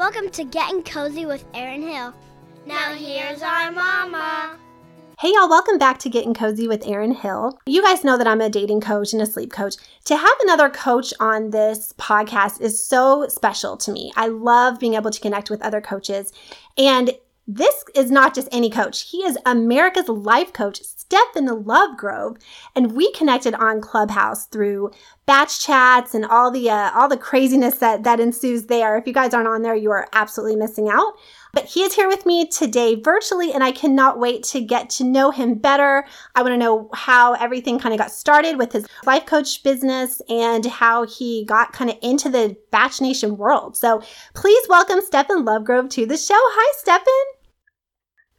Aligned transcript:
Welcome 0.00 0.30
to 0.30 0.44
Getting 0.44 0.82
Cozy 0.82 1.26
with 1.26 1.44
Erin 1.52 1.82
Hill. 1.82 2.14
Now 2.64 2.94
here's 2.94 3.42
our 3.42 3.70
mama. 3.70 4.56
Hey, 5.18 5.34
y'all, 5.34 5.46
welcome 5.46 5.76
back 5.76 5.98
to 5.98 6.08
Getting 6.08 6.32
Cozy 6.32 6.66
with 6.66 6.86
Erin 6.86 7.12
Hill. 7.12 7.60
You 7.66 7.82
guys 7.82 8.02
know 8.02 8.16
that 8.16 8.26
I'm 8.26 8.40
a 8.40 8.48
dating 8.48 8.80
coach 8.80 9.12
and 9.12 9.20
a 9.20 9.26
sleep 9.26 9.52
coach. 9.52 9.74
To 10.06 10.16
have 10.16 10.36
another 10.40 10.70
coach 10.70 11.12
on 11.20 11.50
this 11.50 11.92
podcast 11.98 12.62
is 12.62 12.82
so 12.82 13.28
special 13.28 13.76
to 13.76 13.92
me. 13.92 14.10
I 14.16 14.28
love 14.28 14.80
being 14.80 14.94
able 14.94 15.10
to 15.10 15.20
connect 15.20 15.50
with 15.50 15.60
other 15.60 15.82
coaches. 15.82 16.32
And 16.78 17.10
this 17.54 17.84
is 17.96 18.12
not 18.12 18.34
just 18.34 18.48
any 18.52 18.70
coach. 18.70 19.10
He 19.10 19.18
is 19.24 19.36
America's 19.44 20.08
life 20.08 20.52
coach, 20.52 20.80
Stephen 20.82 21.48
Lovegrove, 21.48 22.40
and 22.76 22.92
we 22.92 23.10
connected 23.12 23.54
on 23.54 23.80
Clubhouse 23.80 24.46
through 24.46 24.92
Bach 25.26 25.48
chats 25.48 26.14
and 26.14 26.24
all 26.24 26.52
the 26.52 26.70
uh, 26.70 26.92
all 26.94 27.08
the 27.08 27.16
craziness 27.16 27.78
that 27.78 28.04
that 28.04 28.20
ensues 28.20 28.66
there. 28.66 28.96
If 28.96 29.06
you 29.06 29.12
guys 29.12 29.34
aren't 29.34 29.48
on 29.48 29.62
there, 29.62 29.74
you 29.74 29.90
are 29.90 30.06
absolutely 30.12 30.54
missing 30.54 30.88
out. 30.88 31.14
But 31.52 31.64
he 31.64 31.82
is 31.82 31.94
here 31.94 32.06
with 32.06 32.24
me 32.24 32.46
today 32.46 32.94
virtually, 32.94 33.52
and 33.52 33.64
I 33.64 33.72
cannot 33.72 34.20
wait 34.20 34.44
to 34.44 34.60
get 34.60 34.88
to 34.90 35.04
know 35.04 35.32
him 35.32 35.54
better. 35.54 36.04
I 36.36 36.42
want 36.42 36.52
to 36.52 36.58
know 36.58 36.88
how 36.94 37.32
everything 37.34 37.80
kind 37.80 37.92
of 37.92 37.98
got 37.98 38.12
started 38.12 38.58
with 38.58 38.72
his 38.72 38.86
life 39.04 39.26
coach 39.26 39.64
business 39.64 40.22
and 40.28 40.64
how 40.66 41.04
he 41.04 41.44
got 41.44 41.72
kind 41.72 41.90
of 41.90 41.96
into 42.02 42.28
the 42.28 42.56
Bach 42.70 43.00
Nation 43.00 43.36
world. 43.36 43.76
So 43.76 44.02
please 44.34 44.64
welcome 44.68 45.00
Stephen 45.00 45.44
Lovegrove 45.44 45.90
to 45.90 46.06
the 46.06 46.16
show. 46.16 46.34
Hi, 46.36 46.74
Stephen. 46.78 47.39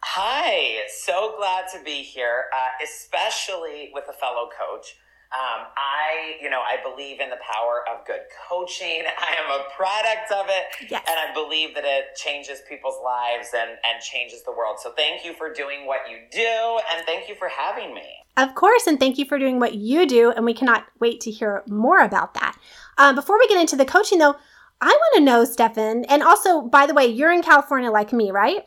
Hi, 0.04 0.80
so 0.90 1.36
glad 1.38 1.66
to 1.74 1.84
be 1.84 2.02
here, 2.04 2.46
uh, 2.54 2.84
especially 2.84 3.92
with 3.94 4.06
a 4.10 4.14
fellow 4.14 4.50
coach. 4.50 4.98
Um, 5.32 5.68
I, 5.78 6.36
you 6.42 6.50
know, 6.50 6.60
I 6.60 6.76
believe 6.84 7.22
in 7.22 7.30
the 7.30 7.38
power 7.38 7.86
of 7.90 8.06
good 8.06 8.20
coaching. 8.50 9.04
I 9.18 9.36
am 9.40 9.62
a 9.62 9.64
product 9.74 10.32
of 10.34 10.48
it, 10.50 10.92
yes. 10.92 11.06
and 11.08 11.18
I 11.18 11.34
believe 11.34 11.74
that 11.76 11.86
it 11.86 12.16
changes 12.18 12.60
people's 12.68 12.98
lives 13.02 13.50
and 13.56 13.70
and 13.70 14.02
changes 14.02 14.44
the 14.44 14.52
world. 14.52 14.80
So 14.82 14.92
thank 14.92 15.24
you 15.24 15.34
for 15.34 15.54
doing 15.54 15.86
what 15.86 16.02
you 16.10 16.18
do, 16.30 16.80
and 16.92 17.06
thank 17.06 17.30
you 17.30 17.36
for 17.36 17.48
having 17.48 17.94
me. 17.94 18.10
Of 18.36 18.56
course, 18.56 18.88
and 18.88 19.00
thank 19.00 19.18
you 19.18 19.24
for 19.24 19.40
doing 19.40 19.60
what 19.60 19.76
you 19.76 20.06
do, 20.06 20.32
and 20.32 20.44
we 20.46 20.54
cannot 20.54 20.88
wait 21.00 21.22
to 21.22 21.32
hear 21.32 21.64
more 21.68 22.00
about 22.00 22.34
that. 22.34 22.58
Um, 22.98 23.16
before 23.16 23.40
we 23.40 23.48
get 23.48 23.62
into 23.62 23.78
the 23.78 23.86
coaching, 23.86 24.20
though, 24.20 24.36
I 24.82 24.88
want 24.88 25.16
to 25.16 25.22
know, 25.22 25.46
Stefan, 25.46 26.04
and 26.06 26.22
also, 26.22 26.62
by 26.62 26.86
the 26.86 26.94
way, 26.94 27.06
you're 27.06 27.32
in 27.32 27.44
California 27.44 27.92
like 27.92 28.12
me, 28.12 28.32
right? 28.32 28.66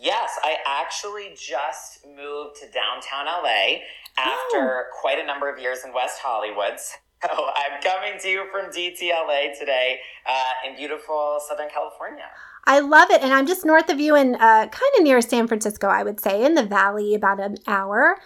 Yes, 0.00 0.38
I 0.42 0.56
actually 0.66 1.30
just 1.36 2.06
moved 2.06 2.56
to 2.60 2.66
downtown 2.70 3.26
LA 3.26 3.78
after 4.18 4.60
oh. 4.60 4.82
quite 5.00 5.18
a 5.18 5.26
number 5.26 5.50
of 5.52 5.58
years 5.58 5.78
in 5.84 5.92
West 5.92 6.20
Hollywood. 6.22 6.78
So 7.24 7.30
I'm 7.32 7.80
coming 7.82 8.20
to 8.20 8.28
you 8.28 8.44
from 8.52 8.70
DTLA 8.70 9.58
today 9.58 10.00
uh, 10.26 10.68
in 10.68 10.76
beautiful 10.76 11.40
Southern 11.48 11.70
California. 11.70 12.26
I 12.66 12.80
love 12.80 13.10
it. 13.10 13.22
And 13.22 13.32
I'm 13.32 13.46
just 13.46 13.64
north 13.64 13.88
of 13.88 13.98
you 13.98 14.14
and 14.14 14.34
uh, 14.36 14.68
kind 14.68 14.92
of 14.98 15.02
near 15.02 15.22
San 15.22 15.48
Francisco, 15.48 15.86
I 15.86 16.02
would 16.02 16.20
say, 16.20 16.44
in 16.44 16.54
the 16.54 16.62
valley, 16.62 17.14
about 17.14 17.40
an 17.40 17.56
hour. 17.66 18.18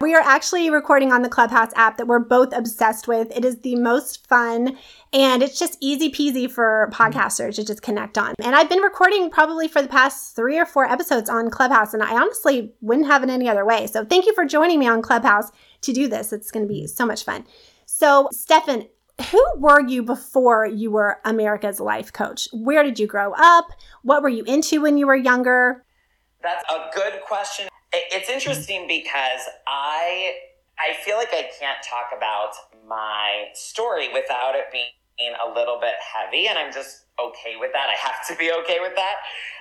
We 0.00 0.14
are 0.14 0.22
actually 0.22 0.70
recording 0.70 1.12
on 1.12 1.22
the 1.22 1.28
Clubhouse 1.28 1.72
app 1.74 1.96
that 1.96 2.06
we're 2.06 2.20
both 2.20 2.56
obsessed 2.56 3.08
with. 3.08 3.36
It 3.36 3.44
is 3.44 3.58
the 3.62 3.74
most 3.74 4.28
fun 4.28 4.78
and 5.12 5.42
it's 5.42 5.58
just 5.58 5.76
easy 5.80 6.08
peasy 6.08 6.48
for 6.48 6.88
podcasters 6.92 7.56
to 7.56 7.64
just 7.64 7.82
connect 7.82 8.16
on. 8.16 8.36
And 8.38 8.54
I've 8.54 8.68
been 8.68 8.78
recording 8.78 9.28
probably 9.28 9.66
for 9.66 9.82
the 9.82 9.88
past 9.88 10.36
three 10.36 10.56
or 10.56 10.66
four 10.66 10.84
episodes 10.84 11.28
on 11.28 11.50
Clubhouse, 11.50 11.94
and 11.94 12.02
I 12.04 12.14
honestly 12.14 12.72
wouldn't 12.80 13.08
have 13.08 13.24
it 13.24 13.28
any 13.28 13.48
other 13.48 13.64
way. 13.64 13.88
So 13.88 14.04
thank 14.04 14.26
you 14.26 14.34
for 14.36 14.44
joining 14.44 14.78
me 14.78 14.86
on 14.86 15.02
Clubhouse 15.02 15.50
to 15.80 15.92
do 15.92 16.06
this. 16.06 16.32
It's 16.32 16.52
going 16.52 16.64
to 16.64 16.72
be 16.72 16.86
so 16.86 17.04
much 17.04 17.24
fun. 17.24 17.44
So, 17.86 18.28
Stefan, 18.30 18.86
who 19.32 19.44
were 19.56 19.84
you 19.84 20.04
before 20.04 20.64
you 20.64 20.92
were 20.92 21.18
America's 21.24 21.80
life 21.80 22.12
coach? 22.12 22.46
Where 22.52 22.84
did 22.84 23.00
you 23.00 23.08
grow 23.08 23.32
up? 23.36 23.64
What 24.02 24.22
were 24.22 24.28
you 24.28 24.44
into 24.44 24.80
when 24.80 24.96
you 24.96 25.08
were 25.08 25.16
younger? 25.16 25.84
That's 26.40 26.62
a 26.70 26.88
good 26.94 27.20
question. 27.26 27.68
It's 27.92 28.28
interesting 28.28 28.86
because 28.86 29.40
I 29.66 30.34
I 30.78 30.94
feel 31.04 31.16
like 31.16 31.32
I 31.32 31.48
can't 31.58 31.78
talk 31.82 32.12
about 32.16 32.52
my 32.86 33.48
story 33.54 34.12
without 34.12 34.54
it 34.54 34.66
being 34.70 35.34
a 35.44 35.52
little 35.52 35.80
bit 35.80 35.94
heavy, 35.98 36.46
and 36.48 36.58
I'm 36.58 36.72
just 36.72 37.06
okay 37.18 37.56
with 37.58 37.72
that. 37.72 37.88
I 37.88 37.96
have 37.98 38.26
to 38.28 38.36
be 38.36 38.52
okay 38.62 38.78
with 38.80 38.94
that. 38.94 39.16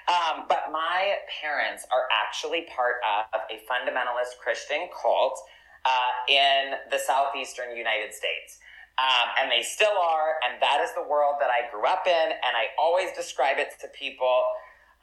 Um, 0.07 0.45
but 0.47 0.69
my 0.71 1.15
parents 1.41 1.85
are 1.91 2.05
actually 2.13 2.67
part 2.75 2.95
of 3.03 3.41
a 3.49 3.57
fundamentalist 3.65 4.37
Christian 4.43 4.87
cult 4.93 5.39
uh, 5.85 6.11
in 6.29 6.77
the 6.91 6.99
southeastern 6.99 7.75
United 7.75 8.13
States. 8.13 8.59
Um, 8.97 9.29
and 9.41 9.51
they 9.51 9.61
still 9.61 9.93
are, 9.93 10.41
and 10.45 10.61
that 10.61 10.81
is 10.81 10.93
the 10.93 11.03
world 11.03 11.35
that 11.39 11.49
I 11.49 11.69
grew 11.69 11.85
up 11.85 12.07
in, 12.07 12.27
and 12.33 12.53
I 12.57 12.73
always 12.79 13.11
describe 13.15 13.57
it 13.57 13.69
to 13.81 13.87
people 13.89 14.43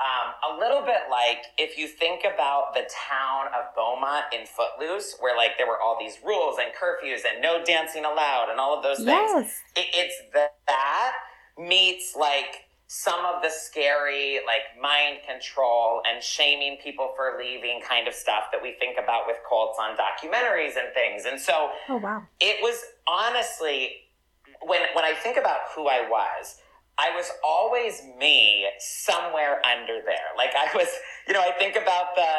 um, 0.01 0.55
a 0.55 0.59
little 0.59 0.83
bit 0.83 1.07
like 1.11 1.45
if 1.57 1.79
you 1.79 1.87
think 1.87 2.23
about 2.25 2.75
the 2.75 2.83
town 2.91 3.47
of 3.55 3.75
Beaumont 3.75 4.25
in 4.33 4.47
Footloose, 4.47 5.17
where 5.21 5.37
like 5.37 5.57
there 5.57 5.67
were 5.67 5.81
all 5.81 5.97
these 5.99 6.19
rules 6.25 6.57
and 6.59 6.73
curfews 6.75 7.23
and 7.31 7.41
no 7.41 7.63
dancing 7.65 8.05
allowed 8.05 8.49
and 8.51 8.59
all 8.59 8.77
of 8.77 8.83
those 8.83 8.99
things. 8.99 9.09
Yes. 9.09 9.61
It, 9.77 9.87
it's 9.95 10.17
the, 10.33 10.51
that 10.67 11.13
meets 11.57 12.17
like 12.17 12.65
some 12.87 13.25
of 13.25 13.43
the 13.43 13.51
scary 13.51 14.41
like 14.47 14.81
mind 14.81 15.19
control 15.27 16.03
and 16.11 16.23
shaming 16.23 16.77
people 16.83 17.13
for 17.17 17.39
leaving 17.39 17.81
kind 17.81 18.07
of 18.07 18.15
stuff 18.15 18.45
that 18.53 18.63
we 18.63 18.75
think 18.79 18.99
about 19.03 19.27
with 19.27 19.37
cults 19.49 19.79
on 19.81 19.97
documentaries 19.97 20.77
and 20.77 20.93
things. 20.93 21.25
And 21.25 21.41
so 21.41 21.71
oh, 21.89 21.97
wow. 21.97 22.23
it 22.41 22.63
was 22.63 22.83
honestly 23.07 23.91
when 24.61 24.83
when 24.95 25.05
I 25.05 25.15
think 25.15 25.37
about 25.37 25.59
who 25.75 25.89
I 25.89 26.09
was, 26.09 26.57
I 26.99 27.11
was 27.15 27.31
always 27.43 28.03
me 28.19 28.67
somewhere 28.79 29.61
under 29.67 30.01
there. 30.05 30.31
Like 30.37 30.51
I 30.57 30.69
was, 30.75 30.89
you 31.27 31.35
know, 31.35 31.41
I 31.41 31.53
think 31.59 31.77
about 31.77 32.15
the 32.15 32.31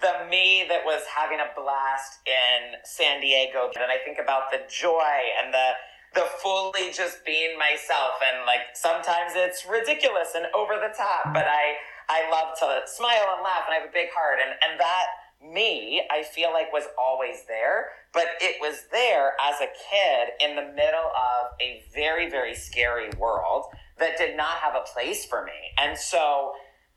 the 0.00 0.28
me 0.30 0.64
that 0.68 0.80
was 0.84 1.02
having 1.14 1.38
a 1.40 1.48
blast 1.54 2.20
in 2.26 2.80
San 2.84 3.20
Diego, 3.20 3.70
and 3.76 3.92
I 3.92 3.98
think 4.04 4.18
about 4.18 4.50
the 4.50 4.60
joy 4.68 5.20
and 5.42 5.52
the 5.52 5.70
the 6.14 6.26
fully 6.42 6.90
just 6.92 7.24
being 7.24 7.56
myself, 7.56 8.18
and 8.18 8.44
like 8.46 8.74
sometimes 8.74 9.32
it's 9.36 9.64
ridiculous 9.64 10.34
and 10.34 10.46
over 10.54 10.74
the 10.74 10.92
top, 10.96 11.32
but 11.32 11.46
I 11.46 11.76
I 12.08 12.28
love 12.30 12.58
to 12.58 12.82
smile 12.90 13.34
and 13.36 13.44
laugh, 13.44 13.62
and 13.68 13.74
I 13.76 13.80
have 13.80 13.88
a 13.88 13.92
big 13.92 14.08
heart, 14.12 14.38
and 14.42 14.50
and 14.68 14.80
that 14.80 15.06
me, 15.42 16.02
I 16.10 16.22
feel 16.22 16.52
like 16.52 16.72
was 16.72 16.84
always 16.98 17.44
there, 17.46 17.92
but 18.12 18.26
it 18.40 18.60
was 18.60 18.84
there 18.90 19.32
as 19.40 19.60
a 19.60 19.68
kid 19.68 20.28
in 20.40 20.56
the 20.56 20.72
middle 20.74 21.12
of 21.14 21.52
a 21.62 21.84
very 21.94 22.28
very 22.28 22.54
scary 22.54 23.10
world 23.18 23.66
that 24.00 24.18
did 24.18 24.36
not 24.36 24.56
have 24.58 24.74
a 24.74 24.82
place 24.92 25.24
for 25.24 25.44
me. 25.44 25.52
And 25.78 25.96
so, 25.96 26.52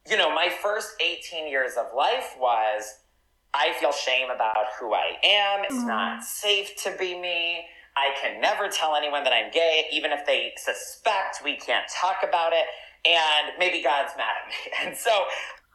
you 0.10 0.18
know, 0.18 0.34
my 0.34 0.50
first 0.50 0.90
18 1.02 1.48
years 1.48 1.74
of 1.78 1.88
life 1.96 2.36
was 2.40 2.96
I 3.54 3.74
feel 3.80 3.92
shame 3.92 4.30
about 4.34 4.66
who 4.80 4.94
I 4.94 5.18
am. 5.24 5.64
It's 5.64 5.76
mm. 5.76 5.88
not 5.88 6.24
safe 6.24 6.76
to 6.84 6.96
be 6.98 7.20
me. 7.20 7.66
I 7.96 8.10
can 8.20 8.42
never 8.42 8.70
tell 8.70 8.96
anyone 8.96 9.24
that 9.24 9.34
I'm 9.34 9.52
gay, 9.52 9.86
even 9.94 10.12
if 10.12 10.26
they 10.26 10.54
suspect 10.58 11.42
we 11.44 11.58
can't 11.58 11.86
talk 11.90 12.18
about 12.28 12.54
it. 12.54 12.66
And 13.06 13.58
maybe 13.60 13.84
God's 13.84 14.14
mad 14.18 14.34
at 14.42 14.48
me. 14.50 14.72
And 14.88 14.98
so, 14.98 15.12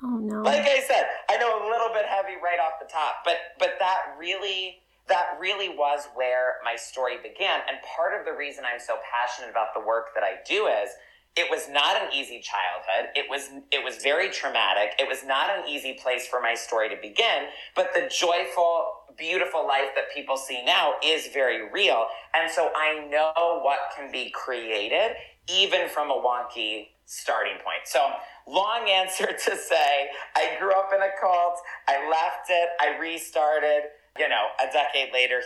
oh, 0.03 0.19
no. 0.19 0.43
like 0.43 0.63
I 0.63 0.81
said, 0.81 1.05
I 1.31 1.37
know 1.37 1.63
a 1.63 1.71
little 1.71 1.93
bit 1.93 2.07
heavy 2.07 2.35
right 2.43 2.59
off 2.59 2.81
the 2.81 2.91
top, 2.91 3.23
but 3.25 3.37
but 3.59 3.77
that 3.79 4.17
really 4.19 4.81
that 5.09 5.39
really 5.41 5.69
was 5.69 6.09
where 6.15 6.57
my 6.65 6.77
story 6.77 7.17
began. 7.23 7.61
And 7.69 7.79
part 7.97 8.19
of 8.19 8.27
the 8.27 8.33
reason 8.33 8.65
I'm 8.65 8.81
so 8.81 8.97
passionate 9.11 9.51
about 9.51 9.69
the 9.75 9.81
work 9.81 10.15
that 10.15 10.23
I 10.23 10.37
do 10.47 10.67
is 10.67 10.91
it 11.39 11.49
was 11.49 11.69
not 11.69 11.97
an 11.97 12.09
easy 12.13 12.43
childhood. 12.43 13.11
It 13.15 13.31
was 13.31 13.51
it 13.71 13.85
was 13.85 14.03
very 14.03 14.29
traumatic. 14.29 14.95
It 14.99 15.07
was 15.07 15.25
not 15.25 15.57
an 15.57 15.69
easy 15.69 15.95
place 15.95 16.27
for 16.27 16.41
my 16.41 16.55
story 16.55 16.89
to 16.89 16.97
begin, 17.01 17.47
but 17.77 17.95
the 17.95 18.11
joyful 18.11 19.05
beautiful 19.17 19.67
life 19.67 19.91
that 19.97 20.05
people 20.15 20.37
see 20.37 20.65
now 20.65 20.95
is 21.05 21.29
very 21.29 21.71
real. 21.71 22.07
And 22.35 22.51
so 22.51 22.71
I 22.77 23.05
know 23.11 23.61
what 23.63 23.79
can 23.97 24.13
be 24.13 24.31
created 24.31 25.17
even 25.49 25.89
from 25.89 26.11
a 26.11 26.15
wonky 26.15 26.89
starting 27.07 27.55
point. 27.55 27.87
So, 27.87 28.11
long 28.47 28.89
answer 28.89 29.27
to 29.27 29.57
say, 29.57 30.09
I 30.37 30.57
grew 30.61 30.73
up 30.73 30.91
in 30.95 31.01
a 31.01 31.11
cult, 31.21 31.61
I 31.89 32.09
left 32.09 32.51
it, 32.51 32.69
I 32.81 32.99
restarted, 32.99 33.91
you 34.19 34.29
know, 34.29 34.47
a 34.61 34.71
decade 34.73 35.13
later 35.13 35.43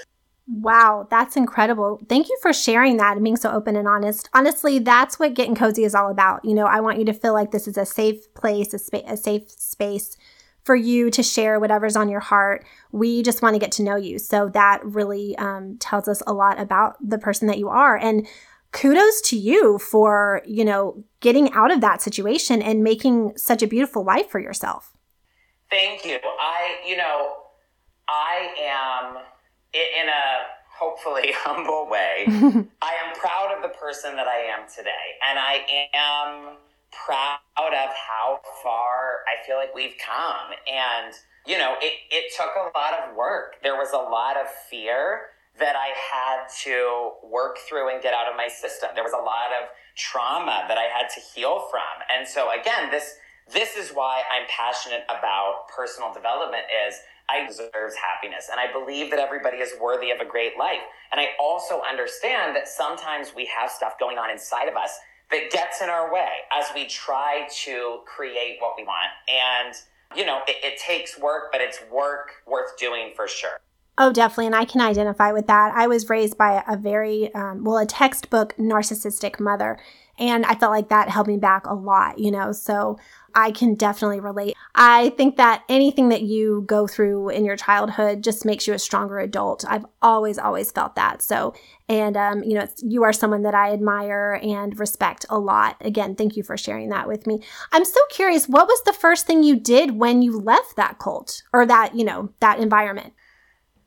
Wow, 0.49 1.06
that's 1.09 1.37
incredible. 1.37 2.00
Thank 2.09 2.29
you 2.29 2.37
for 2.43 2.53
sharing 2.53 2.97
that 2.97 3.15
and 3.17 3.23
being 3.23 3.37
so 3.37 3.50
open 3.53 3.77
and 3.77 3.87
honest. 3.87 4.29
Honestly, 4.35 4.79
that's 4.81 5.19
what 5.19 5.35
getting 5.35 5.55
cozy 5.55 5.85
is 5.85 5.94
all 5.94 6.11
about. 6.11 6.44
You 6.44 6.55
know, 6.55 6.67
I 6.67 6.81
want 6.81 6.99
you 6.99 7.05
to 7.06 7.12
feel 7.12 7.33
like 7.33 7.53
this 7.53 7.69
is 7.69 7.77
a 7.77 7.87
safe 7.87 8.33
place, 8.35 8.75
a, 8.75 8.79
spa- 8.79 9.06
a 9.06 9.17
safe 9.17 9.49
space 9.49 10.17
for 10.65 10.75
you 10.75 11.11
to 11.11 11.23
share 11.23 11.61
whatever's 11.61 11.97
on 11.97 12.09
your 12.09 12.21
heart. 12.21 12.65
We 12.91 13.23
just 13.23 13.43
want 13.43 13.55
to 13.55 13.61
get 13.61 13.73
to 13.73 13.83
know 13.83 13.97
you. 13.97 14.19
So 14.19 14.49
that 14.50 14.85
really 14.85 15.37
um, 15.39 15.77
tells 15.79 16.09
us 16.09 16.23
a 16.27 16.33
lot 16.33 16.61
about 16.61 16.97
the 17.00 17.19
person 17.19 17.49
that 17.49 17.59
you 17.59 17.69
are. 17.69 17.97
And 17.97 18.27
kudos 18.73 19.21
to 19.23 19.37
you 19.37 19.79
for, 19.79 20.43
you 20.45 20.65
know, 20.65 21.05
getting 21.21 21.53
out 21.53 21.71
of 21.71 21.81
that 21.83 22.03
situation 22.03 22.62
and 22.62 22.83
making 22.83 23.37
such 23.37 23.62
a 23.62 23.67
beautiful 23.67 24.05
life 24.05 24.29
for 24.29 24.41
yourself. 24.41 24.97
Thank 25.71 26.05
you. 26.05 26.19
I, 26.23 26.77
you 26.87 26.97
know, 26.97 27.35
I 28.09 28.55
am 28.61 29.23
in 29.75 30.09
a 30.09 30.31
hopefully 30.82 31.31
humble 31.34 31.88
way, 31.88 32.25
I 32.82 32.93
am 33.06 33.14
proud 33.14 33.55
of 33.55 33.62
the 33.62 33.76
person 33.79 34.17
that 34.17 34.26
I 34.26 34.50
am 34.50 34.67
today. 34.69 35.14
And 35.29 35.38
I 35.38 35.62
am 35.94 36.56
proud 37.06 37.73
of 37.73 37.90
how 37.94 38.40
far 38.62 39.23
I 39.31 39.46
feel 39.46 39.56
like 39.56 39.75
we've 39.75 39.94
come. 40.05 40.52
And, 40.67 41.14
you 41.46 41.58
know, 41.58 41.76
it, 41.81 41.93
it 42.11 42.32
took 42.37 42.50
a 42.56 42.76
lot 42.76 42.94
of 42.94 43.17
work. 43.17 43.62
There 43.62 43.76
was 43.76 43.93
a 43.93 44.02
lot 44.02 44.37
of 44.37 44.46
fear 44.69 45.32
that 45.58 45.76
I 45.76 45.93
had 45.94 46.49
to 46.64 47.12
work 47.23 47.58
through 47.69 47.93
and 47.93 48.02
get 48.02 48.14
out 48.14 48.28
of 48.28 48.37
my 48.37 48.49
system. 48.49 48.90
There 48.94 49.05
was 49.05 49.12
a 49.12 49.23
lot 49.23 49.52
of 49.61 49.69
trauma 49.96 50.64
that 50.67 50.78
I 50.78 50.88
had 50.88 51.08
to 51.14 51.20
heal 51.35 51.69
from. 51.70 51.94
And 52.11 52.26
so 52.26 52.49
again, 52.58 52.90
this 52.90 53.17
this 53.52 53.76
is 53.76 53.90
why 53.90 54.23
I'm 54.32 54.46
passionate 54.49 55.02
about 55.11 55.67
personal 55.69 56.14
development 56.14 56.62
is 56.87 56.94
I 57.29 57.47
deserves 57.47 57.95
happiness 57.95 58.49
and 58.51 58.61
I 58.61 58.73
believe 58.73 59.11
that 59.11 59.19
everybody 59.19 59.59
is 59.59 59.73
worthy 59.81 60.11
of 60.11 60.21
a 60.21 60.25
great 60.25 60.59
life. 60.59 60.83
And 61.11 61.21
I 61.21 61.29
also 61.41 61.81
understand 61.89 62.55
that 62.57 62.69
sometimes 62.69 63.33
we 63.35 63.47
have 63.47 63.71
stuff 63.71 63.99
going 63.99 64.19
on 64.19 64.31
inside 64.31 64.69
of 64.69 64.77
us 64.77 64.99
that 65.31 65.51
gets 65.51 65.81
in 65.81 65.89
our 65.89 66.13
way 66.13 66.29
as 66.53 66.67
we 66.75 66.87
try 66.87 67.47
to 67.65 68.01
create 68.07 68.57
what 68.61 68.75
we 68.77 68.85
want. 68.85 69.11
And 69.29 69.75
you 70.17 70.27
know, 70.27 70.41
it, 70.47 70.57
it 70.63 70.79
takes 70.79 71.19
work, 71.19 71.51
but 71.53 71.61
it's 71.61 71.81
work 71.91 72.43
worth 72.47 72.77
doing 72.79 73.13
for 73.15 73.29
sure. 73.29 73.61
Oh, 73.99 74.13
definitely. 74.13 74.47
And 74.47 74.55
I 74.55 74.65
can 74.65 74.81
identify 74.81 75.33
with 75.33 75.47
that. 75.49 75.75
I 75.75 75.87
was 75.87 76.09
raised 76.09 76.39
by 76.39 76.63
a 76.67 76.77
very, 76.77 77.33
um, 77.35 77.63
well, 77.63 77.79
a 77.79 77.87
textbook 77.87 78.55
narcissistic 78.57 79.39
mother. 79.39 79.79
And 80.19 80.47
I 80.47 80.55
felt 80.55 80.73
like 80.73 80.89
that 80.89 81.09
held 81.09 81.27
me 81.27 81.37
back 81.37 81.67
a 81.67 81.75
lot, 81.75 82.19
you 82.19 82.31
know? 82.31 82.53
So 82.53 82.99
I 83.34 83.50
can 83.50 83.75
definitely 83.75 84.20
relate. 84.20 84.55
I 84.75 85.11
think 85.11 85.37
that 85.37 85.64
anything 85.69 86.08
that 86.11 86.23
you 86.23 86.64
go 86.67 86.87
through 86.87 87.31
in 87.31 87.44
your 87.44 87.56
childhood 87.56 88.23
just 88.23 88.44
makes 88.44 88.67
you 88.67 88.75
a 88.75 88.79
stronger 88.79 89.19
adult. 89.19 89.64
I've 89.69 89.87
always, 90.00 90.38
always 90.38 90.70
felt 90.70 90.96
that. 90.96 91.23
So, 91.23 91.55
and, 91.88 92.17
um, 92.17 92.43
you 92.43 92.55
know, 92.55 92.67
you 92.79 93.02
are 93.05 93.12
someone 93.12 93.43
that 93.43 93.55
I 93.55 93.73
admire 93.73 94.40
and 94.43 94.79
respect 94.79 95.26
a 95.29 95.38
lot. 95.38 95.76
Again, 95.81 96.14
thank 96.14 96.37
you 96.37 96.43
for 96.43 96.56
sharing 96.56 96.88
that 96.90 97.08
with 97.08 97.26
me. 97.26 97.43
I'm 97.73 97.84
so 97.84 98.00
curious, 98.11 98.49
what 98.49 98.67
was 98.67 98.82
the 98.84 98.93
first 98.93 99.26
thing 99.26 99.43
you 99.43 99.56
did 99.56 99.99
when 99.99 100.23
you 100.23 100.38
left 100.38 100.76
that 100.76 100.99
cult 100.99 101.43
or 101.52 101.67
that, 101.67 101.94
you 101.94 102.05
know, 102.05 102.31
that 102.40 102.61
environment? 102.61 103.12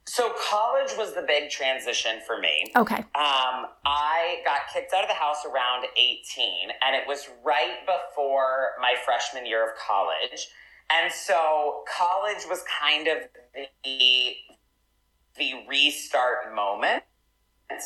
So 0.08 0.34
college 0.50 0.92
was 0.98 1.14
the 1.14 1.24
big 1.24 1.50
transition 1.50 2.20
for 2.28 2.40
me. 2.40 2.72
Okay. 2.76 2.98
Um, 2.98 3.66
I 3.86 4.38
got 4.46 4.62
kicked 4.72 4.94
out 4.94 5.04
of 5.04 5.10
the 5.10 5.16
house 5.16 5.44
around 5.46 5.86
18, 5.98 6.70
and 6.86 6.96
it 6.96 7.08
was 7.08 7.28
right 7.44 7.80
before 7.86 8.72
my 8.80 8.94
freshman 9.04 9.48
year 9.48 9.64
of 9.64 9.72
college. 9.78 10.48
And 10.92 11.12
so 11.12 11.84
college 11.98 12.46
was 12.48 12.64
kind 12.80 13.08
of 13.08 13.18
the 13.84 14.36
the 15.38 15.66
restart 15.68 16.54
moment. 16.56 17.04
And 17.72 17.82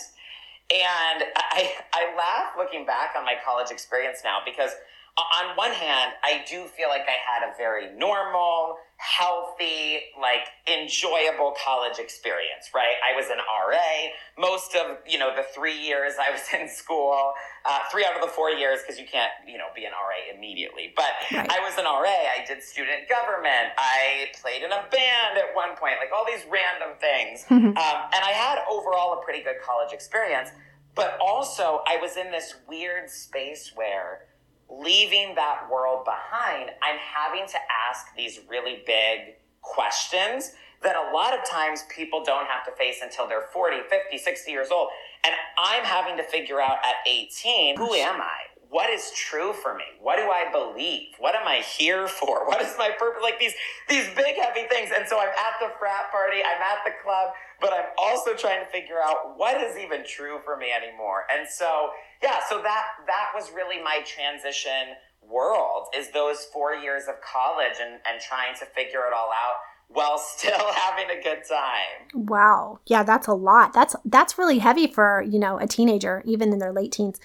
I 0.71 1.71
I 1.93 2.13
laugh 2.17 2.53
looking 2.57 2.85
back 2.85 3.15
on 3.17 3.23
my 3.23 3.35
college 3.45 3.71
experience 3.71 4.19
now 4.25 4.39
because 4.43 4.71
on 5.19 5.55
one 5.55 5.71
hand, 5.71 6.13
I 6.23 6.43
do 6.49 6.65
feel 6.65 6.89
like 6.89 7.03
I 7.07 7.17
had 7.19 7.49
a 7.49 7.55
very 7.57 7.93
normal, 7.95 8.77
healthy, 8.97 9.99
like 10.19 10.45
enjoyable 10.67 11.55
college 11.63 11.99
experience, 11.99 12.69
right? 12.75 12.95
I 13.03 13.15
was 13.15 13.27
an 13.29 13.37
RA 13.37 14.11
most 14.37 14.75
of, 14.75 14.97
you 15.07 15.17
know, 15.17 15.35
the 15.35 15.43
three 15.53 15.77
years 15.77 16.13
I 16.19 16.31
was 16.31 16.41
in 16.53 16.67
school, 16.69 17.33
uh, 17.65 17.79
three 17.91 18.05
out 18.05 18.15
of 18.15 18.21
the 18.21 18.27
four 18.27 18.49
years, 18.49 18.79
because 18.81 18.99
you 18.99 19.05
can't, 19.05 19.31
you 19.45 19.57
know, 19.57 19.67
be 19.75 19.85
an 19.85 19.91
RA 19.91 20.35
immediately. 20.35 20.93
But 20.95 21.11
right. 21.31 21.49
I 21.49 21.59
was 21.59 21.77
an 21.77 21.85
RA. 21.85 22.07
I 22.07 22.45
did 22.47 22.63
student 22.63 23.09
government. 23.09 23.75
I 23.77 24.27
played 24.41 24.63
in 24.63 24.71
a 24.71 24.83
band 24.89 25.37
at 25.37 25.53
one 25.53 25.75
point, 25.75 25.95
like 25.99 26.09
all 26.15 26.25
these 26.25 26.45
random 26.49 26.97
things. 26.99 27.45
um, 27.49 27.75
and 27.75 28.21
I 28.23 28.31
had 28.33 28.59
overall 28.69 29.19
a 29.19 29.23
pretty 29.23 29.43
good 29.43 29.61
college 29.63 29.93
experience. 29.93 30.49
But 30.95 31.17
also, 31.21 31.81
I 31.87 31.97
was 31.97 32.17
in 32.17 32.31
this 32.31 32.55
weird 32.67 33.09
space 33.09 33.71
where 33.75 34.25
leaving 34.69 35.35
that 35.35 35.67
world 35.71 36.05
behind, 36.05 36.69
I'm 36.81 36.97
having 36.97 37.47
to 37.47 37.57
ask 37.89 38.15
these 38.15 38.39
really 38.47 38.83
big 38.85 39.35
questions 39.61 40.51
that 40.81 40.95
a 40.95 41.13
lot 41.13 41.37
of 41.37 41.43
times 41.43 41.83
people 41.93 42.23
don't 42.23 42.47
have 42.47 42.65
to 42.65 42.71
face 42.71 42.99
until 43.01 43.27
they're 43.27 43.47
40, 43.51 43.77
50, 43.89 44.17
60 44.17 44.51
years 44.51 44.69
old. 44.71 44.89
And 45.25 45.33
I'm 45.57 45.83
having 45.83 46.15
to 46.17 46.23
figure 46.23 46.61
out 46.61 46.77
at 46.83 46.95
18, 47.07 47.77
who 47.77 47.93
am 47.93 48.21
I? 48.21 48.58
What 48.69 48.91
is 48.91 49.11
true 49.15 49.53
for 49.53 49.73
me? 49.73 49.83
What 49.99 50.17
do 50.17 50.29
I 50.29 50.45
believe? 50.51 51.07
What 51.17 51.35
am 51.35 51.47
I 51.47 51.57
here 51.57 52.07
for? 52.07 52.45
What 52.49 52.61
is 52.61 52.75
my 52.77 52.91
purpose? 52.97 53.21
Like 53.23 53.39
these 53.39 53.53
these 53.87 54.07
big 54.15 54.35
heavy 54.35 54.67
things. 54.69 54.91
And 54.95 55.07
so 55.07 55.19
I'm 55.19 55.29
at 55.29 55.55
the 55.59 55.73
frat 55.79 56.11
party, 56.11 56.37
I'm 56.37 56.61
at 56.61 56.85
the 56.85 56.91
club, 57.03 57.31
but 57.59 57.73
I'm 57.73 57.89
also 57.97 58.33
trying 58.35 58.63
to 58.63 58.69
figure 58.71 59.01
out 59.03 59.37
what 59.37 59.61
is 59.61 59.77
even 59.77 60.05
true 60.05 60.39
for 60.43 60.55
me 60.55 60.67
anymore. 60.71 61.25
And 61.33 61.47
so 61.49 61.89
yeah, 62.21 62.39
so 62.47 62.61
that 62.61 62.83
that 63.07 63.31
was 63.33 63.51
really 63.51 63.81
my 63.81 64.01
transition 64.05 64.95
world 65.27 65.87
is 65.95 66.11
those 66.11 66.45
four 66.45 66.73
years 66.73 67.03
of 67.07 67.15
college 67.21 67.77
and, 67.81 67.99
and 68.07 68.21
trying 68.21 68.55
to 68.59 68.65
figure 68.65 69.01
it 69.07 69.13
all 69.15 69.29
out 69.29 69.57
while 69.87 70.17
still 70.37 70.73
having 70.73 71.09
a 71.09 71.21
good 71.21 71.43
time. 71.47 72.07
Wow. 72.13 72.79
Yeah, 72.85 73.03
that's 73.03 73.27
a 73.27 73.33
lot. 73.33 73.73
That's 73.73 73.95
that's 74.05 74.37
really 74.37 74.59
heavy 74.59 74.87
for, 74.87 75.23
you 75.27 75.39
know, 75.39 75.57
a 75.59 75.67
teenager, 75.67 76.21
even 76.25 76.53
in 76.53 76.59
their 76.59 76.71
late 76.71 76.91
teens. 76.91 77.19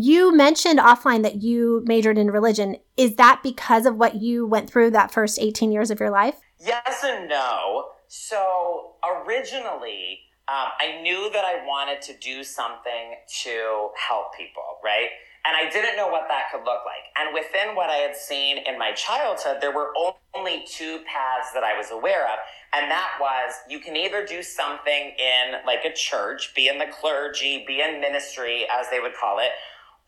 You 0.00 0.32
mentioned 0.32 0.78
offline 0.78 1.24
that 1.24 1.42
you 1.42 1.82
majored 1.84 2.18
in 2.18 2.30
religion. 2.30 2.76
Is 2.96 3.16
that 3.16 3.40
because 3.42 3.84
of 3.84 3.96
what 3.96 4.14
you 4.22 4.46
went 4.46 4.70
through 4.70 4.92
that 4.92 5.10
first 5.10 5.40
18 5.40 5.72
years 5.72 5.90
of 5.90 5.98
your 5.98 6.10
life? 6.10 6.36
Yes 6.60 7.02
and 7.04 7.28
no. 7.28 7.86
So 8.06 8.92
originally, 9.04 10.20
um, 10.46 10.68
I 10.78 11.02
knew 11.02 11.28
that 11.32 11.44
I 11.44 11.66
wanted 11.66 12.00
to 12.02 12.16
do 12.16 12.44
something 12.44 13.16
to 13.42 13.88
help 14.08 14.36
people, 14.36 14.62
right? 14.84 15.08
And 15.44 15.56
I 15.56 15.68
didn't 15.68 15.96
know 15.96 16.06
what 16.06 16.26
that 16.28 16.44
could 16.52 16.58
look 16.58 16.82
like. 16.86 17.02
And 17.16 17.34
within 17.34 17.74
what 17.74 17.90
I 17.90 17.96
had 17.96 18.14
seen 18.14 18.58
in 18.58 18.78
my 18.78 18.92
childhood, 18.92 19.56
there 19.60 19.74
were 19.74 19.92
only 20.36 20.64
two 20.68 21.00
paths 21.12 21.50
that 21.54 21.64
I 21.64 21.76
was 21.76 21.90
aware 21.90 22.26
of. 22.26 22.38
And 22.72 22.88
that 22.88 23.18
was 23.20 23.54
you 23.68 23.80
can 23.80 23.96
either 23.96 24.24
do 24.24 24.44
something 24.44 25.12
in 25.18 25.66
like 25.66 25.84
a 25.84 25.92
church, 25.92 26.52
be 26.54 26.68
in 26.68 26.78
the 26.78 26.86
clergy, 26.86 27.64
be 27.66 27.80
in 27.80 28.00
ministry, 28.00 28.64
as 28.72 28.88
they 28.90 29.00
would 29.00 29.14
call 29.20 29.40
it, 29.40 29.50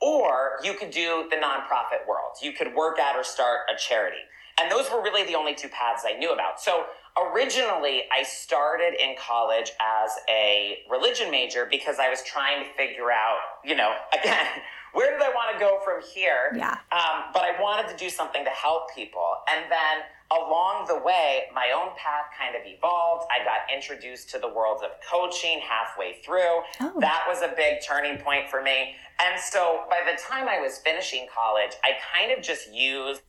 or 0.00 0.52
you 0.64 0.74
could 0.74 0.90
do 0.90 1.26
the 1.30 1.36
nonprofit 1.36 2.06
world. 2.08 2.36
You 2.42 2.52
could 2.52 2.74
work 2.74 2.98
at 2.98 3.16
or 3.16 3.24
start 3.24 3.60
a 3.72 3.78
charity. 3.78 4.22
And 4.60 4.70
those 4.70 4.90
were 4.90 5.02
really 5.02 5.24
the 5.24 5.34
only 5.34 5.54
two 5.54 5.68
paths 5.68 6.04
I 6.06 6.18
knew 6.18 6.32
about. 6.32 6.60
So 6.60 6.84
originally 7.18 8.02
I 8.12 8.22
started 8.22 8.94
in 9.02 9.14
college 9.18 9.72
as 9.80 10.10
a 10.28 10.78
religion 10.90 11.30
major 11.30 11.66
because 11.70 11.98
I 11.98 12.08
was 12.08 12.22
trying 12.22 12.62
to 12.64 12.70
figure 12.74 13.10
out, 13.10 13.38
you 13.64 13.74
know, 13.74 13.94
again, 14.20 14.46
where 14.92 15.12
did 15.12 15.22
I 15.22 15.30
want 15.30 15.56
to 15.56 15.60
go 15.60 15.80
from 15.84 16.02
here? 16.02 16.52
Yeah. 16.56 16.76
Um, 16.92 17.30
but 17.32 17.42
I 17.42 17.60
wanted 17.60 17.88
to 17.90 17.96
do 17.96 18.10
something 18.10 18.44
to 18.44 18.50
help 18.50 18.94
people. 18.94 19.36
And 19.48 19.70
then 19.70 20.04
along 20.32 20.86
the 20.86 20.98
way, 20.98 21.44
my 21.54 21.72
own 21.74 21.90
path 21.96 22.30
kind 22.38 22.54
of 22.54 22.62
evolved. 22.64 23.26
I 23.30 23.44
got 23.44 23.66
introduced 23.74 24.30
to 24.30 24.38
the 24.38 24.48
world 24.48 24.82
of 24.84 24.90
coaching 25.08 25.60
halfway 25.60 26.20
through. 26.24 26.62
Oh. 26.80 27.00
That 27.00 27.24
was 27.28 27.42
a 27.42 27.52
big 27.56 27.78
turning 27.86 28.18
point 28.18 28.48
for 28.48 28.62
me. 28.62 28.94
And 29.20 29.40
so 29.40 29.84
by 29.90 30.00
the 30.10 30.20
time 30.22 30.48
I 30.48 30.60
was 30.60 30.78
finishing 30.78 31.26
college, 31.34 31.72
I 31.84 31.92
kind 32.14 32.30
of 32.30 32.42
just 32.44 32.72
used 32.72 33.22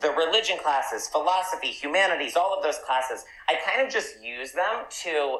the 0.00 0.10
religion 0.10 0.58
classes, 0.58 1.06
philosophy, 1.06 1.68
humanities, 1.68 2.36
all 2.36 2.52
of 2.52 2.62
those 2.62 2.78
classes, 2.78 3.24
I 3.48 3.54
kind 3.64 3.86
of 3.86 3.92
just 3.92 4.20
used 4.20 4.56
them 4.56 4.84
to, 5.02 5.38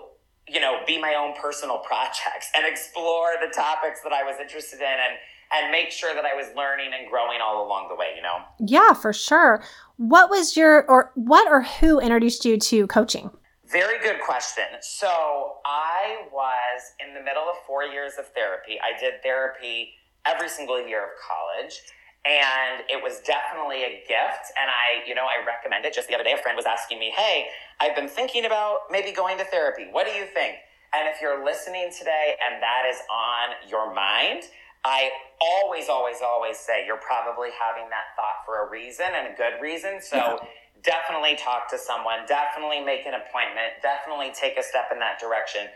you 0.49 0.61
know, 0.61 0.79
be 0.87 1.01
my 1.01 1.15
own 1.15 1.35
personal 1.35 1.79
projects 1.87 2.51
and 2.57 2.65
explore 2.65 3.33
the 3.45 3.53
topics 3.53 4.01
that 4.03 4.13
I 4.13 4.23
was 4.23 4.37
interested 4.41 4.79
in 4.79 4.87
and 4.87 5.19
and 5.55 5.71
make 5.71 5.91
sure 5.91 6.15
that 6.15 6.25
I 6.25 6.35
was 6.35 6.47
learning 6.57 6.91
and 6.99 7.11
growing 7.11 7.41
all 7.43 7.67
along 7.67 7.89
the 7.89 7.95
way, 7.95 8.13
you 8.17 8.23
know? 8.23 8.39
Yeah, 8.59 8.95
for 8.95 9.13
sure. 9.13 9.63
What 9.97 10.31
was 10.31 10.57
your 10.57 10.85
or 10.89 11.13
what 11.15 11.51
or 11.51 11.63
who 11.63 12.01
introduced 12.01 12.45
you 12.45 12.59
to 12.59 12.87
coaching? 12.87 13.31
Very 13.71 13.99
good 14.01 14.21
question. 14.21 14.65
So 14.81 15.55
I 15.65 16.27
was 16.33 16.93
in 17.01 17.15
the 17.15 17.21
middle 17.21 17.45
of 17.45 17.57
four 17.67 17.85
years 17.85 18.13
of 18.19 18.27
therapy. 18.29 18.79
I 18.83 18.99
did 18.99 19.23
therapy 19.23 19.95
every 20.27 20.49
single 20.49 20.87
year 20.87 21.05
of 21.05 21.11
college 21.27 21.81
and 22.25 22.85
it 22.89 23.03
was 23.03 23.19
definitely 23.27 23.83
a 23.83 23.99
gift 24.07 24.55
and 24.55 24.71
i 24.71 25.03
you 25.07 25.15
know 25.15 25.27
i 25.27 25.45
recommend 25.45 25.85
it 25.85 25.93
just 25.93 26.07
the 26.09 26.15
other 26.15 26.23
day 26.23 26.33
a 26.33 26.39
friend 26.39 26.57
was 26.57 26.67
asking 26.67 26.99
me 26.99 27.11
hey 27.11 27.47
i've 27.81 27.97
been 27.97 28.09
thinking 28.09 28.45
about 28.45 28.87
maybe 28.91 29.11
going 29.11 29.37
to 29.37 29.45
therapy 29.45 29.89
what 29.91 30.07
do 30.07 30.13
you 30.13 30.25
think 30.25 30.57
and 30.95 31.09
if 31.09 31.21
you're 31.21 31.45
listening 31.45 31.91
today 31.97 32.35
and 32.47 32.63
that 32.63 32.85
is 32.89 32.99
on 33.11 33.69
your 33.69 33.93
mind 33.93 34.45
i 34.85 35.11
always 35.41 35.89
always 35.89 36.17
always 36.23 36.59
say 36.59 36.85
you're 36.87 37.01
probably 37.01 37.51
having 37.59 37.89
that 37.91 38.15
thought 38.17 38.45
for 38.45 38.67
a 38.67 38.71
reason 38.71 39.07
and 39.15 39.33
a 39.33 39.37
good 39.37 39.61
reason 39.61 40.01
so 40.01 40.17
yeah. 40.17 40.37
definitely 40.83 41.37
talk 41.37 41.69
to 41.69 41.79
someone 41.79 42.21
definitely 42.27 42.81
make 42.81 43.07
an 43.07 43.15
appointment 43.15 43.73
definitely 43.83 44.33
take 44.35 44.59
a 44.59 44.63
step 44.63 44.89
in 44.93 44.99
that 44.99 45.19
direction 45.21 45.69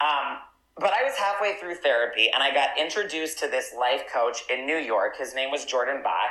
um, 0.00 0.38
but 0.80 0.92
I 0.94 1.02
was 1.04 1.14
halfway 1.14 1.56
through 1.56 1.76
therapy 1.76 2.30
and 2.32 2.42
I 2.42 2.54
got 2.54 2.78
introduced 2.78 3.38
to 3.40 3.48
this 3.48 3.74
life 3.78 4.04
coach 4.12 4.42
in 4.50 4.66
New 4.66 4.78
York. 4.78 5.16
His 5.18 5.34
name 5.34 5.50
was 5.50 5.64
Jordan 5.64 6.02
Bach. 6.02 6.30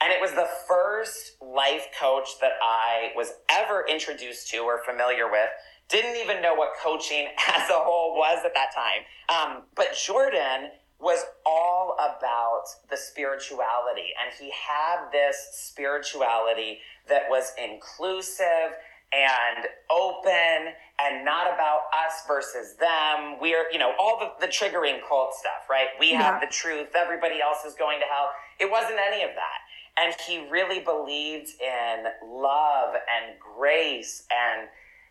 And 0.00 0.12
it 0.12 0.20
was 0.20 0.30
the 0.30 0.48
first 0.68 1.36
life 1.42 1.88
coach 1.98 2.28
that 2.40 2.52
I 2.62 3.10
was 3.16 3.32
ever 3.50 3.84
introduced 3.90 4.48
to 4.50 4.58
or 4.58 4.80
familiar 4.84 5.28
with. 5.28 5.48
Didn't 5.88 6.16
even 6.22 6.40
know 6.40 6.54
what 6.54 6.70
coaching 6.80 7.26
as 7.48 7.68
a 7.68 7.74
whole 7.74 8.16
was 8.16 8.44
at 8.44 8.54
that 8.54 8.68
time. 8.72 9.02
Um, 9.28 9.62
but 9.74 9.96
Jordan 9.96 10.70
was 11.00 11.24
all 11.46 11.94
about 11.94 12.64
the 12.90 12.96
spirituality. 12.96 14.12
And 14.20 14.34
he 14.38 14.50
had 14.50 15.10
this 15.12 15.36
spirituality 15.52 16.80
that 17.08 17.22
was 17.28 17.52
inclusive 17.62 18.74
and 19.12 19.66
open 19.90 20.74
and 21.00 21.24
not 21.24 21.46
about 21.46 21.82
us 21.94 22.24
versus 22.26 22.74
them. 22.76 23.38
We're, 23.40 23.66
you 23.72 23.78
know, 23.78 23.92
all 23.98 24.18
the, 24.18 24.46
the 24.46 24.52
triggering 24.52 24.98
cult 25.08 25.34
stuff, 25.34 25.70
right? 25.70 25.88
We 25.98 26.10
yeah. 26.10 26.22
have 26.22 26.40
the 26.40 26.48
truth, 26.48 26.88
everybody 26.94 27.40
else 27.40 27.64
is 27.64 27.74
going 27.74 28.00
to 28.00 28.06
hell. 28.06 28.30
It 28.58 28.70
wasn't 28.70 28.98
any 28.98 29.22
of 29.22 29.30
that. 29.34 29.58
And 30.00 30.14
he 30.26 30.48
really 30.50 30.80
believed 30.80 31.50
in 31.60 32.04
love 32.24 32.94
and 32.94 33.38
grace 33.38 34.24
and 34.30 34.68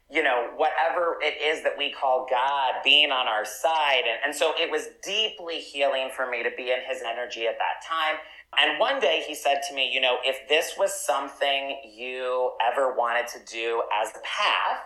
you 0.10 0.24
know, 0.24 0.50
whatever 0.56 1.18
it 1.22 1.42
is 1.42 1.64
that 1.64 1.74
we 1.78 1.92
call 1.92 2.26
God 2.30 2.76
being 2.84 3.12
on 3.12 3.28
our 3.28 3.44
side. 3.44 4.04
And, 4.08 4.20
and 4.26 4.36
so 4.36 4.54
it 4.58 4.72
was 4.72 4.88
deeply 5.04 5.60
healing 5.60 6.10
for 6.16 6.30
me 6.30 6.44
to 6.44 6.50
be 6.56 6.72
in 6.72 6.80
his 6.88 7.02
energy 7.02 7.46
at 7.46 7.58
that 7.58 7.86
time. 7.88 8.16
And 8.58 8.80
one 8.80 9.02
day 9.02 9.24
he 9.28 9.36
said 9.36 9.62
to 9.70 9.76
me, 9.76 9.92
you 9.94 10.00
know, 10.00 10.18
if 10.24 10.48
this 10.48 10.76
was 10.78 10.94
something 10.94 11.78
you 11.94 12.52
ever 12.66 12.96
wanted 12.96 13.28
to 13.30 13.40
do 13.52 13.84
as 14.02 14.10
a 14.12 14.20
path, 14.24 14.80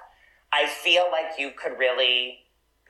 I 0.52 0.68
feel 0.68 1.08
like 1.12 1.38
you 1.38 1.52
could 1.52 1.78
really 1.78 2.40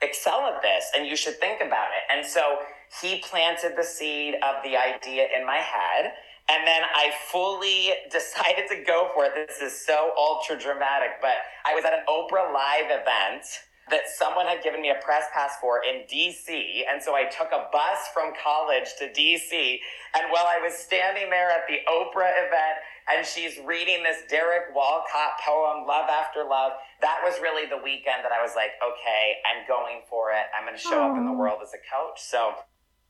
excel 0.00 0.46
at 0.46 0.62
this 0.62 0.86
and 0.96 1.06
you 1.06 1.16
should 1.16 1.38
think 1.38 1.60
about 1.60 1.88
it. 1.88 2.16
And 2.16 2.26
so 2.26 2.56
he 3.00 3.18
planted 3.20 3.74
the 3.76 3.84
seed 3.84 4.34
of 4.36 4.62
the 4.64 4.76
idea 4.76 5.26
in 5.38 5.46
my 5.46 5.58
head. 5.58 6.12
And 6.48 6.66
then 6.66 6.82
I 6.94 7.12
fully 7.30 7.92
decided 8.10 8.68
to 8.70 8.82
go 8.84 9.10
for 9.14 9.24
it. 9.24 9.32
This 9.34 9.60
is 9.60 9.86
so 9.86 10.12
ultra 10.16 10.58
dramatic, 10.58 11.20
but 11.20 11.36
I 11.64 11.74
was 11.74 11.84
at 11.84 11.92
an 11.92 12.04
Oprah 12.08 12.52
Live 12.52 12.90
event 12.90 13.44
that 13.90 14.08
someone 14.08 14.46
had 14.46 14.62
given 14.62 14.80
me 14.80 14.90
a 14.90 15.00
press 15.02 15.24
pass 15.34 15.52
for 15.60 15.82
in 15.84 16.06
DC. 16.06 16.48
And 16.88 17.02
so 17.02 17.14
I 17.14 17.24
took 17.24 17.50
a 17.52 17.68
bus 17.72 18.08
from 18.14 18.32
college 18.42 18.88
to 18.98 19.10
DC. 19.10 19.78
And 20.14 20.30
while 20.30 20.46
I 20.46 20.58
was 20.62 20.72
standing 20.74 21.30
there 21.30 21.50
at 21.50 21.66
the 21.68 21.78
Oprah 21.90 22.32
event 22.46 22.78
and 23.10 23.26
she's 23.26 23.58
reading 23.66 24.02
this 24.02 24.22
Derek 24.30 24.74
Walcott 24.74 25.42
poem, 25.44 25.86
Love 25.86 26.08
After 26.08 26.44
Love, 26.44 26.72
that 27.00 27.20
was 27.24 27.40
really 27.42 27.68
the 27.68 27.82
weekend 27.82 28.24
that 28.24 28.32
I 28.32 28.40
was 28.40 28.52
like, 28.54 28.70
okay, 28.80 29.42
I'm 29.44 29.66
going 29.66 30.02
for 30.08 30.30
it. 30.30 30.46
I'm 30.56 30.64
going 30.64 30.76
to 30.76 30.82
show 30.82 31.02
Aww. 31.02 31.12
up 31.12 31.18
in 31.18 31.26
the 31.26 31.32
world 31.32 31.58
as 31.62 31.74
a 31.74 31.82
coach. 31.82 32.22
So 32.22 32.54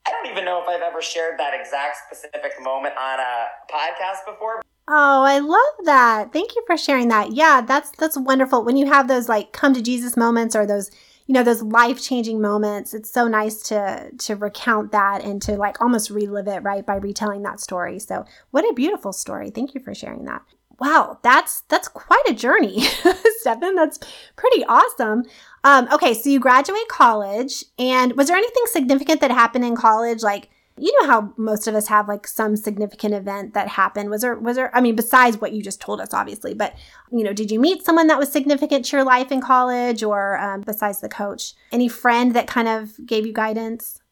I 0.06 0.10
don't 0.10 0.26
even 0.30 0.44
know 0.44 0.60
if 0.62 0.68
I've 0.68 0.82
ever 0.82 1.00
shared 1.00 1.38
that 1.38 1.54
exact 1.58 1.98
specific 2.06 2.52
moment 2.60 2.94
on 2.96 3.20
a 3.20 3.46
podcast 3.72 4.26
before. 4.26 4.62
Oh, 4.88 5.22
I 5.22 5.38
love 5.38 5.86
that. 5.86 6.32
Thank 6.32 6.56
you 6.56 6.62
for 6.66 6.76
sharing 6.76 7.08
that. 7.08 7.32
Yeah, 7.32 7.60
that's 7.60 7.90
that's 7.92 8.16
wonderful. 8.16 8.64
When 8.64 8.76
you 8.76 8.86
have 8.86 9.06
those 9.06 9.28
like 9.28 9.52
come 9.52 9.74
to 9.74 9.82
Jesus 9.82 10.16
moments 10.16 10.56
or 10.56 10.66
those 10.66 10.90
you 11.26 11.34
know 11.34 11.44
those 11.44 11.62
life-changing 11.62 12.40
moments, 12.40 12.92
it's 12.92 13.10
so 13.10 13.28
nice 13.28 13.62
to 13.68 14.10
to 14.18 14.34
recount 14.34 14.90
that 14.92 15.22
and 15.22 15.40
to 15.42 15.56
like 15.56 15.80
almost 15.80 16.10
relive 16.10 16.48
it, 16.48 16.62
right, 16.64 16.84
by 16.84 16.96
retelling 16.96 17.42
that 17.42 17.60
story. 17.60 18.00
So, 18.00 18.24
what 18.50 18.68
a 18.68 18.74
beautiful 18.74 19.12
story. 19.12 19.50
Thank 19.50 19.74
you 19.74 19.80
for 19.80 19.94
sharing 19.94 20.24
that. 20.24 20.42
Wow, 20.82 21.20
that's 21.22 21.60
that's 21.68 21.86
quite 21.86 22.24
a 22.26 22.34
journey, 22.34 22.80
Stefan. 23.38 23.76
That's 23.76 24.00
pretty 24.34 24.64
awesome. 24.64 25.22
Um, 25.62 25.86
okay, 25.92 26.12
so 26.12 26.28
you 26.28 26.40
graduate 26.40 26.88
college, 26.88 27.64
and 27.78 28.14
was 28.16 28.26
there 28.26 28.36
anything 28.36 28.64
significant 28.66 29.20
that 29.20 29.30
happened 29.30 29.64
in 29.64 29.76
college? 29.76 30.24
Like, 30.24 30.50
you 30.76 30.92
know 30.98 31.06
how 31.06 31.34
most 31.36 31.68
of 31.68 31.76
us 31.76 31.86
have 31.86 32.08
like 32.08 32.26
some 32.26 32.56
significant 32.56 33.14
event 33.14 33.54
that 33.54 33.68
happened. 33.68 34.10
Was 34.10 34.22
there? 34.22 34.34
Was 34.34 34.56
there? 34.56 34.76
I 34.76 34.80
mean, 34.80 34.96
besides 34.96 35.40
what 35.40 35.52
you 35.52 35.62
just 35.62 35.80
told 35.80 36.00
us, 36.00 36.12
obviously, 36.12 36.52
but 36.52 36.74
you 37.12 37.22
know, 37.22 37.32
did 37.32 37.52
you 37.52 37.60
meet 37.60 37.84
someone 37.84 38.08
that 38.08 38.18
was 38.18 38.32
significant 38.32 38.84
to 38.86 38.96
your 38.96 39.04
life 39.04 39.30
in 39.30 39.40
college, 39.40 40.02
or 40.02 40.36
um, 40.36 40.62
besides 40.62 41.00
the 41.00 41.08
coach, 41.08 41.54
any 41.70 41.86
friend 41.86 42.34
that 42.34 42.48
kind 42.48 42.66
of 42.66 43.06
gave 43.06 43.24
you 43.24 43.32
guidance? 43.32 44.02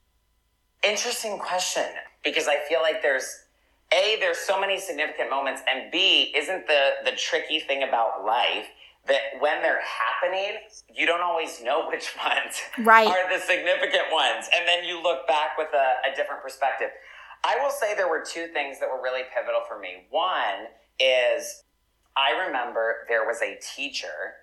Interesting 0.84 1.36
question, 1.40 1.86
because 2.22 2.46
I 2.46 2.60
feel 2.68 2.80
like 2.80 3.02
there's 3.02 3.26
a, 3.92 4.16
there's 4.20 4.38
so 4.38 4.60
many 4.60 4.78
significant 4.78 5.30
moments, 5.30 5.62
and 5.68 5.90
B, 5.90 6.32
isn't 6.36 6.66
the 6.66 6.90
the 7.04 7.12
tricky 7.12 7.60
thing 7.60 7.82
about 7.82 8.24
life 8.24 8.66
that 9.06 9.20
when 9.40 9.62
they're 9.62 9.82
happening, 9.82 10.58
you 10.94 11.06
don't 11.06 11.22
always 11.22 11.62
know 11.62 11.88
which 11.88 12.14
ones 12.16 12.60
right. 12.86 13.08
are 13.08 13.32
the 13.32 13.42
significant 13.44 14.12
ones, 14.12 14.48
and 14.54 14.66
then 14.68 14.84
you 14.84 15.02
look 15.02 15.26
back 15.26 15.58
with 15.58 15.68
a, 15.74 16.10
a 16.12 16.16
different 16.16 16.42
perspective. 16.42 16.90
I 17.42 17.56
will 17.62 17.70
say 17.70 17.94
there 17.94 18.08
were 18.08 18.22
two 18.22 18.48
things 18.48 18.78
that 18.80 18.88
were 18.88 19.02
really 19.02 19.22
pivotal 19.34 19.62
for 19.66 19.78
me. 19.78 20.06
One 20.10 20.68
is 20.98 21.64
I 22.16 22.46
remember 22.46 23.06
there 23.08 23.26
was 23.26 23.40
a 23.42 23.58
teacher, 23.74 24.34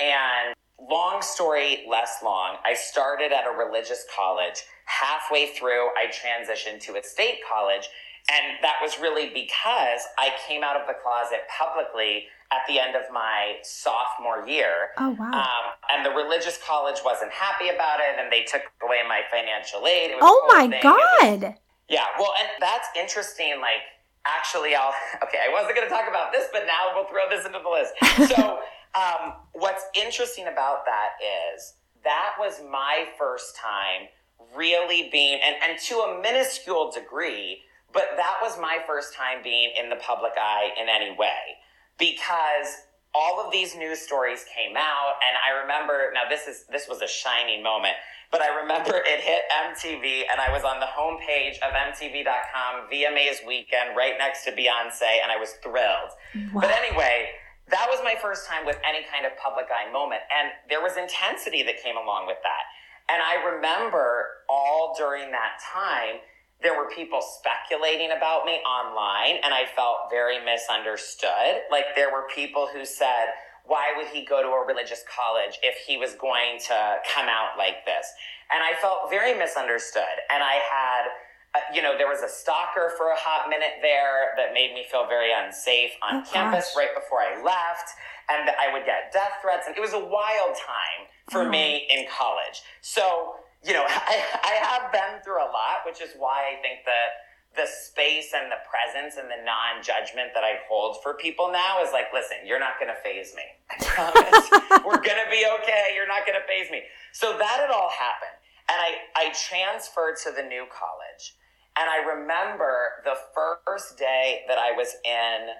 and 0.00 0.54
long 0.90 1.22
story 1.22 1.84
less 1.88 2.18
long, 2.22 2.56
I 2.64 2.74
started 2.74 3.32
at 3.32 3.46
a 3.46 3.56
religious 3.56 4.04
college. 4.14 4.62
Halfway 4.84 5.48
through, 5.54 5.88
I 5.96 6.06
transitioned 6.06 6.80
to 6.82 6.96
a 6.96 7.02
state 7.02 7.38
college 7.50 7.88
and 8.30 8.58
that 8.62 8.76
was 8.82 8.98
really 8.98 9.30
because 9.30 10.00
I 10.18 10.30
came 10.46 10.64
out 10.64 10.76
of 10.76 10.86
the 10.86 10.94
closet 10.94 11.46
publicly 11.46 12.26
at 12.52 12.60
the 12.68 12.78
end 12.78 12.94
of 12.94 13.02
my 13.12 13.56
sophomore 13.62 14.46
year. 14.46 14.90
Oh, 14.98 15.10
wow. 15.18 15.30
Um, 15.30 15.64
and 15.92 16.06
the 16.06 16.10
religious 16.10 16.58
college 16.64 16.98
wasn't 17.04 17.32
happy 17.32 17.68
about 17.68 18.00
it, 18.00 18.18
and 18.18 18.30
they 18.30 18.42
took 18.42 18.62
away 18.82 18.98
my 19.08 19.22
financial 19.30 19.86
aid. 19.86 20.12
oh, 20.20 20.46
my 20.48 20.68
thing. 20.68 20.82
God. 20.82 21.42
Was, 21.42 21.54
yeah, 21.88 22.06
well, 22.18 22.32
and 22.40 22.48
that's 22.60 22.88
interesting. 22.98 23.60
Like, 23.60 23.82
actually, 24.26 24.74
I'll, 24.74 24.94
okay, 25.22 25.38
I 25.46 25.52
wasn't 25.52 25.76
going 25.76 25.88
to 25.88 25.94
talk 25.94 26.08
about 26.08 26.32
this, 26.32 26.48
but 26.52 26.66
now 26.66 26.94
we'll 26.94 27.06
throw 27.06 27.28
this 27.30 27.46
into 27.46 27.60
the 27.62 27.70
list. 27.70 27.94
So, 28.34 28.60
um, 28.94 29.34
what's 29.52 29.84
interesting 29.94 30.46
about 30.48 30.86
that 30.86 31.10
is 31.54 31.74
that 32.02 32.34
was 32.38 32.62
my 32.70 33.06
first 33.18 33.56
time 33.56 34.08
really 34.56 35.10
being, 35.12 35.40
and, 35.44 35.56
and 35.62 35.78
to 35.82 35.96
a 35.96 36.20
minuscule 36.22 36.90
degree, 36.90 37.62
but 37.96 38.12
that 38.20 38.36
was 38.42 38.60
my 38.60 38.78
first 38.86 39.14
time 39.14 39.40
being 39.42 39.72
in 39.72 39.88
the 39.88 39.96
public 39.96 40.32
eye 40.36 40.68
in 40.76 40.86
any 40.86 41.16
way 41.16 41.56
because 41.98 42.84
all 43.14 43.40
of 43.40 43.50
these 43.50 43.74
news 43.74 43.98
stories 43.98 44.44
came 44.52 44.76
out 44.76 45.16
and 45.24 45.34
I 45.40 45.64
remember 45.64 46.12
now 46.12 46.28
this 46.28 46.46
is 46.46 46.68
this 46.68 46.86
was 46.86 47.00
a 47.00 47.08
shining 47.08 47.62
moment 47.62 47.96
but 48.30 48.42
I 48.42 48.52
remember 48.60 49.00
it 49.08 49.20
hit 49.24 49.48
MTV 49.48 50.28
and 50.28 50.36
I 50.36 50.52
was 50.52 50.62
on 50.62 50.78
the 50.78 50.86
homepage 50.92 51.56
of 51.64 51.72
MTV.com 51.72 52.92
VMA's 52.92 53.40
weekend 53.46 53.96
right 53.96 54.14
next 54.18 54.44
to 54.44 54.52
Beyonce 54.52 55.24
and 55.24 55.32
I 55.32 55.40
was 55.40 55.56
thrilled. 55.64 56.12
Wow. 56.52 56.60
But 56.60 56.70
anyway, 56.76 57.32
that 57.70 57.86
was 57.88 58.00
my 58.04 58.14
first 58.20 58.46
time 58.46 58.66
with 58.66 58.76
any 58.86 59.06
kind 59.08 59.24
of 59.24 59.32
public 59.38 59.66
eye 59.72 59.90
moment 59.90 60.20
and 60.28 60.52
there 60.68 60.82
was 60.82 60.98
intensity 60.98 61.62
that 61.62 61.82
came 61.82 61.96
along 61.96 62.26
with 62.26 62.38
that. 62.44 62.68
And 63.08 63.22
I 63.22 63.54
remember 63.54 64.44
all 64.50 64.94
during 64.98 65.30
that 65.30 65.56
time 65.72 66.20
there 66.62 66.76
were 66.76 66.88
people 66.88 67.20
speculating 67.20 68.10
about 68.16 68.46
me 68.46 68.54
online 68.64 69.40
and 69.44 69.52
I 69.52 69.66
felt 69.76 70.08
very 70.10 70.42
misunderstood. 70.44 71.68
Like 71.70 71.94
there 71.94 72.10
were 72.10 72.26
people 72.34 72.68
who 72.72 72.84
said, 72.84 73.36
why 73.66 73.92
would 73.96 74.06
he 74.06 74.24
go 74.24 74.42
to 74.42 74.48
a 74.48 74.66
religious 74.66 75.02
college 75.04 75.58
if 75.62 75.76
he 75.86 75.96
was 75.96 76.14
going 76.14 76.58
to 76.68 76.96
come 77.12 77.26
out 77.28 77.58
like 77.58 77.84
this? 77.84 78.06
And 78.50 78.62
I 78.62 78.78
felt 78.80 79.10
very 79.10 79.36
misunderstood. 79.36 80.22
And 80.30 80.42
I 80.42 80.62
had, 80.62 81.02
uh, 81.54 81.74
you 81.74 81.82
know, 81.82 81.98
there 81.98 82.06
was 82.06 82.22
a 82.22 82.28
stalker 82.28 82.92
for 82.96 83.10
a 83.10 83.16
hot 83.16 83.50
minute 83.50 83.82
there 83.82 84.32
that 84.36 84.54
made 84.54 84.72
me 84.72 84.86
feel 84.90 85.06
very 85.08 85.30
unsafe 85.32 85.90
on 86.00 86.22
oh, 86.22 86.32
campus 86.32 86.72
gosh. 86.72 86.76
right 86.76 86.94
before 86.94 87.20
I 87.20 87.42
left. 87.42 87.90
And 88.30 88.50
I 88.50 88.72
would 88.72 88.86
get 88.86 89.12
death 89.12 89.42
threats. 89.42 89.66
And 89.66 89.76
it 89.76 89.80
was 89.80 89.94
a 89.94 89.98
wild 89.98 90.54
time 90.54 91.10
for 91.28 91.42
oh. 91.42 91.50
me 91.50 91.88
in 91.90 92.06
college. 92.06 92.62
So, 92.80 93.34
you 93.64 93.72
know, 93.72 93.84
I, 93.88 94.22
I 94.44 94.54
have 94.66 94.92
been 94.92 95.22
through 95.24 95.40
a 95.40 95.50
lot, 95.50 95.86
which 95.86 96.00
is 96.00 96.10
why 96.18 96.52
I 96.52 96.60
think 96.62 96.84
that 96.84 97.26
the 97.56 97.66
space 97.66 98.36
and 98.36 98.52
the 98.52 98.60
presence 98.68 99.16
and 99.16 99.32
the 99.32 99.40
non 99.40 99.80
judgment 99.82 100.36
that 100.36 100.44
I 100.44 100.60
hold 100.68 101.02
for 101.02 101.14
people 101.14 101.50
now 101.50 101.82
is 101.82 101.90
like, 101.92 102.12
listen, 102.12 102.44
you're 102.44 102.60
not 102.60 102.78
going 102.78 102.92
to 102.92 103.00
faze 103.00 103.32
me. 103.34 103.46
I 103.72 103.76
promise. 103.82 104.46
We're 104.84 105.00
going 105.00 105.20
to 105.24 105.30
be 105.32 105.48
okay. 105.60 105.96
You're 105.96 106.06
not 106.08 106.28
going 106.28 106.38
to 106.38 106.46
faze 106.46 106.70
me. 106.70 106.84
So 107.12 107.36
that 107.38 107.58
had 107.64 107.72
all 107.72 107.90
happened. 107.90 108.36
And 108.68 108.76
I, 108.76 108.90
I 109.16 109.32
transferred 109.32 110.16
to 110.24 110.32
the 110.36 110.42
new 110.42 110.66
college. 110.68 111.34
And 111.78 111.88
I 111.88 112.04
remember 112.04 113.04
the 113.04 113.16
first 113.34 113.98
day 113.98 114.42
that 114.48 114.58
I 114.58 114.72
was 114.72 114.96
in 115.04 115.54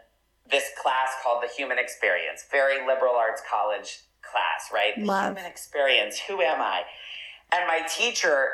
this 0.51 0.71
class 0.81 1.11
called 1.23 1.43
the 1.43 1.49
Human 1.57 1.79
Experience, 1.79 2.45
very 2.51 2.87
liberal 2.87 3.15
arts 3.15 3.43
college 3.49 4.01
class, 4.23 4.71
right? 4.73 4.95
The 4.97 5.05
Love. 5.05 5.37
Human 5.37 5.45
Experience. 5.45 6.19
Who 6.29 6.41
am 6.41 6.61
I? 6.61 6.83
And 7.53 7.67
my 7.67 7.87
teacher 7.89 8.49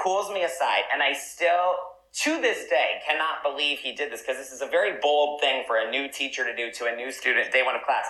pulls 0.00 0.30
me 0.30 0.44
aside, 0.44 0.82
and 0.92 1.02
I 1.02 1.12
still, 1.12 1.74
to 2.22 2.40
this 2.40 2.68
day, 2.68 3.00
cannot 3.06 3.42
believe 3.42 3.78
he 3.78 3.92
did 3.92 4.12
this 4.12 4.22
because 4.22 4.36
this 4.36 4.52
is 4.52 4.62
a 4.62 4.66
very 4.66 4.98
bold 5.00 5.40
thing 5.40 5.64
for 5.66 5.78
a 5.78 5.90
new 5.90 6.08
teacher 6.08 6.44
to 6.44 6.54
do 6.54 6.70
to 6.72 6.86
a 6.86 6.96
new 6.96 7.10
student 7.10 7.52
day 7.52 7.62
one 7.62 7.74
of 7.74 7.82
class. 7.82 8.06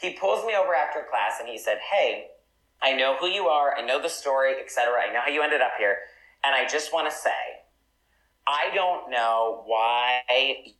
He 0.00 0.14
pulls 0.14 0.44
me 0.44 0.54
over 0.54 0.74
after 0.74 1.06
class 1.10 1.38
and 1.40 1.48
he 1.48 1.58
said, 1.58 1.78
Hey, 1.78 2.28
I 2.82 2.92
know 2.92 3.16
who 3.18 3.26
you 3.26 3.46
are, 3.46 3.76
I 3.76 3.84
know 3.84 4.00
the 4.00 4.08
story, 4.08 4.54
etc. 4.62 4.94
I 5.08 5.12
know 5.12 5.20
how 5.24 5.30
you 5.30 5.42
ended 5.42 5.60
up 5.60 5.72
here, 5.78 5.98
and 6.44 6.54
I 6.54 6.66
just 6.66 6.92
want 6.92 7.10
to 7.10 7.16
say, 7.16 7.30
I 8.46 8.70
don't 8.74 9.10
know 9.10 9.62
why 9.66 10.22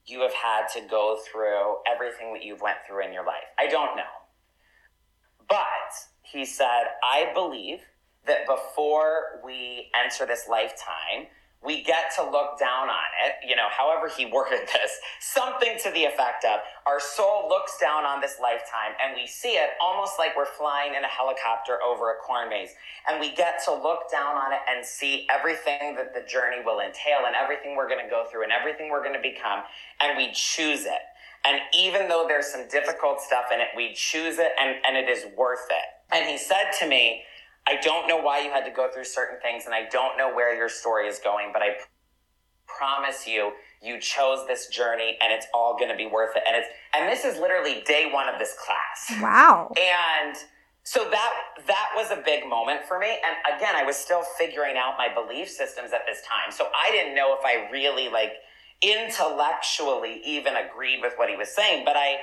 you 0.05 0.21
have 0.23 0.35
had 0.35 0.67
to 0.75 0.81
go 0.89 1.19
through 1.31 1.77
everything 1.93 2.33
that 2.33 2.43
you've 2.43 2.61
went 2.61 2.79
through 2.87 3.07
in 3.07 3.13
your 3.13 3.25
life. 3.25 3.45
I 3.59 3.69
don't 3.69 3.97
know. 3.97 4.03
But 5.49 5.59
he 6.23 6.45
said, 6.45 6.85
I 7.05 7.31
believe 7.35 7.81
that 8.27 8.47
before 8.47 9.41
we 9.45 9.91
enter 9.95 10.27
this 10.27 10.47
lifetime, 10.49 11.27
we 11.65 11.83
get 11.83 12.13
to 12.17 12.23
look 12.23 12.59
down 12.59 12.89
on 12.91 13.09
it, 13.25 13.35
you 13.49 13.55
know, 13.55 13.69
however 13.71 14.09
he 14.09 14.27
worded 14.33 14.67
this, 14.67 14.99
something 15.21 15.79
to 15.83 15.91
the 15.93 16.05
effect 16.05 16.45
of 16.45 16.61
our 16.87 16.99
soul 16.99 17.47
looks 17.49 17.79
down 17.79 18.05
on 18.05 18.21
this 18.21 18.37
lifetime 18.43 18.99
and 19.03 19.15
we 19.15 19.27
see 19.27 19.55
it 19.55 19.71
almost 19.81 20.19
like 20.19 20.37
we're 20.37 20.45
flying 20.45 20.95
in 20.95 21.05
a 21.05 21.09
helicopter 21.09 21.79
over 21.83 22.11
a 22.11 22.17
corn 22.17 22.49
maze. 22.49 22.71
And 23.09 23.21
we 23.21 23.35
get 23.35 23.63
to 23.67 23.73
look 23.73 24.11
down 24.11 24.37
on 24.37 24.53
it 24.53 24.61
and 24.69 24.85
see 24.85 25.27
everything 25.31 25.95
that 25.97 26.15
the 26.15 26.23
journey 26.23 26.63
will 26.65 26.81
entail 26.81 27.27
and 27.27 27.37
everything 27.37 27.77
we're 27.77 27.89
going 27.89 28.05
to 28.05 28.11
go 28.11 28.25
through 28.31 28.43
and 28.43 28.53
everything 28.53 28.91
we're 28.91 29.03
going 29.03 29.17
to 29.17 29.23
become. 29.23 29.63
And 30.01 30.17
we 30.17 30.31
choose 30.33 30.85
it. 30.85 31.03
And 31.45 31.61
even 31.77 32.09
though 32.09 32.25
there's 32.29 32.47
some 32.47 32.69
difficult 32.69 33.21
stuff 33.21 33.47
in 33.53 33.61
it, 33.61 33.69
we 33.77 33.95
choose 33.95 34.39
it 34.39 34.53
and, 34.61 34.77
and 34.87 34.97
it 34.97 35.09
is 35.09 35.27
worth 35.37 35.67
it. 35.71 36.15
And 36.15 36.29
he 36.29 36.39
said 36.39 36.71
to 36.81 36.89
me, 36.89 37.25
I 37.67 37.77
don't 37.81 38.09
know 38.09 38.19
why 38.21 38.41
you 38.41 38.51
had 38.51 38.65
to 38.65 38.71
go 38.71 38.91
through 38.93 39.05
certain 39.05 39.39
things 39.41 39.65
and 39.67 39.75
I 39.75 39.89
don't 39.89 40.19
know 40.19 40.35
where 40.35 40.55
your 40.55 40.69
story 40.69 41.07
is 41.07 41.21
going, 41.23 41.51
but 41.53 41.63
I 41.63 41.77
promise 42.67 43.27
you, 43.27 43.53
you 43.81 44.01
chose 44.01 44.47
this 44.47 44.69
journey 44.69 45.17
and 45.21 45.33
it's 45.33 45.47
all 45.55 45.77
going 45.79 45.91
to 45.91 45.97
be 45.97 46.07
worth 46.07 46.37
it. 46.37 46.43
And 46.47 46.57
it's, 46.57 46.69
and 46.95 47.09
this 47.09 47.25
is 47.25 47.41
literally 47.41 47.83
day 47.87 48.11
one 48.13 48.29
of 48.29 48.39
this 48.39 48.57
class. 48.59 49.23
Wow. 49.23 49.73
And 49.77 50.37
so 50.83 51.09
that, 51.11 51.33
that 51.67 51.91
was 51.95 52.11
a 52.11 52.21
big 52.25 52.49
moment 52.49 52.81
for 52.87 52.99
me. 52.99 53.07
And 53.09 53.57
again, 53.57 53.77
I 53.77 53.85
was 53.85 53.97
still 53.97 54.23
figuring 54.39 54.77
out 54.77 54.95
my 54.99 55.09
belief 55.13 55.49
systems 55.49 55.93
at 55.93 56.03
this 56.07 56.23
time. 56.23 56.51
So 56.51 56.67
I 56.77 56.91
didn't 56.91 57.15
know 57.15 57.37
if 57.39 57.45
I 57.45 57.71
really 57.71 58.09
like 58.09 58.33
intellectually 58.83 60.21
even 60.25 60.55
agreed 60.57 61.01
with 61.01 61.13
what 61.17 61.29
he 61.29 61.37
was 61.37 61.55
saying, 61.55 61.85
but 61.85 61.97
I, 61.97 62.17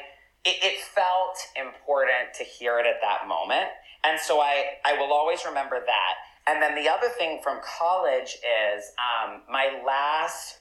it, 0.43 0.57
it 0.61 0.81
felt 0.81 1.37
important 1.55 2.33
to 2.35 2.43
hear 2.43 2.79
it 2.79 2.85
at 2.85 2.99
that 3.01 3.27
moment. 3.27 3.69
And 4.05 4.19
so 4.19 4.39
I, 4.39 4.77
I 4.85 4.93
will 4.93 5.11
always 5.11 5.39
remember 5.45 5.79
that. 5.85 6.13
And 6.47 6.61
then 6.61 6.75
the 6.75 6.89
other 6.89 7.09
thing 7.09 7.39
from 7.43 7.59
college 7.63 8.37
is 8.37 8.83
um, 8.97 9.41
my 9.49 9.81
last 9.85 10.59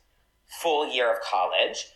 full 0.61 0.87
year 0.87 1.13
of 1.13 1.19
college, 1.21 1.87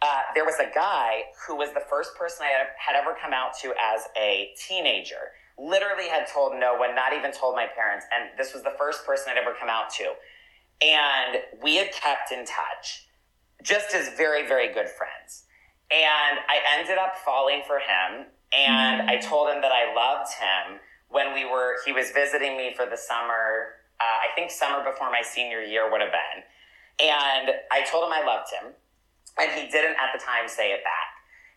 uh, 0.00 0.20
there 0.34 0.44
was 0.44 0.54
a 0.60 0.70
guy 0.74 1.22
who 1.46 1.56
was 1.56 1.72
the 1.74 1.82
first 1.90 2.14
person 2.16 2.46
I 2.46 2.66
had 2.78 2.94
ever 2.94 3.16
come 3.20 3.32
out 3.32 3.58
to 3.62 3.74
as 3.80 4.02
a 4.16 4.50
teenager. 4.68 5.32
Literally 5.58 6.08
had 6.08 6.28
told 6.32 6.52
no 6.54 6.76
one, 6.76 6.94
not 6.94 7.12
even 7.12 7.32
told 7.32 7.56
my 7.56 7.66
parents. 7.66 8.06
And 8.14 8.30
this 8.38 8.54
was 8.54 8.62
the 8.62 8.74
first 8.78 9.04
person 9.04 9.26
I'd 9.30 9.38
ever 9.38 9.56
come 9.58 9.68
out 9.68 9.90
to. 9.94 10.12
And 10.80 11.38
we 11.60 11.76
had 11.76 11.90
kept 11.90 12.30
in 12.30 12.44
touch 12.44 13.08
just 13.64 13.92
as 13.92 14.10
very, 14.16 14.46
very 14.46 14.72
good 14.72 14.88
friends. 14.88 15.44
And 15.90 16.38
I 16.48 16.60
ended 16.78 16.98
up 16.98 17.16
falling 17.24 17.62
for 17.66 17.78
him 17.78 18.26
and 18.52 19.02
mm. 19.02 19.08
I 19.08 19.16
told 19.18 19.50
him 19.50 19.60
that 19.62 19.72
I 19.72 19.94
loved 19.94 20.32
him 20.32 20.80
when 21.08 21.34
we 21.34 21.44
were, 21.44 21.76
he 21.84 21.92
was 21.92 22.10
visiting 22.10 22.56
me 22.56 22.74
for 22.76 22.86
the 22.86 22.96
summer. 22.96 23.80
Uh, 24.00 24.04
I 24.04 24.34
think 24.34 24.50
summer 24.50 24.84
before 24.84 25.10
my 25.10 25.22
senior 25.22 25.60
year 25.60 25.90
would 25.90 26.00
have 26.00 26.12
been. 26.12 26.44
And 27.00 27.50
I 27.70 27.82
told 27.82 28.04
him 28.04 28.12
I 28.12 28.24
loved 28.24 28.48
him. 28.52 28.72
And 29.38 29.50
he 29.52 29.70
didn't 29.70 29.96
at 29.96 30.12
the 30.12 30.22
time 30.24 30.48
say 30.48 30.72
it 30.72 30.82
back. 30.82 31.14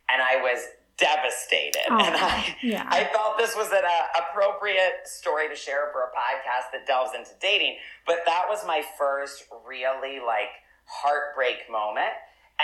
And 0.10 0.22
I 0.22 0.42
was 0.42 0.68
devastated. 0.98 1.82
Oh, 1.90 1.98
and 1.98 2.16
I, 2.16 2.56
yeah. 2.62 2.86
I 2.88 3.06
felt 3.06 3.38
this 3.38 3.56
was 3.56 3.72
an 3.72 3.84
uh, 3.84 4.22
appropriate 4.22 5.06
story 5.06 5.50
to 5.50 5.56
share 5.56 5.90
for 5.92 6.04
a 6.04 6.12
podcast 6.14 6.72
that 6.74 6.86
delves 6.86 7.12
into 7.16 7.32
dating. 7.42 7.78
But 8.06 8.20
that 8.26 8.46
was 8.48 8.66
my 8.66 8.84
first 8.98 9.46
really 9.66 10.20
like 10.20 10.54
heartbreak 10.86 11.70
moment. 11.70 12.14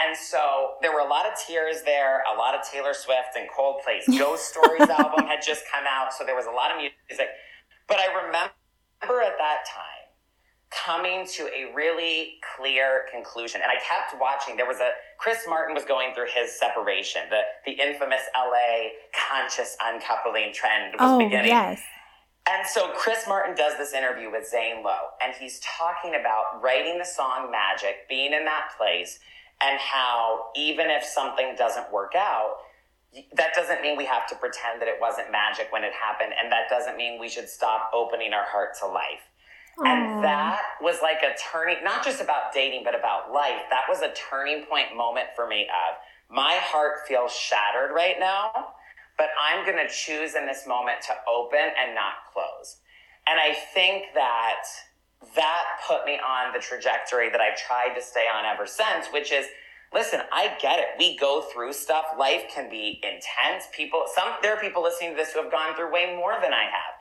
And 0.05 0.15
so 0.15 0.73
there 0.81 0.93
were 0.93 0.99
a 0.99 1.07
lot 1.07 1.25
of 1.25 1.33
tears 1.47 1.81
there, 1.83 2.23
a 2.33 2.37
lot 2.37 2.55
of 2.55 2.61
Taylor 2.69 2.93
Swift 2.93 3.35
and 3.37 3.47
Coldplay's 3.49 4.07
Ghost 4.19 4.49
Stories 4.49 4.89
album 4.89 5.25
had 5.25 5.39
just 5.45 5.63
come 5.71 5.85
out. 5.87 6.13
So 6.13 6.25
there 6.25 6.35
was 6.35 6.45
a 6.45 6.51
lot 6.51 6.71
of 6.71 6.77
music. 6.77 7.27
But 7.87 7.97
I 7.97 8.07
remember 8.25 9.21
at 9.21 9.37
that 9.37 9.65
time 9.67 9.97
coming 10.69 11.25
to 11.25 11.43
a 11.43 11.73
really 11.73 12.39
clear 12.55 13.05
conclusion. 13.11 13.61
And 13.61 13.71
I 13.71 13.75
kept 13.75 14.19
watching. 14.19 14.57
There 14.57 14.67
was 14.67 14.79
a, 14.79 14.91
Chris 15.17 15.39
Martin 15.47 15.73
was 15.73 15.85
going 15.85 16.13
through 16.13 16.27
his 16.33 16.57
separation. 16.59 17.21
The, 17.29 17.41
the 17.65 17.71
infamous 17.71 18.21
LA 18.35 18.89
conscious 19.29 19.77
uncoupling 19.83 20.53
trend 20.53 20.93
was 20.93 20.99
oh, 20.99 21.19
beginning. 21.19 21.51
Yes. 21.51 21.81
And 22.49 22.65
so 22.65 22.91
Chris 22.95 23.25
Martin 23.27 23.55
does 23.55 23.77
this 23.77 23.93
interview 23.93 24.31
with 24.31 24.47
Zane 24.47 24.81
Lowe, 24.81 25.09
and 25.21 25.33
he's 25.37 25.59
talking 25.59 26.15
about 26.15 26.61
writing 26.63 26.97
the 26.97 27.05
song 27.05 27.51
Magic, 27.51 28.07
being 28.07 28.31
in 28.31 28.45
that 28.45 28.69
place, 28.77 29.19
and 29.61 29.79
how 29.79 30.47
even 30.55 30.87
if 30.89 31.03
something 31.03 31.55
doesn't 31.57 31.91
work 31.91 32.13
out, 32.15 32.57
that 33.33 33.53
doesn't 33.55 33.81
mean 33.81 33.97
we 33.97 34.05
have 34.05 34.27
to 34.27 34.35
pretend 34.35 34.81
that 34.81 34.87
it 34.87 34.97
wasn't 34.99 35.31
magic 35.31 35.67
when 35.71 35.83
it 35.83 35.93
happened. 35.93 36.33
And 36.41 36.51
that 36.51 36.69
doesn't 36.69 36.97
mean 36.97 37.19
we 37.19 37.29
should 37.29 37.49
stop 37.49 37.89
opening 37.93 38.33
our 38.33 38.45
heart 38.45 38.77
to 38.81 38.87
life. 38.87 39.31
Aww. 39.79 39.87
And 39.87 40.23
that 40.23 40.61
was 40.81 40.97
like 41.01 41.19
a 41.23 41.35
turning, 41.51 41.83
not 41.83 42.03
just 42.03 42.21
about 42.21 42.53
dating, 42.53 42.83
but 42.83 42.97
about 42.97 43.31
life. 43.31 43.61
That 43.69 43.83
was 43.87 44.01
a 44.01 44.11
turning 44.13 44.65
point 44.65 44.95
moment 44.95 45.27
for 45.35 45.47
me 45.47 45.63
of 45.63 45.97
my 46.29 46.57
heart 46.61 47.07
feels 47.07 47.31
shattered 47.31 47.91
right 47.93 48.15
now, 48.19 48.51
but 49.17 49.29
I'm 49.41 49.65
going 49.65 49.77
to 49.77 49.91
choose 49.91 50.35
in 50.35 50.45
this 50.45 50.67
moment 50.67 51.01
to 51.07 51.13
open 51.29 51.59
and 51.59 51.95
not 51.95 52.13
close. 52.33 52.77
And 53.27 53.39
I 53.39 53.53
think 53.73 54.05
that 54.13 54.63
that 55.35 55.63
put 55.87 56.05
me 56.05 56.19
on 56.19 56.53
the 56.53 56.59
trajectory 56.59 57.29
that 57.29 57.41
I've 57.41 57.57
tried 57.57 57.95
to 57.95 58.01
stay 58.01 58.25
on 58.33 58.45
ever 58.45 58.65
since, 58.65 59.07
which 59.11 59.31
is 59.31 59.45
listen, 59.93 60.21
I 60.31 60.55
get 60.61 60.79
it. 60.79 60.85
We 60.99 61.17
go 61.17 61.41
through 61.41 61.73
stuff. 61.73 62.05
Life 62.17 62.43
can 62.53 62.69
be 62.69 63.01
intense. 63.03 63.65
People, 63.73 64.05
some, 64.13 64.33
there 64.41 64.55
are 64.55 64.59
people 64.59 64.83
listening 64.83 65.11
to 65.11 65.15
this 65.15 65.33
who 65.33 65.41
have 65.41 65.51
gone 65.51 65.75
through 65.75 65.91
way 65.91 66.15
more 66.15 66.35
than 66.41 66.53
I 66.53 66.63
have. 66.63 66.97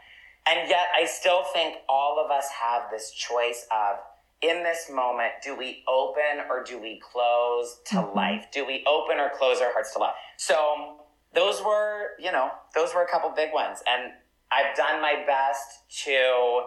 And 0.48 0.68
yet 0.68 0.86
I 0.96 1.06
still 1.06 1.42
think 1.52 1.78
all 1.88 2.22
of 2.24 2.30
us 2.30 2.46
have 2.60 2.84
this 2.90 3.10
choice 3.10 3.66
of, 3.72 3.96
in 4.42 4.62
this 4.62 4.90
moment, 4.92 5.32
do 5.42 5.56
we 5.56 5.82
open 5.88 6.44
or 6.48 6.62
do 6.62 6.80
we 6.80 7.00
close 7.00 7.80
to 7.86 7.96
mm-hmm. 7.96 8.16
life? 8.16 8.46
Do 8.52 8.66
we 8.66 8.84
open 8.86 9.18
or 9.18 9.30
close 9.36 9.60
our 9.60 9.72
hearts 9.72 9.92
to 9.94 9.98
love? 9.98 10.14
So 10.36 11.00
those 11.34 11.62
were, 11.62 12.10
you 12.18 12.30
know, 12.30 12.50
those 12.74 12.94
were 12.94 13.02
a 13.02 13.08
couple 13.08 13.30
big 13.30 13.52
ones. 13.52 13.82
And 13.88 14.12
I've 14.52 14.76
done 14.76 15.00
my 15.00 15.24
best 15.26 15.88
to 16.04 16.66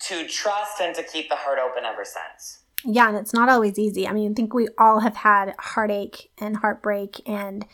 to 0.00 0.26
trust 0.26 0.80
and 0.80 0.94
to 0.94 1.02
keep 1.02 1.28
the 1.28 1.36
heart 1.36 1.58
open 1.58 1.84
ever 1.84 2.04
since. 2.04 2.58
Yeah, 2.84 3.08
and 3.08 3.16
it's 3.16 3.34
not 3.34 3.48
always 3.48 3.78
easy. 3.78 4.08
I 4.08 4.12
mean, 4.12 4.32
I 4.32 4.34
think 4.34 4.54
we 4.54 4.68
all 4.78 5.00
have 5.00 5.16
had 5.16 5.54
heartache 5.58 6.30
and 6.38 6.56
heartbreak 6.56 7.20
and 7.28 7.66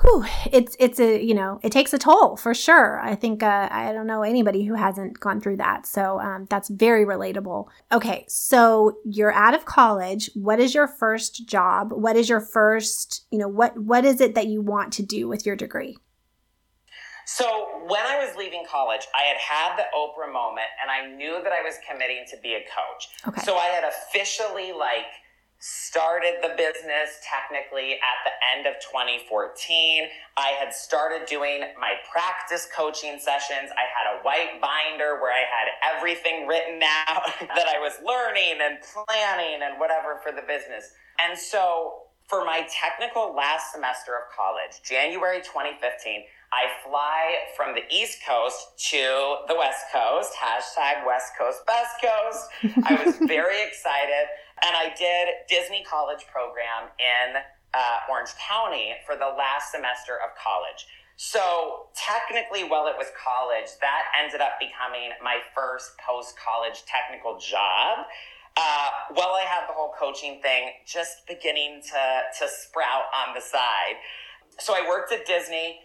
whew, 0.00 0.24
it's 0.52 0.76
it's 0.78 1.00
a 1.00 1.22
you 1.22 1.34
know 1.34 1.60
it 1.62 1.72
takes 1.72 1.92
a 1.92 1.98
toll 1.98 2.36
for 2.36 2.54
sure. 2.54 3.00
I 3.00 3.14
think 3.14 3.42
uh, 3.42 3.68
I 3.70 3.92
don't 3.92 4.06
know 4.06 4.22
anybody 4.22 4.64
who 4.64 4.74
hasn't 4.74 5.20
gone 5.20 5.40
through 5.40 5.56
that, 5.58 5.86
so 5.86 6.20
um, 6.20 6.46
that's 6.50 6.68
very 6.68 7.04
relatable. 7.04 7.66
Okay, 7.92 8.24
so 8.28 8.98
you're 9.04 9.32
out 9.32 9.54
of 9.54 9.64
college. 9.64 10.30
What 10.34 10.60
is 10.60 10.74
your 10.74 10.86
first 10.86 11.46
job? 11.46 11.92
What 11.92 12.16
is 12.16 12.28
your 12.28 12.40
first 12.40 13.26
you 13.30 13.38
know 13.38 13.48
what 13.48 13.78
what 13.78 14.04
is 14.04 14.20
it 14.20 14.34
that 14.34 14.46
you 14.46 14.62
want 14.62 14.92
to 14.94 15.02
do 15.02 15.28
with 15.28 15.46
your 15.46 15.56
degree? 15.56 15.96
So 17.26 17.82
when 17.86 18.06
I 18.06 18.18
was 18.24 18.36
leaving 18.36 18.64
college, 18.70 19.06
I 19.14 19.22
had 19.24 19.36
had 19.36 19.76
the 19.76 19.86
Oprah 19.96 20.32
moment 20.32 20.68
and 20.80 20.90
I 20.90 21.14
knew 21.14 21.40
that 21.42 21.52
I 21.52 21.62
was 21.62 21.74
committing 21.88 22.24
to 22.30 22.36
be 22.42 22.54
a 22.54 22.60
coach. 22.60 23.08
Okay. 23.28 23.40
So 23.42 23.56
I 23.56 23.66
had 23.66 23.84
officially 23.84 24.72
like 24.72 25.06
started 25.60 26.40
the 26.40 26.48
business 26.56 27.20
technically 27.20 27.92
at 28.00 28.18
the 28.24 28.32
end 28.56 28.66
of 28.66 28.80
2014. 28.80 30.08
I 30.36 30.56
had 30.58 30.72
started 30.72 31.28
doing 31.28 31.60
my 31.78 31.92
practice 32.10 32.66
coaching 32.74 33.18
sessions. 33.20 33.68
I 33.76 33.84
had 33.92 34.16
a 34.16 34.22
white 34.22 34.56
binder 34.60 35.20
where 35.20 35.32
I 35.32 35.44
had 35.44 35.96
everything 35.96 36.46
written 36.46 36.80
out 37.08 37.28
that 37.40 37.68
I 37.68 37.78
was 37.78 37.92
learning 38.04 38.58
and 38.62 38.78
planning 38.80 39.60
and 39.62 39.78
whatever 39.78 40.18
for 40.22 40.32
the 40.32 40.42
business. 40.48 40.92
And 41.20 41.38
so 41.38 42.08
for 42.26 42.44
my 42.44 42.66
technical 42.72 43.34
last 43.36 43.72
semester 43.72 44.12
of 44.16 44.34
college, 44.34 44.80
January 44.82 45.42
2015, 45.42 46.24
I 46.52 46.66
fly 46.82 47.46
from 47.56 47.74
the 47.74 47.82
East 47.94 48.18
Coast 48.26 48.74
to 48.90 49.46
the 49.46 49.54
West 49.54 49.86
Coast, 49.92 50.32
hashtag 50.34 51.06
West 51.06 51.32
Coast, 51.38 51.64
Best 51.64 51.94
Coast. 52.02 52.48
I 52.84 53.04
was 53.04 53.16
very 53.28 53.62
excited. 53.62 54.26
And 54.66 54.74
I 54.76 54.92
did 54.98 55.28
Disney 55.48 55.84
College 55.88 56.26
program 56.26 56.90
in 56.98 57.40
uh, 57.72 58.10
Orange 58.10 58.34
County 58.36 58.94
for 59.06 59.14
the 59.14 59.30
last 59.38 59.70
semester 59.70 60.18
of 60.18 60.34
college. 60.34 60.86
So 61.16 61.86
technically, 61.94 62.64
while 62.64 62.88
it 62.88 62.96
was 62.98 63.06
college, 63.14 63.70
that 63.80 64.02
ended 64.18 64.40
up 64.40 64.58
becoming 64.58 65.10
my 65.22 65.38
first 65.54 65.92
post 66.04 66.34
college 66.36 66.82
technical 66.84 67.38
job. 67.38 68.06
Uh, 68.56 68.90
while 69.14 69.38
I 69.38 69.46
had 69.46 69.68
the 69.68 69.72
whole 69.72 69.94
coaching 69.96 70.42
thing 70.42 70.70
just 70.84 71.28
beginning 71.28 71.82
to, 71.92 72.02
to 72.40 72.50
sprout 72.50 73.06
on 73.14 73.34
the 73.34 73.40
side. 73.40 74.02
So 74.58 74.74
I 74.74 74.86
worked 74.88 75.12
at 75.12 75.24
Disney 75.24 75.78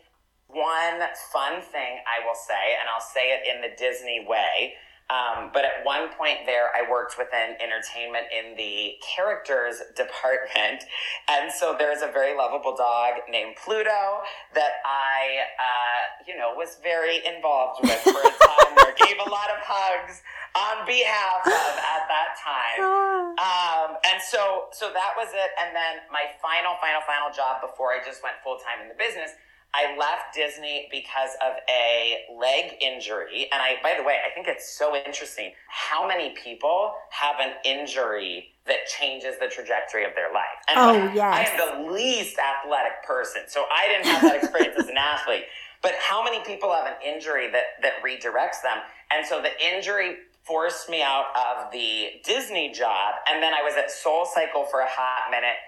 one 0.47 1.01
fun 1.31 1.61
thing 1.61 1.99
I 2.05 2.25
will 2.25 2.35
say, 2.35 2.77
and 2.79 2.87
I'll 2.93 3.01
say 3.01 3.33
it 3.33 3.43
in 3.47 3.61
the 3.61 3.75
Disney 3.75 4.25
way. 4.27 4.75
Um, 5.05 5.51
but 5.53 5.61
at 5.65 5.85
one 5.85 6.09
point 6.17 6.49
there, 6.49 6.73
I 6.73 6.89
worked 6.89 7.13
within 7.19 7.53
entertainment 7.61 8.25
in 8.33 8.57
the 8.57 8.97
characters 9.05 9.81
department. 9.95 10.83
And 11.25 11.51
so 11.51 11.75
there's 11.77 12.01
a 12.01 12.11
very 12.13 12.37
lovable 12.37 12.77
dog 12.77 13.25
named 13.29 13.57
Pluto 13.57 14.21
that 14.53 14.77
I, 14.85 15.41
uh, 15.57 16.01
you 16.27 16.37
know, 16.37 16.53
was 16.53 16.77
very 16.81 17.17
involved 17.25 17.81
with 17.81 17.97
for 18.05 18.13
a 18.13 18.29
time 18.29 18.71
there, 18.77 18.93
gave 19.05 19.17
a 19.17 19.29
lot 19.29 19.49
of 19.49 19.57
hugs 19.65 20.21
on 20.53 20.85
behalf 20.85 21.41
of 21.49 21.73
at 21.81 22.05
that 22.07 22.37
time. 22.37 22.79
Um, 23.35 23.99
and 24.07 24.23
so, 24.23 24.71
so 24.71 24.95
that 24.95 25.11
was 25.19 25.27
it. 25.35 25.51
And 25.59 25.75
then 25.75 26.07
my 26.07 26.23
final, 26.39 26.79
final, 26.79 27.03
final 27.03 27.27
job 27.35 27.59
before 27.59 27.91
I 27.91 27.99
just 27.99 28.23
went 28.23 28.39
full 28.39 28.55
time 28.63 28.79
in 28.79 28.87
the 28.87 28.95
business 28.95 29.35
I 29.75 29.97
left 29.97 30.33
Disney 30.33 30.87
because 30.89 31.31
of 31.45 31.53
a 31.69 32.19
leg 32.39 32.77
injury. 32.81 33.49
And 33.51 33.61
I, 33.61 33.75
by 33.83 33.95
the 33.97 34.03
way, 34.03 34.19
I 34.25 34.33
think 34.33 34.47
it's 34.47 34.77
so 34.77 34.95
interesting 34.95 35.51
how 35.67 36.07
many 36.07 36.33
people 36.41 36.93
have 37.09 37.35
an 37.41 37.55
injury 37.65 38.51
that 38.67 38.87
changes 38.87 39.35
the 39.39 39.47
trajectory 39.47 40.05
of 40.05 40.11
their 40.15 40.33
life. 40.33 40.57
And 40.69 40.79
oh, 40.79 41.13
yes. 41.13 41.49
I 41.49 41.51
am 41.51 41.85
the 41.85 41.91
least 41.91 42.37
athletic 42.39 43.03
person. 43.05 43.43
So 43.47 43.65
I 43.69 43.87
didn't 43.87 44.05
have 44.07 44.21
that 44.21 44.35
experience 44.43 44.75
as 44.79 44.87
an 44.87 44.97
athlete. 44.97 45.43
But 45.81 45.93
how 45.99 46.23
many 46.23 46.43
people 46.45 46.71
have 46.73 46.87
an 46.87 46.95
injury 47.05 47.51
that, 47.51 47.81
that 47.81 48.01
redirects 48.01 48.63
them? 48.63 48.77
And 49.11 49.25
so 49.27 49.41
the 49.41 49.51
injury 49.61 50.15
forced 50.43 50.89
me 50.89 51.01
out 51.01 51.25
of 51.35 51.71
the 51.71 52.21
Disney 52.23 52.71
job. 52.71 53.15
And 53.29 53.43
then 53.43 53.53
I 53.53 53.61
was 53.61 53.75
at 53.75 53.91
Soul 53.91 54.25
Cycle 54.25 54.63
for 54.65 54.79
a 54.79 54.87
hot 54.87 55.29
minute. 55.29 55.59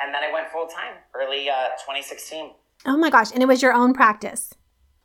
And 0.00 0.14
then 0.14 0.22
I 0.24 0.32
went 0.32 0.48
full 0.48 0.66
time 0.66 0.94
early 1.14 1.50
uh, 1.50 1.76
2016. 1.84 2.52
Oh 2.86 2.96
my 2.96 3.10
gosh. 3.10 3.32
And 3.32 3.42
it 3.42 3.46
was 3.46 3.62
your 3.62 3.72
own 3.72 3.92
practice. 3.92 4.54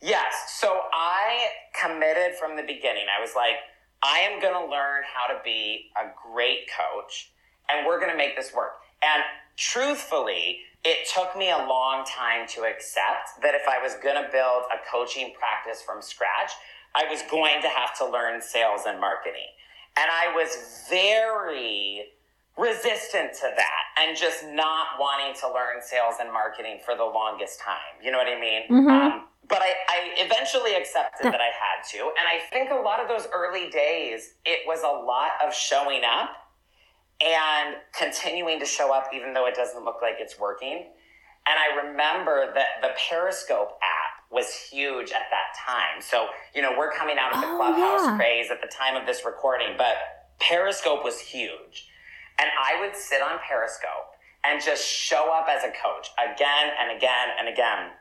Yes. 0.01 0.33
So 0.59 0.81
I 0.93 1.47
committed 1.81 2.35
from 2.39 2.55
the 2.55 2.63
beginning. 2.63 3.05
I 3.15 3.21
was 3.21 3.31
like, 3.35 3.55
I 4.03 4.19
am 4.19 4.39
going 4.39 4.53
to 4.53 4.71
learn 4.71 5.03
how 5.11 5.33
to 5.33 5.39
be 5.43 5.89
a 5.97 6.07
great 6.31 6.69
coach 6.69 7.31
and 7.69 7.85
we're 7.85 7.99
going 7.99 8.11
to 8.11 8.17
make 8.17 8.35
this 8.35 8.53
work. 8.53 8.73
And 9.01 9.23
truthfully, 9.57 10.59
it 10.83 11.09
took 11.13 11.35
me 11.35 11.49
a 11.49 11.57
long 11.57 12.05
time 12.05 12.47
to 12.49 12.61
accept 12.61 13.41
that 13.41 13.55
if 13.55 13.67
I 13.67 13.81
was 13.81 13.95
going 13.95 14.15
to 14.23 14.29
build 14.31 14.63
a 14.71 14.77
coaching 14.89 15.33
practice 15.38 15.81
from 15.81 16.01
scratch, 16.01 16.51
I 16.95 17.09
was 17.09 17.23
going 17.29 17.61
to 17.63 17.67
have 17.67 17.97
to 17.97 18.05
learn 18.05 18.41
sales 18.41 18.81
and 18.88 19.01
marketing. 19.01 19.49
And 19.97 20.09
I 20.11 20.33
was 20.35 20.85
very 20.89 22.05
resistant 22.57 23.33
to 23.33 23.51
that 23.55 23.83
and 23.99 24.15
just 24.17 24.45
not 24.47 24.87
wanting 24.99 25.35
to 25.41 25.47
learn 25.47 25.81
sales 25.81 26.15
and 26.19 26.31
marketing 26.31 26.79
for 26.83 26.95
the 26.95 27.03
longest 27.03 27.59
time. 27.59 27.99
You 28.01 28.11
know 28.11 28.17
what 28.17 28.27
I 28.27 28.39
mean? 28.39 28.61
Mm-hmm. 28.69 28.87
Um, 28.87 29.23
but 29.47 29.61
I, 29.61 29.73
I 29.89 30.25
eventually 30.25 30.73
accepted 30.73 31.25
that 31.25 31.41
I 31.41 31.51
had 31.51 31.83
to. 31.91 31.99
And 31.99 32.25
I 32.27 32.39
think 32.49 32.71
a 32.71 32.81
lot 32.81 32.99
of 32.99 33.07
those 33.07 33.27
early 33.33 33.69
days, 33.69 34.35
it 34.45 34.61
was 34.65 34.81
a 34.81 35.05
lot 35.05 35.31
of 35.45 35.53
showing 35.53 36.01
up 36.03 36.29
and 37.21 37.75
continuing 37.97 38.59
to 38.59 38.65
show 38.65 38.93
up 38.93 39.09
even 39.13 39.33
though 39.33 39.47
it 39.47 39.55
doesn't 39.55 39.83
look 39.83 40.01
like 40.01 40.15
it's 40.19 40.39
working. 40.39 40.87
And 41.47 41.59
I 41.59 41.87
remember 41.87 42.51
that 42.55 42.81
the 42.81 42.89
Periscope 43.09 43.77
app 43.83 44.31
was 44.31 44.51
huge 44.71 45.11
at 45.11 45.27
that 45.29 45.55
time. 45.65 46.01
So, 46.01 46.27
you 46.55 46.61
know, 46.61 46.71
we're 46.77 46.91
coming 46.91 47.17
out 47.19 47.35
of 47.35 47.41
the 47.41 47.47
oh, 47.47 47.57
Clubhouse 47.57 48.05
yeah. 48.05 48.17
craze 48.17 48.49
at 48.49 48.61
the 48.61 48.67
time 48.67 48.95
of 48.95 49.05
this 49.05 49.23
recording, 49.25 49.75
but 49.77 49.95
Periscope 50.39 51.03
was 51.03 51.19
huge. 51.19 51.87
And 52.39 52.49
I 52.59 52.79
would 52.81 52.95
sit 52.95 53.21
on 53.21 53.39
Periscope 53.47 54.15
and 54.43 54.61
just 54.61 54.85
show 54.85 55.31
up 55.33 55.47
as 55.49 55.63
a 55.63 55.71
coach 55.71 56.09
again 56.19 56.71
and 56.79 56.95
again 56.95 57.29
and 57.39 57.49
again. 57.49 57.91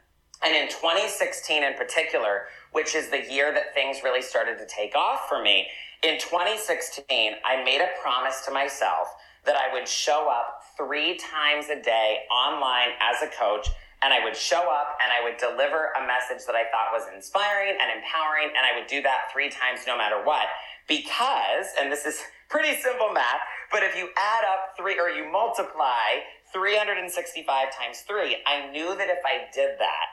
And 0.43 0.55
in 0.55 0.69
2016 0.69 1.63
in 1.63 1.75
particular, 1.75 2.45
which 2.73 2.95
is 2.95 3.09
the 3.09 3.25
year 3.33 3.53
that 3.55 3.73
things 3.73 3.99
really 4.03 4.21
started 4.23 4.59
to 4.59 4.67
take 4.67 4.95
off 4.95 5.29
for 5.29 5.43
me, 5.43 5.69
in 6.03 6.19
2016, 6.19 7.33
I 7.45 7.65
made 7.65 7.81
a 7.81 7.89
promise 8.03 8.45
to 8.45 8.53
myself 8.53 9.09
that 9.47 9.57
I 9.57 9.73
would 9.73 9.89
show 9.89 10.29
up 10.29 10.61
three 10.77 11.17
times 11.17 11.67
a 11.71 11.81
day 11.81 12.21
online 12.31 12.91
as 13.01 13.23
a 13.23 13.31
coach. 13.35 13.69
And 14.03 14.13
I 14.13 14.23
would 14.23 14.37
show 14.37 14.71
up 14.71 14.99
and 15.01 15.11
I 15.11 15.25
would 15.25 15.39
deliver 15.39 15.93
a 15.97 16.07
message 16.07 16.45
that 16.45 16.55
I 16.55 16.69
thought 16.69 16.93
was 16.93 17.09
inspiring 17.15 17.79
and 17.81 17.89
empowering. 17.97 18.49
And 18.49 18.67
I 18.67 18.79
would 18.79 18.87
do 18.87 19.01
that 19.01 19.33
three 19.33 19.49
times 19.49 19.81
no 19.87 19.97
matter 19.97 20.23
what. 20.23 20.45
Because, 20.89 21.73
and 21.81 21.91
this 21.91 22.05
is 22.05 22.21
pretty 22.51 22.77
simple 22.77 23.13
math, 23.15 23.41
but 23.75 23.83
if 23.83 23.97
you 23.99 24.07
add 24.17 24.45
up 24.47 24.79
three 24.79 25.01
or 25.01 25.11
you 25.11 25.27
multiply 25.33 26.23
365 26.53 27.43
times 27.75 28.07
three, 28.07 28.37
I 28.47 28.71
knew 28.71 28.95
that 28.95 29.11
if 29.11 29.19
I 29.27 29.51
did 29.53 29.81
that, 29.81 30.07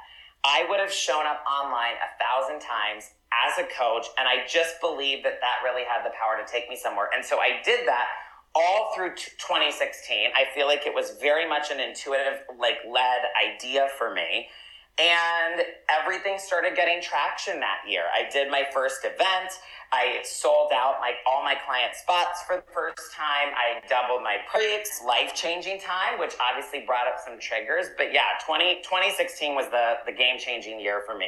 I 0.43 0.65
would 0.67 0.79
have 0.79 0.91
shown 0.91 1.27
up 1.27 1.45
online 1.45 1.93
a 2.01 2.09
thousand 2.17 2.59
times 2.59 3.13
as 3.29 3.63
a 3.63 3.69
coach. 3.69 4.07
And 4.17 4.27
I 4.27 4.47
just 4.49 4.81
believed 4.81 5.23
that 5.25 5.37
that 5.41 5.61
really 5.63 5.83
had 5.85 6.03
the 6.03 6.09
power 6.17 6.41
to 6.43 6.51
take 6.51 6.69
me 6.69 6.75
somewhere. 6.75 7.09
And 7.13 7.23
so 7.23 7.37
I 7.37 7.61
did 7.63 7.87
that 7.87 8.07
all 8.55 8.93
through 8.95 9.13
2016. 9.13 10.31
I 10.33 10.49
feel 10.55 10.65
like 10.65 10.87
it 10.87 10.95
was 10.95 11.11
very 11.21 11.47
much 11.47 11.69
an 11.69 11.79
intuitive, 11.79 12.41
like 12.57 12.81
led 12.89 13.21
idea 13.37 13.89
for 13.95 14.11
me. 14.11 14.49
And 14.97 15.61
everything 15.87 16.39
started 16.39 16.75
getting 16.75 16.99
traction 16.99 17.59
that 17.59 17.85
year. 17.87 18.05
I 18.11 18.27
did 18.27 18.49
my 18.49 18.63
first 18.73 19.05
event. 19.05 19.53
I 19.93 20.19
sold 20.23 20.71
out 20.73 20.95
like 21.01 21.15
all 21.27 21.43
my 21.43 21.55
client 21.65 21.95
spots 21.95 22.43
for 22.47 22.55
the 22.57 22.71
first 22.73 23.13
time. 23.13 23.53
I 23.55 23.85
doubled 23.89 24.23
my 24.23 24.37
price, 24.49 25.01
life 25.05 25.35
changing 25.35 25.81
time, 25.81 26.17
which 26.17 26.33
obviously 26.39 26.85
brought 26.85 27.07
up 27.07 27.15
some 27.23 27.39
triggers. 27.39 27.87
But 27.97 28.13
yeah, 28.13 28.39
20, 28.45 28.81
2016 28.83 29.53
was 29.53 29.69
the, 29.69 29.95
the 30.05 30.13
game 30.13 30.39
changing 30.39 30.79
year 30.79 31.03
for 31.05 31.17
me. 31.17 31.27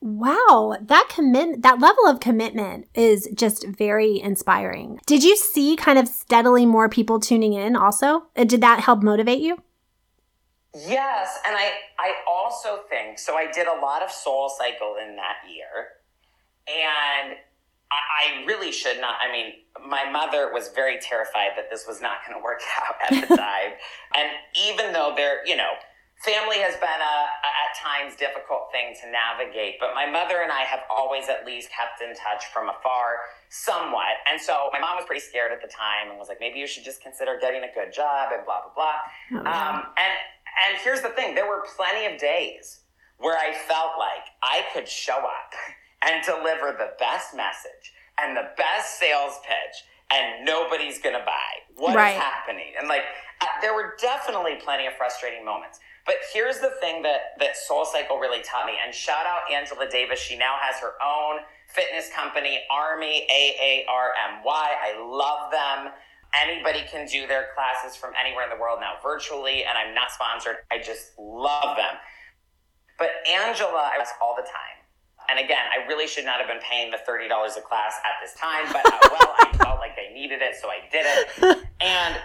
Wow, 0.00 0.76
that 0.82 1.08
commit 1.08 1.62
that 1.62 1.80
level 1.80 2.06
of 2.06 2.20
commitment 2.20 2.86
is 2.94 3.26
just 3.34 3.66
very 3.66 4.20
inspiring. 4.20 5.00
Did 5.06 5.24
you 5.24 5.34
see 5.34 5.76
kind 5.76 5.98
of 5.98 6.08
steadily 6.08 6.66
more 6.66 6.90
people 6.90 7.18
tuning 7.18 7.54
in 7.54 7.74
also? 7.74 8.26
Did 8.36 8.60
that 8.60 8.80
help 8.80 9.02
motivate 9.02 9.40
you? 9.40 9.62
Yes, 10.74 11.38
and 11.46 11.56
I 11.56 11.72
I 11.98 12.12
also 12.28 12.80
think 12.90 13.18
so 13.18 13.36
I 13.36 13.50
did 13.50 13.66
a 13.66 13.80
lot 13.80 14.02
of 14.02 14.10
soul 14.10 14.50
cycle 14.50 14.96
in 15.02 15.16
that 15.16 15.36
year. 15.50 15.88
And 16.68 17.36
I, 17.90 18.44
really 18.46 18.72
should 18.72 19.00
not. 19.00 19.16
I 19.22 19.30
mean, 19.30 19.52
my 19.88 20.10
mother 20.10 20.50
was 20.52 20.68
very 20.74 20.98
terrified 21.00 21.50
that 21.56 21.70
this 21.70 21.84
was 21.86 22.00
not 22.00 22.18
going 22.26 22.38
to 22.38 22.42
work 22.42 22.60
out 22.80 22.96
at 23.10 23.28
the 23.28 23.36
time. 23.36 23.72
and 24.16 24.28
even 24.66 24.92
though 24.92 25.12
there, 25.16 25.46
you 25.46 25.56
know, 25.56 25.70
family 26.24 26.58
has 26.58 26.74
been 26.76 26.88
a, 26.88 27.16
a, 27.44 27.50
at 27.50 27.72
times 27.76 28.16
difficult 28.16 28.72
thing 28.72 28.94
to 29.02 29.10
navigate, 29.10 29.76
but 29.80 29.94
my 29.94 30.08
mother 30.08 30.40
and 30.40 30.50
I 30.50 30.62
have 30.62 30.80
always 30.88 31.28
at 31.28 31.44
least 31.44 31.68
kept 31.68 32.00
in 32.00 32.14
touch 32.16 32.46
from 32.52 32.68
afar 32.68 33.20
somewhat. 33.50 34.24
And 34.30 34.40
so 34.40 34.70
my 34.72 34.80
mom 34.80 34.96
was 34.96 35.04
pretty 35.04 35.20
scared 35.24 35.52
at 35.52 35.60
the 35.60 35.68
time 35.68 36.10
and 36.10 36.18
was 36.18 36.28
like, 36.28 36.40
maybe 36.40 36.58
you 36.58 36.66
should 36.66 36.84
just 36.84 37.02
consider 37.02 37.38
getting 37.40 37.62
a 37.64 37.72
good 37.74 37.92
job 37.92 38.32
and 38.32 38.44
blah, 38.44 38.62
blah, 38.64 38.74
blah. 38.74 38.98
Oh, 39.32 39.44
um, 39.44 39.76
and, 40.00 40.14
and 40.64 40.78
here's 40.82 41.02
the 41.02 41.12
thing 41.12 41.34
there 41.34 41.48
were 41.48 41.64
plenty 41.76 42.06
of 42.12 42.18
days 42.18 42.80
where 43.18 43.36
I 43.36 43.52
felt 43.52 43.92
like 43.98 44.32
I 44.42 44.64
could 44.72 44.88
show 44.88 45.18
up 45.18 45.52
and 46.04 46.24
deliver 46.24 46.72
the 46.72 46.92
best 46.98 47.34
message 47.34 47.92
and 48.20 48.36
the 48.36 48.50
best 48.56 48.98
sales 48.98 49.38
pitch 49.42 49.84
and 50.12 50.44
nobody's 50.44 50.98
going 51.00 51.18
to 51.18 51.24
buy. 51.24 51.64
What 51.76 51.96
right. 51.96 52.14
is 52.14 52.20
happening? 52.20 52.74
And 52.78 52.88
like, 52.88 53.02
uh, 53.40 53.46
there 53.60 53.74
were 53.74 53.94
definitely 54.00 54.56
plenty 54.62 54.86
of 54.86 54.94
frustrating 54.94 55.44
moments. 55.44 55.80
But 56.06 56.16
here's 56.32 56.58
the 56.58 56.72
thing 56.80 57.02
that, 57.02 57.34
that 57.40 57.56
Soul 57.56 57.84
Cycle 57.86 58.18
really 58.18 58.42
taught 58.42 58.66
me. 58.66 58.74
And 58.84 58.94
shout 58.94 59.26
out 59.26 59.50
Angela 59.50 59.88
Davis. 59.88 60.20
She 60.20 60.36
now 60.36 60.56
has 60.60 60.80
her 60.80 60.92
own 61.02 61.40
fitness 61.68 62.10
company, 62.14 62.60
Army, 62.70 63.26
A 63.30 63.56
A 63.60 63.86
R 63.88 64.12
M 64.28 64.44
Y. 64.44 64.72
I 64.82 65.00
love 65.02 65.50
them. 65.50 65.92
Anybody 66.36 66.84
can 66.90 67.06
do 67.06 67.26
their 67.26 67.48
classes 67.54 67.96
from 67.96 68.12
anywhere 68.20 68.44
in 68.44 68.50
the 68.50 68.60
world 68.60 68.80
now 68.80 68.94
virtually, 69.02 69.64
and 69.64 69.78
I'm 69.78 69.94
not 69.94 70.10
sponsored. 70.10 70.56
I 70.70 70.78
just 70.78 71.12
love 71.18 71.76
them. 71.76 71.94
But 72.98 73.10
Angela, 73.30 73.90
I 73.94 74.00
ask 74.00 74.14
all 74.20 74.34
the 74.36 74.42
time, 74.42 74.73
and 75.30 75.38
again, 75.38 75.64
I 75.72 75.86
really 75.86 76.06
should 76.06 76.24
not 76.24 76.38
have 76.38 76.48
been 76.48 76.62
paying 76.62 76.90
the 76.90 76.98
$30 76.98 77.26
a 77.28 77.60
class 77.60 77.94
at 78.04 78.20
this 78.22 78.34
time, 78.40 78.66
but 78.72 78.86
uh, 78.86 78.98
well, 79.10 79.34
I 79.38 79.50
felt 79.64 79.78
like 79.78 79.96
they 79.96 80.12
needed 80.14 80.40
it, 80.42 80.56
so 80.60 80.68
I 80.68 80.80
did 80.90 81.06
it. 81.06 81.66
And 81.80 82.16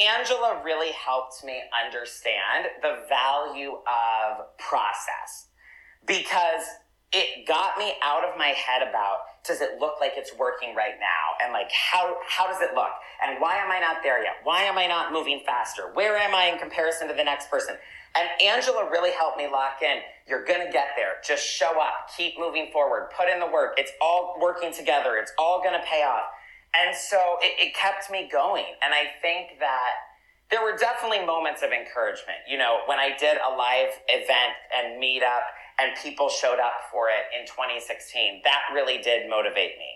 Angela 0.00 0.62
really 0.64 0.92
helped 0.92 1.44
me 1.44 1.62
understand 1.84 2.66
the 2.82 3.04
value 3.08 3.78
of 3.86 4.46
process 4.58 5.48
because 6.06 6.64
it 7.12 7.46
got 7.46 7.78
me 7.78 7.92
out 8.02 8.24
of 8.24 8.36
my 8.36 8.48
head 8.48 8.86
about 8.86 9.18
does 9.46 9.60
it 9.60 9.78
look 9.78 10.00
like 10.00 10.12
it's 10.16 10.34
working 10.36 10.74
right 10.74 10.94
now? 10.98 11.36
And 11.42 11.52
like 11.52 11.70
how 11.70 12.16
how 12.28 12.46
does 12.46 12.60
it 12.60 12.74
look? 12.74 12.90
And 13.22 13.40
why 13.40 13.56
am 13.56 13.70
i 13.70 13.78
not 13.78 13.98
there 14.02 14.22
yet? 14.22 14.34
Why 14.42 14.62
am 14.62 14.78
i 14.78 14.86
not 14.86 15.12
moving 15.12 15.42
faster? 15.46 15.90
Where 15.92 16.16
am 16.16 16.34
i 16.34 16.46
in 16.46 16.58
comparison 16.58 17.08
to 17.08 17.14
the 17.14 17.22
next 17.24 17.50
person 17.50 17.76
and 18.16 18.28
Angela 18.40 18.88
really 18.90 19.12
helped 19.12 19.38
me 19.38 19.48
lock 19.50 19.82
in. 19.82 19.98
You're 20.26 20.44
going 20.44 20.64
to 20.64 20.72
get 20.72 20.88
there. 20.96 21.18
Just 21.26 21.44
show 21.44 21.80
up, 21.80 22.10
keep 22.16 22.38
moving 22.38 22.70
forward, 22.72 23.10
put 23.16 23.28
in 23.28 23.40
the 23.40 23.46
work. 23.46 23.74
It's 23.76 23.92
all 24.00 24.38
working 24.40 24.72
together. 24.72 25.16
It's 25.16 25.32
all 25.38 25.62
going 25.62 25.78
to 25.78 25.84
pay 25.86 26.02
off. 26.02 26.24
And 26.74 26.94
so 26.94 27.36
it, 27.40 27.68
it 27.68 27.74
kept 27.74 28.10
me 28.10 28.28
going. 28.30 28.66
And 28.82 28.94
I 28.94 29.10
think 29.20 29.58
that 29.60 29.94
there 30.50 30.62
were 30.62 30.76
definitely 30.76 31.24
moments 31.26 31.62
of 31.62 31.70
encouragement. 31.70 32.38
You 32.48 32.58
know, 32.58 32.86
when 32.86 32.98
I 32.98 33.16
did 33.18 33.38
a 33.38 33.50
live 33.56 33.90
event 34.08 34.54
and 34.70 35.02
meetup 35.02 35.50
and 35.80 35.96
people 35.98 36.28
showed 36.28 36.62
up 36.62 36.86
for 36.92 37.08
it 37.08 37.26
in 37.34 37.46
2016, 37.46 38.42
that 38.44 38.62
really 38.72 38.98
did 38.98 39.28
motivate 39.28 39.78
me. 39.78 39.90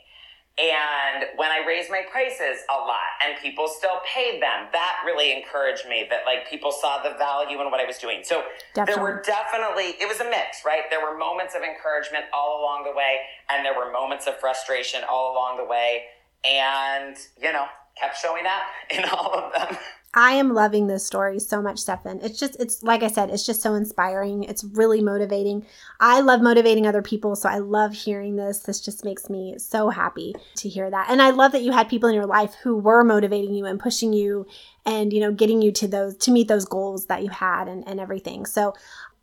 And 0.59 1.27
when 1.37 1.51
I 1.51 1.65
raised 1.67 1.89
my 1.89 2.03
prices 2.11 2.67
a 2.69 2.75
lot 2.75 3.15
and 3.25 3.39
people 3.41 3.69
still 3.69 4.01
paid 4.13 4.43
them, 4.43 4.67
that 4.73 4.97
really 5.07 5.33
encouraged 5.33 5.87
me 5.89 6.07
that 6.11 6.23
like 6.27 6.51
people 6.51 6.73
saw 6.73 7.01
the 7.03 7.17
value 7.17 7.61
in 7.61 7.71
what 7.71 7.81
I 7.81 7.87
was 7.87 7.99
doing. 7.99 8.23
So 8.25 8.43
definitely. 8.75 8.95
there 8.95 9.03
were 9.03 9.23
definitely, 9.23 9.95
it 10.03 10.09
was 10.09 10.19
a 10.21 10.29
mix, 10.29 10.65
right? 10.67 10.83
There 10.91 11.01
were 11.01 11.17
moments 11.17 11.55
of 11.55 11.63
encouragement 11.63 12.25
all 12.35 12.61
along 12.61 12.85
the 12.85 12.97
way 12.97 13.21
and 13.51 13.65
there 13.65 13.75
were 13.77 13.93
moments 13.93 14.27
of 14.27 14.37
frustration 14.41 15.03
all 15.09 15.33
along 15.33 15.59
the 15.59 15.65
way. 15.65 16.05
And, 16.45 17.17
you 17.41 17.53
know, 17.53 17.67
kept 18.01 18.19
showing 18.19 18.47
up 18.47 18.63
in 18.91 19.05
all 19.13 19.35
of 19.35 19.53
them. 19.53 19.79
I 20.15 20.33
am 20.33 20.55
loving 20.55 20.87
this 20.87 21.05
story 21.05 21.39
so 21.39 21.61
much, 21.61 21.79
Stefan. 21.81 22.21
It's 22.23 22.39
just, 22.39 22.57
it's 22.59 22.83
like 22.83 23.03
I 23.03 23.09
said, 23.09 23.29
it's 23.29 23.45
just 23.45 23.61
so 23.61 23.75
inspiring. 23.75 24.45
It's 24.45 24.65
really 24.65 25.03
motivating. 25.03 25.67
I 26.01 26.21
love 26.21 26.41
motivating 26.41 26.87
other 26.87 27.03
people, 27.03 27.37
so 27.37 27.49
I 27.49 27.59
love 27.59 27.93
hearing 27.93 28.37
this. 28.37 28.61
This 28.61 28.81
just 28.81 29.05
makes 29.05 29.29
me 29.29 29.57
so 29.59 29.91
happy 29.91 30.35
to 30.57 30.69
hear 30.69 30.91
that. 30.91 31.09
And 31.11 31.21
I 31.21 31.31
love 31.31 31.53
that 31.53 31.63
you 31.63 31.73
had 31.73 31.91
people 31.91 32.09
in 32.09 32.15
your 32.15 32.27
life 32.27 32.55
who 32.63 32.77
were 32.77 33.05
motivating 33.05 33.55
you 33.55 33.67
and 33.67 33.79
pushing 33.79 34.15
you 34.15 34.47
and, 34.87 35.13
you 35.13 35.21
know, 35.21 35.31
getting 35.31 35.61
you 35.61 35.73
to 35.73 35.87
those, 35.87 36.17
to 36.19 36.31
meet 36.31 36.49
those 36.49 36.65
goals 36.65 37.07
that 37.07 37.23
you 37.23 37.29
had 37.29 37.69
and, 37.69 37.87
and 37.87 38.01
everything. 38.01 38.47
So, 38.47 38.75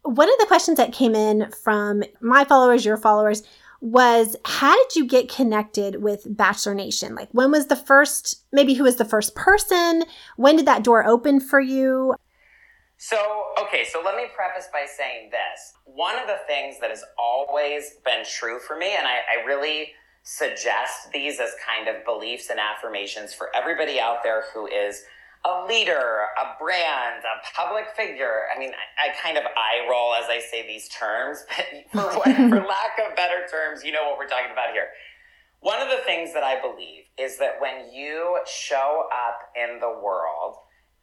one 0.04 0.32
of 0.32 0.38
the 0.40 0.46
questions 0.46 0.78
that 0.78 0.94
came 0.94 1.16
in 1.16 1.50
from 1.64 2.04
my 2.22 2.46
followers, 2.46 2.86
your 2.86 2.96
followers, 2.96 3.42
was 3.82 4.36
how 4.46 4.76
did 4.84 4.96
you 4.96 5.06
get 5.06 5.30
connected 5.30 6.02
with 6.02 6.26
Bachelor 6.30 6.74
Nation? 6.74 7.16
Like, 7.16 7.30
when 7.32 7.52
was 7.52 7.68
the 7.68 7.76
first, 7.76 8.44
maybe 8.52 8.74
who 8.74 8.84
was 8.84 8.96
the 8.96 9.06
first 9.06 9.36
person? 9.36 10.04
When 10.38 10.56
did 10.56 10.66
that 10.66 10.84
door 10.84 11.06
open 11.06 11.40
for 11.40 11.60
you? 11.60 12.16
So, 12.98 13.18
okay, 13.62 13.84
so 13.84 14.02
let 14.04 14.16
me 14.16 14.24
preface 14.36 14.70
by 14.72 14.86
saying 14.86 15.30
this. 15.30 15.74
One 15.84 16.18
of 16.18 16.28
the 16.28 16.40
things 16.48 16.80
that 16.80 16.90
has 16.90 17.04
always 17.20 17.96
been 18.06 18.24
true 18.26 18.60
for 18.60 18.78
me, 18.78 18.96
and 18.98 19.06
I, 19.06 19.42
I 19.42 19.46
really 19.46 19.92
suggest 20.24 21.12
these 21.14 21.40
as 21.40 21.52
kind 21.64 21.88
of 21.88 22.04
beliefs 22.04 22.50
and 22.50 22.60
affirmations 22.60 23.34
for 23.34 23.50
everybody 23.56 24.00
out 24.00 24.24
there 24.24 24.46
who 24.54 24.66
is 24.66 25.04
a 25.46 25.66
leader, 25.68 26.26
a 26.42 26.58
brand, 26.62 27.24
a 27.24 27.56
public 27.56 27.86
figure. 27.96 28.48
I 28.54 28.58
mean, 28.58 28.72
I, 28.72 29.10
I, 29.10 29.14
kind 29.22 29.38
of 29.38 29.44
eye 29.46 29.88
roll 29.90 30.16
as 30.16 30.26
I 30.28 30.40
say 30.40 30.66
these 30.66 30.90
terms, 30.90 31.46
but 31.94 32.14
for, 32.14 32.24
for 32.24 32.66
lack 32.66 32.98
of 33.08 33.16
better 33.16 33.46
terms, 33.50 33.84
you 33.84 33.92
know 33.92 34.10
what 34.10 34.18
we're 34.18 34.28
talking 34.28 34.52
about 34.52 34.74
here. 34.74 34.88
One 35.60 35.82
of 35.82 35.90
the 35.90 36.04
things 36.06 36.34
that 36.34 36.44
I 36.44 36.60
believe 36.60 37.06
is 37.18 37.38
that 37.38 37.60
when 37.60 37.94
you 37.94 38.40
show 38.48 39.08
up 39.14 39.40
in 39.56 39.80
the 39.80 40.00
world 40.04 40.56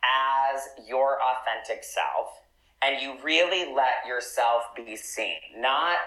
as 0.02 0.86
your 0.86 1.18
authentic 1.20 1.84
self 1.84 2.28
and 2.82 3.00
you 3.00 3.14
really 3.22 3.72
let 3.72 4.06
yourself 4.06 4.62
be 4.76 4.96
seen, 4.96 5.38
not 5.56 5.98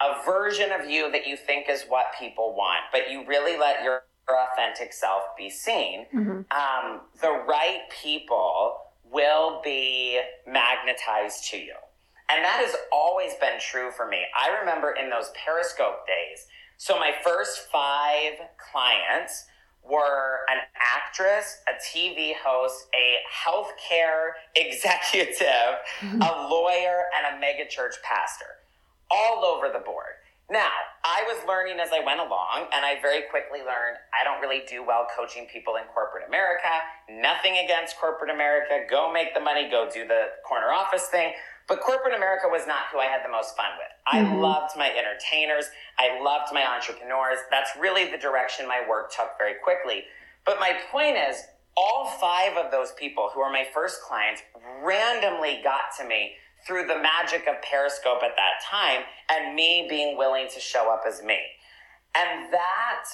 a 0.00 0.24
version 0.24 0.72
of 0.72 0.88
you 0.88 1.10
that 1.12 1.26
you 1.26 1.36
think 1.36 1.68
is 1.70 1.84
what 1.88 2.06
people 2.18 2.54
want, 2.54 2.80
but 2.92 3.10
you 3.10 3.26
really 3.26 3.58
let 3.58 3.82
your 3.82 4.02
authentic 4.34 4.92
self 4.92 5.22
be 5.36 5.48
seen, 5.50 6.06
mm-hmm. 6.12 6.40
um, 6.50 7.00
the 7.20 7.44
right 7.46 7.82
people 8.02 8.78
will 9.10 9.60
be 9.62 10.20
magnetized 10.46 11.48
to 11.50 11.58
you. 11.58 11.74
And 12.28 12.44
that 12.44 12.60
has 12.64 12.74
always 12.92 13.34
been 13.34 13.60
true 13.60 13.90
for 13.90 14.08
me. 14.08 14.18
I 14.36 14.58
remember 14.58 14.96
in 15.00 15.10
those 15.10 15.30
Periscope 15.44 16.06
days. 16.06 16.46
So, 16.76 16.98
my 16.98 17.12
first 17.24 17.68
five 17.72 18.32
clients 18.58 19.46
were 19.88 20.40
an 20.50 20.58
actress, 20.76 21.58
a 21.68 21.96
TV 21.96 22.32
host, 22.44 22.86
a 22.94 23.18
healthcare 23.32 24.32
executive, 24.56 25.78
mm-hmm. 26.00 26.20
a 26.20 26.48
lawyer, 26.50 27.04
and 27.16 27.36
a 27.36 27.44
megachurch 27.44 28.02
pastor, 28.02 28.46
all 29.10 29.44
over 29.44 29.68
the 29.72 29.78
board. 29.78 30.15
Now, 30.50 30.70
I 31.02 31.26
was 31.26 31.42
learning 31.48 31.80
as 31.80 31.90
I 31.90 32.04
went 32.04 32.20
along, 32.20 32.70
and 32.72 32.86
I 32.86 33.00
very 33.02 33.22
quickly 33.30 33.60
learned 33.60 33.98
I 34.14 34.22
don't 34.22 34.40
really 34.40 34.62
do 34.68 34.86
well 34.86 35.06
coaching 35.10 35.46
people 35.50 35.74
in 35.74 35.82
corporate 35.92 36.28
America. 36.28 36.70
Nothing 37.10 37.58
against 37.64 37.98
corporate 37.98 38.30
America. 38.30 38.86
Go 38.88 39.12
make 39.12 39.34
the 39.34 39.40
money, 39.40 39.68
go 39.68 39.90
do 39.92 40.06
the 40.06 40.38
corner 40.46 40.70
office 40.70 41.06
thing. 41.06 41.32
But 41.66 41.80
corporate 41.80 42.14
America 42.14 42.46
was 42.46 42.64
not 42.64 42.86
who 42.92 42.98
I 42.98 43.06
had 43.06 43.24
the 43.24 43.30
most 43.30 43.56
fun 43.56 43.74
with. 43.74 43.90
Mm-hmm. 44.06 44.38
I 44.38 44.40
loved 44.40 44.76
my 44.76 44.86
entertainers, 44.86 45.66
I 45.98 46.22
loved 46.22 46.54
my 46.54 46.62
entrepreneurs. 46.62 47.38
That's 47.50 47.70
really 47.78 48.08
the 48.10 48.18
direction 48.18 48.68
my 48.68 48.86
work 48.88 49.10
took 49.10 49.34
very 49.38 49.54
quickly. 49.64 50.04
But 50.44 50.60
my 50.60 50.78
point 50.92 51.16
is, 51.16 51.42
all 51.76 52.06
five 52.20 52.56
of 52.56 52.70
those 52.70 52.92
people 52.92 53.30
who 53.34 53.40
are 53.40 53.52
my 53.52 53.66
first 53.74 54.00
clients 54.02 54.42
randomly 54.82 55.60
got 55.62 55.90
to 55.98 56.06
me 56.06 56.32
through 56.66 56.86
the 56.86 56.98
magic 56.98 57.46
of 57.48 57.62
Periscope 57.62 58.22
at 58.22 58.36
that 58.36 58.62
time 58.68 59.02
and 59.30 59.54
me 59.54 59.86
being 59.88 60.16
willing 60.16 60.48
to 60.52 60.60
show 60.60 60.92
up 60.92 61.02
as 61.06 61.22
me. 61.22 61.38
And 62.16 62.52
that, 62.52 63.04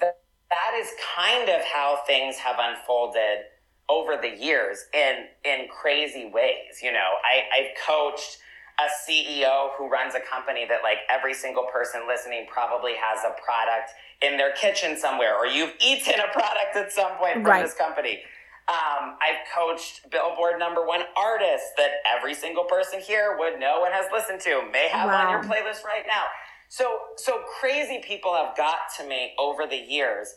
that, 0.00 0.18
that 0.50 0.72
is 0.78 0.90
kind 1.16 1.48
of 1.48 1.62
how 1.64 2.00
things 2.06 2.36
have 2.36 2.56
unfolded 2.58 3.44
over 3.88 4.16
the 4.20 4.28
years 4.28 4.78
in, 4.94 5.26
in 5.44 5.68
crazy 5.68 6.30
ways. 6.32 6.80
You 6.82 6.92
know, 6.92 7.10
I, 7.24 7.42
I've 7.58 7.70
coached 7.86 8.38
a 8.78 9.10
CEO 9.10 9.70
who 9.78 9.88
runs 9.88 10.14
a 10.14 10.20
company 10.20 10.66
that 10.68 10.82
like 10.82 10.98
every 11.08 11.32
single 11.32 11.64
person 11.72 12.02
listening 12.06 12.46
probably 12.50 12.92
has 13.00 13.24
a 13.24 13.32
product 13.42 13.90
in 14.22 14.36
their 14.36 14.52
kitchen 14.52 14.98
somewhere, 14.98 15.34
or 15.36 15.46
you've 15.46 15.72
eaten 15.80 16.14
a 16.20 16.32
product 16.32 16.76
at 16.76 16.92
some 16.92 17.12
point 17.16 17.34
from 17.34 17.44
right. 17.44 17.62
this 17.62 17.74
company. 17.74 18.22
Um, 18.68 19.16
I've 19.22 19.46
coached 19.54 20.10
Billboard 20.10 20.58
number 20.58 20.84
one 20.84 21.02
artists 21.16 21.70
that 21.76 22.02
every 22.04 22.34
single 22.34 22.64
person 22.64 23.00
here 23.00 23.36
would 23.38 23.60
know 23.60 23.84
and 23.84 23.94
has 23.94 24.06
listened 24.12 24.40
to, 24.40 24.62
may 24.72 24.88
have 24.88 25.08
wow. 25.08 25.26
on 25.26 25.30
your 25.30 25.42
playlist 25.42 25.84
right 25.84 26.02
now. 26.06 26.24
So, 26.68 26.98
so 27.16 27.42
crazy 27.60 28.00
people 28.04 28.34
have 28.34 28.56
got 28.56 28.78
to 28.98 29.06
me 29.06 29.34
over 29.38 29.66
the 29.66 29.76
years. 29.76 30.34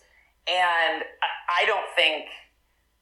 And 0.47 1.03
I, 1.49 1.65
don't 1.65 1.87
think, 1.95 2.25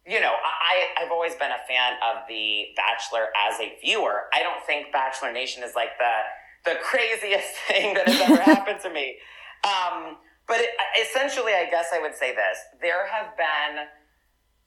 you 0.05 0.21
know, 0.21 0.31
I, 0.31 1.03
I've 1.03 1.11
always 1.11 1.35
been 1.35 1.51
a 1.51 1.67
fan 1.67 1.93
of 2.09 2.23
The 2.29 2.67
Bachelor 2.77 3.27
as 3.35 3.59
a 3.59 3.77
viewer. 3.83 4.27
I 4.33 4.43
don't 4.43 4.63
think 4.65 4.93
Bachelor 4.93 5.33
Nation 5.33 5.61
is 5.61 5.75
like 5.75 5.89
the, 5.99 6.71
the 6.71 6.79
craziest 6.81 7.53
thing 7.67 7.95
that 7.95 8.07
has 8.07 8.21
ever 8.21 8.41
happened 8.41 8.79
to 8.83 8.89
me. 8.89 9.17
Um, 9.65 10.17
but 10.47 10.61
it, 10.61 10.69
essentially, 11.01 11.53
I 11.53 11.69
guess 11.69 11.87
I 11.93 11.99
would 11.99 12.15
say 12.15 12.33
this 12.33 12.57
there 12.81 13.07
have 13.07 13.35
been 13.35 13.87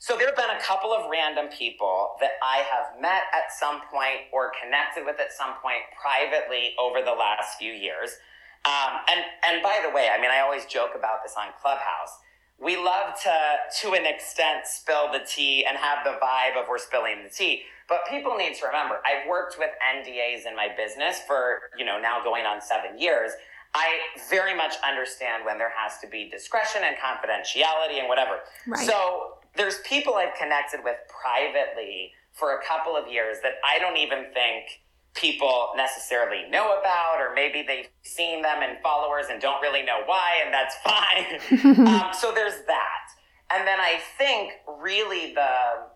so 0.01 0.17
there 0.17 0.27
have 0.27 0.37
been 0.37 0.57
a 0.57 0.61
couple 0.63 0.95
of 0.95 1.11
random 1.11 1.49
people 1.53 2.17
that 2.21 2.33
I 2.43 2.65
have 2.65 2.99
met 3.01 3.29
at 3.37 3.53
some 3.53 3.83
point 3.93 4.33
or 4.33 4.51
connected 4.57 5.05
with 5.05 5.21
at 5.21 5.31
some 5.31 5.61
point 5.63 5.85
privately 5.93 6.73
over 6.81 7.05
the 7.05 7.13
last 7.13 7.59
few 7.59 7.71
years. 7.71 8.17
Um, 8.65 9.05
and 9.13 9.21
and 9.45 9.63
by 9.63 9.81
the 9.87 9.95
way, 9.95 10.09
I 10.13 10.19
mean 10.21 10.31
I 10.31 10.41
always 10.41 10.65
joke 10.65 10.93
about 10.97 11.23
this 11.23 11.35
on 11.37 11.53
Clubhouse. 11.61 12.17
We 12.59 12.77
love 12.77 13.13
to 13.25 13.37
to 13.83 13.93
an 13.93 14.07
extent 14.07 14.65
spill 14.65 15.13
the 15.13 15.21
tea 15.21 15.67
and 15.69 15.77
have 15.77 15.99
the 16.03 16.17
vibe 16.17 16.57
of 16.57 16.65
we're 16.69 16.79
spilling 16.79 17.23
the 17.23 17.31
tea. 17.31 17.63
But 17.87 18.01
people 18.09 18.37
need 18.37 18.55
to 18.55 18.67
remember, 18.67 19.01
I've 19.05 19.29
worked 19.29 19.57
with 19.59 19.71
NDAs 19.83 20.49
in 20.49 20.55
my 20.55 20.69
business 20.77 21.21
for, 21.27 21.63
you 21.77 21.85
know, 21.85 22.01
now 22.01 22.23
going 22.23 22.47
on 22.47 22.61
seven 22.63 22.97
years. 22.97 23.33
I 23.75 23.99
very 24.31 24.55
much 24.57 24.77
understand 24.87 25.45
when 25.45 25.59
there 25.59 25.73
has 25.77 25.99
to 25.99 26.07
be 26.07 26.31
discretion 26.31 26.83
and 26.85 26.97
confidentiality 26.97 27.99
and 27.99 28.09
whatever. 28.09 28.39
Right. 28.67 28.87
So 28.87 29.40
there's 29.57 29.79
people 29.81 30.15
I've 30.15 30.35
connected 30.39 30.81
with 30.85 30.97
privately 31.09 32.13
for 32.33 32.57
a 32.57 32.65
couple 32.65 32.97
of 32.97 33.09
years 33.09 33.39
that 33.43 33.55
I 33.67 33.79
don't 33.79 33.97
even 33.97 34.27
think 34.33 34.83
people 35.15 35.71
necessarily 35.77 36.49
know 36.51 36.79
about, 36.79 37.17
or 37.19 37.35
maybe 37.35 37.65
they've 37.67 37.89
seen 38.03 38.43
them 38.43 38.63
in 38.63 38.77
followers 38.83 39.27
and 39.31 39.41
don't 39.41 39.61
really 39.61 39.83
know 39.83 40.01
why, 40.07 40.43
and 40.45 40.55
that's 40.55 40.77
fine. 40.85 41.87
um, 41.87 42.13
so 42.15 42.33
there's 42.33 42.65
that. 42.67 43.07
And 43.53 43.67
then 43.67 43.81
I 43.81 43.99
think 44.19 44.53
really 44.81 45.35
the 45.35 45.91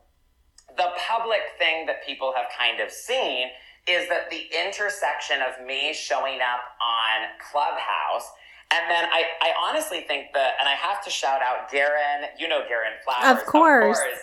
the 0.77 0.91
public 1.09 1.41
thing 1.59 1.87
that 1.87 2.05
people 2.05 2.33
have 2.37 2.47
kind 2.59 2.81
of 2.81 2.91
seen 2.91 3.49
is 3.87 4.09
that 4.09 4.29
the 4.31 4.49
intersection 4.67 5.39
of 5.41 5.65
me 5.65 5.93
showing 5.95 6.41
up 6.41 6.65
on 6.83 7.29
Clubhouse 7.53 8.29
and 8.71 8.91
then 8.91 9.05
I, 9.13 9.25
I 9.43 9.53
honestly 9.69 10.01
think 10.03 10.33
that, 10.35 10.55
and 10.61 10.69
I 10.69 10.73
have 10.73 11.05
to 11.05 11.11
shout 11.11 11.43
out 11.43 11.71
Garin, 11.71 12.31
you 12.39 12.49
know 12.49 12.63
Garin 12.69 12.93
Flowers. 13.05 13.39
Of 13.39 13.47
course. 13.47 13.99
Of 13.99 14.05
course. 14.05 14.21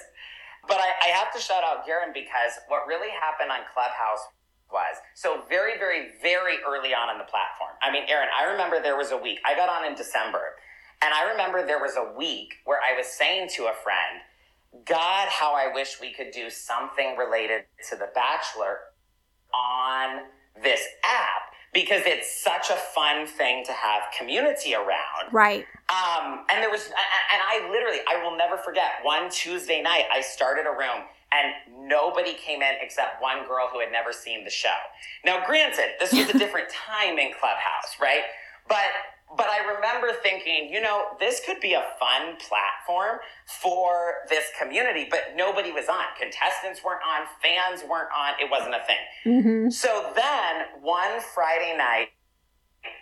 But 0.67 0.77
I, 0.77 1.10
I 1.10 1.10
have 1.17 1.34
to 1.34 1.39
shout 1.39 1.63
out 1.63 1.86
Garin 1.86 2.13
because 2.13 2.60
what 2.67 2.88
really 2.88 3.10
happened 3.10 3.51
on 3.51 3.60
Clubhouse 3.73 4.21
was 4.71 4.95
so 5.15 5.43
very, 5.49 5.77
very, 5.77 6.10
very 6.21 6.58
early 6.67 6.93
on 6.93 7.10
in 7.12 7.17
the 7.17 7.25
platform. 7.25 7.71
I 7.82 7.91
mean, 7.91 8.04
Aaron, 8.08 8.30
I 8.38 8.49
remember 8.51 8.82
there 8.82 8.97
was 8.97 9.12
a 9.12 9.17
week, 9.17 9.39
I 9.45 9.56
got 9.56 9.69
on 9.69 9.86
in 9.86 9.95
December, 9.95 10.56
and 11.01 11.13
I 11.13 11.30
remember 11.32 11.65
there 11.65 11.82
was 11.82 11.97
a 11.97 12.17
week 12.17 12.56
where 12.65 12.80
I 12.80 12.95
was 12.97 13.08
saying 13.08 13.49
to 13.56 13.63
a 13.63 13.73
friend, 13.84 14.86
God, 14.86 15.27
how 15.27 15.54
I 15.54 15.73
wish 15.73 15.99
we 15.99 16.13
could 16.13 16.32
do 16.32 16.49
something 16.49 17.17
related 17.17 17.63
to 17.89 17.95
The 17.95 18.10
Bachelor 18.15 18.77
on 19.54 20.21
this 20.63 20.82
app 21.04 21.51
because 21.74 22.02
it's 22.06 22.44
such 22.44 22.70
a 22.70 22.76
fun 22.76 23.26
thing 23.26 23.64
to 23.66 23.72
have 23.72 24.04
community 24.18 24.76
around. 24.76 25.32
Right. 25.32 25.66
Um, 25.90 26.46
and 26.50 26.62
there 26.62 26.70
was, 26.70 26.86
and 26.88 27.42
I 27.42 27.68
literally, 27.72 28.00
I 28.10 28.22
will 28.24 28.38
never 28.38 28.58
forget 28.58 29.00
one 29.04 29.30
Tuesday 29.30 29.82
night, 29.82 30.06
I 30.14 30.22
started 30.22 30.66
a 30.68 30.72
room 30.72 31.04
and 31.32 31.88
nobody 31.88 32.34
came 32.34 32.62
in 32.62 32.76
except 32.82 33.22
one 33.22 33.48
girl 33.48 33.70
who 33.72 33.80
had 33.80 33.92
never 33.92 34.12
seen 34.12 34.44
the 34.44 34.50
show. 34.50 34.76
Now, 35.26 35.46
granted, 35.46 35.96
this 36.00 36.12
was 36.12 36.30
a 36.30 36.38
different 36.38 36.68
time 36.70 37.18
in 37.20 37.32
Clubhouse, 37.40 37.96
right? 38.02 38.24
But 38.68 38.92
but 39.38 39.48
I 39.48 39.74
remember 39.76 40.12
thinking, 40.22 40.70
you 40.72 40.82
know, 40.82 41.06
this 41.20 41.41
could 41.46 41.60
be 41.60 41.74
a 41.74 41.84
fun 42.00 42.38
platform 42.38 43.20
for 43.46 44.15
this 44.30 44.46
community, 44.60 45.08
but 45.10 45.34
nobody 45.36 45.72
was 45.72 45.88
on. 45.88 46.04
Contestants 46.20 46.84
weren't 46.84 47.02
on, 47.08 47.28
fans 47.41 47.82
weren't 47.89 48.10
on. 48.17 48.34
It 48.39 48.50
wasn't 48.50 48.76
a 48.76 48.84
thing. 48.86 48.98
Mm-hmm. 49.26 49.70
So 49.70 50.12
then 50.15 50.82
one 50.82 51.22
Friday 51.34 51.76
night, 51.78 52.10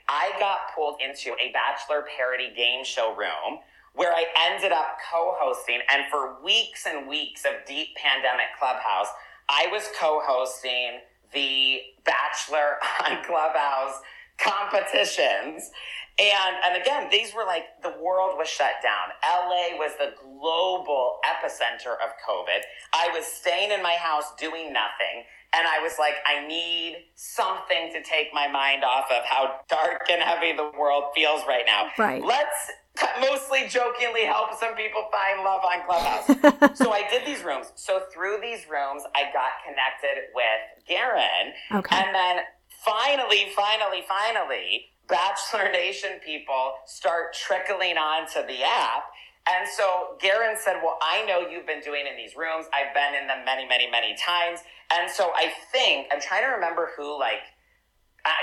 I 0.07 0.31
got 0.39 0.75
pulled 0.75 0.99
into 1.01 1.31
a 1.33 1.51
bachelor 1.51 2.05
parody 2.15 2.53
game 2.55 2.83
show 2.83 3.15
room 3.15 3.59
where 3.93 4.13
I 4.13 4.25
ended 4.51 4.71
up 4.71 4.97
co 5.11 5.35
hosting. 5.37 5.79
And 5.91 6.03
for 6.11 6.43
weeks 6.43 6.85
and 6.85 7.07
weeks 7.07 7.45
of 7.45 7.65
deep 7.65 7.95
pandemic 7.95 8.47
clubhouse, 8.57 9.07
I 9.47 9.67
was 9.71 9.89
co 9.99 10.21
hosting 10.23 10.99
the 11.33 11.81
Bachelor 12.05 12.77
on 13.05 13.23
Clubhouse 13.23 14.01
competitions. 14.41 15.71
And 16.19 16.55
and 16.65 16.81
again, 16.81 17.07
these 17.11 17.33
were 17.33 17.45
like 17.45 17.63
the 17.81 17.95
world 18.01 18.37
was 18.37 18.47
shut 18.47 18.73
down. 18.83 19.15
LA 19.23 19.77
was 19.77 19.91
the 19.97 20.13
global 20.21 21.19
epicenter 21.23 21.93
of 21.93 22.11
COVID. 22.27 22.61
I 22.93 23.09
was 23.13 23.25
staying 23.25 23.71
in 23.71 23.81
my 23.81 23.93
house 23.93 24.33
doing 24.37 24.73
nothing. 24.73 25.23
And 25.51 25.67
I 25.67 25.79
was 25.79 25.93
like, 25.97 26.13
I 26.27 26.45
need 26.45 27.05
something 27.15 27.91
to 27.93 28.03
take 28.03 28.27
my 28.33 28.47
mind 28.47 28.83
off 28.83 29.05
of 29.09 29.25
how 29.25 29.61
dark 29.67 30.03
and 30.11 30.21
heavy 30.21 30.55
the 30.55 30.69
world 30.77 31.05
feels 31.15 31.41
right 31.47 31.63
now. 31.65 31.87
Right. 31.97 32.23
Let's 32.23 32.71
mostly 33.19 33.67
jokingly 33.67 34.25
help 34.25 34.53
some 34.59 34.75
people 34.75 35.07
find 35.11 35.43
love 35.43 35.61
on 35.63 35.85
Clubhouse. 35.85 36.77
so 36.77 36.91
I 36.91 37.07
did 37.09 37.25
these 37.25 37.43
rooms. 37.43 37.71
So 37.75 38.03
through 38.13 38.37
these 38.41 38.69
rooms, 38.69 39.03
I 39.15 39.23
got 39.33 39.51
connected 39.65 40.29
with 40.35 40.85
Garin. 40.87 41.53
Okay. 41.71 41.95
And 41.95 42.13
then 42.13 42.43
finally, 42.85 43.47
finally, 43.55 44.03
finally, 44.07 44.85
Bachelor 45.07 45.71
Nation 45.71 46.19
people 46.23 46.73
start 46.85 47.33
trickling 47.33 47.97
onto 47.97 48.45
the 48.45 48.63
app. 48.63 49.03
And 49.49 49.67
so 49.67 50.17
Garin 50.21 50.55
said, 50.57 50.81
Well, 50.83 50.97
I 51.01 51.25
know 51.25 51.47
you've 51.47 51.65
been 51.65 51.81
doing 51.81 52.05
in 52.09 52.15
these 52.15 52.35
rooms. 52.35 52.67
I've 52.73 52.93
been 52.93 53.19
in 53.19 53.27
them 53.27 53.43
many, 53.45 53.67
many, 53.67 53.89
many 53.89 54.15
times. 54.15 54.59
And 54.93 55.09
so 55.09 55.31
I 55.35 55.51
think, 55.71 56.07
I'm 56.11 56.21
trying 56.21 56.43
to 56.43 56.49
remember 56.49 56.89
who, 56.95 57.19
like, 57.19 57.41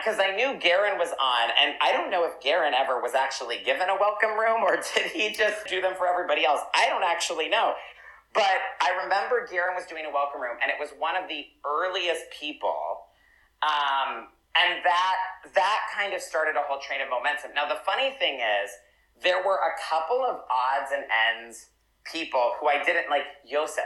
because 0.03 0.19
I 0.19 0.35
knew 0.35 0.59
Garin 0.59 0.99
was 0.99 1.11
on, 1.11 1.51
and 1.61 1.75
I 1.81 1.93
don't 1.93 2.11
know 2.11 2.25
if 2.25 2.41
Garin 2.41 2.75
ever 2.75 3.01
was 3.01 3.15
actually 3.15 3.59
given 3.65 3.89
a 3.89 3.97
welcome 3.99 4.39
room 4.39 4.63
or 4.63 4.77
did 4.95 5.13
he 5.13 5.33
just 5.33 5.67
do 5.69 5.81
them 5.81 5.95
for 5.97 6.09
everybody 6.09 6.45
else. 6.45 6.61
I 6.75 6.89
don't 6.89 7.05
actually 7.05 7.49
know. 7.49 7.75
But 8.35 8.59
I 8.81 9.03
remember 9.05 9.47
Garin 9.51 9.75
was 9.75 9.87
doing 9.87 10.05
a 10.05 10.13
welcome 10.13 10.41
room, 10.41 10.57
and 10.63 10.71
it 10.71 10.77
was 10.79 10.91
one 10.99 11.17
of 11.17 11.29
the 11.29 11.47
earliest 11.65 12.25
people. 12.39 13.06
Um, 13.63 14.29
and 14.57 14.85
that 14.85 15.17
that 15.55 15.81
kind 15.95 16.15
of 16.15 16.21
started 16.21 16.57
a 16.57 16.63
whole 16.67 16.81
train 16.81 17.01
of 17.01 17.09
momentum. 17.09 17.53
Now 17.55 17.69
the 17.69 17.81
funny 17.85 18.17
thing 18.19 18.41
is, 18.41 18.71
there 19.23 19.45
were 19.45 19.57
a 19.57 19.75
couple 19.89 20.25
of 20.25 20.41
odds 20.51 20.93
and 20.95 21.05
ends 21.35 21.69
people 22.11 22.53
who 22.61 22.69
I 22.69 22.83
didn't 22.85 23.11
like. 23.11 23.25
Yosef. 23.45 23.85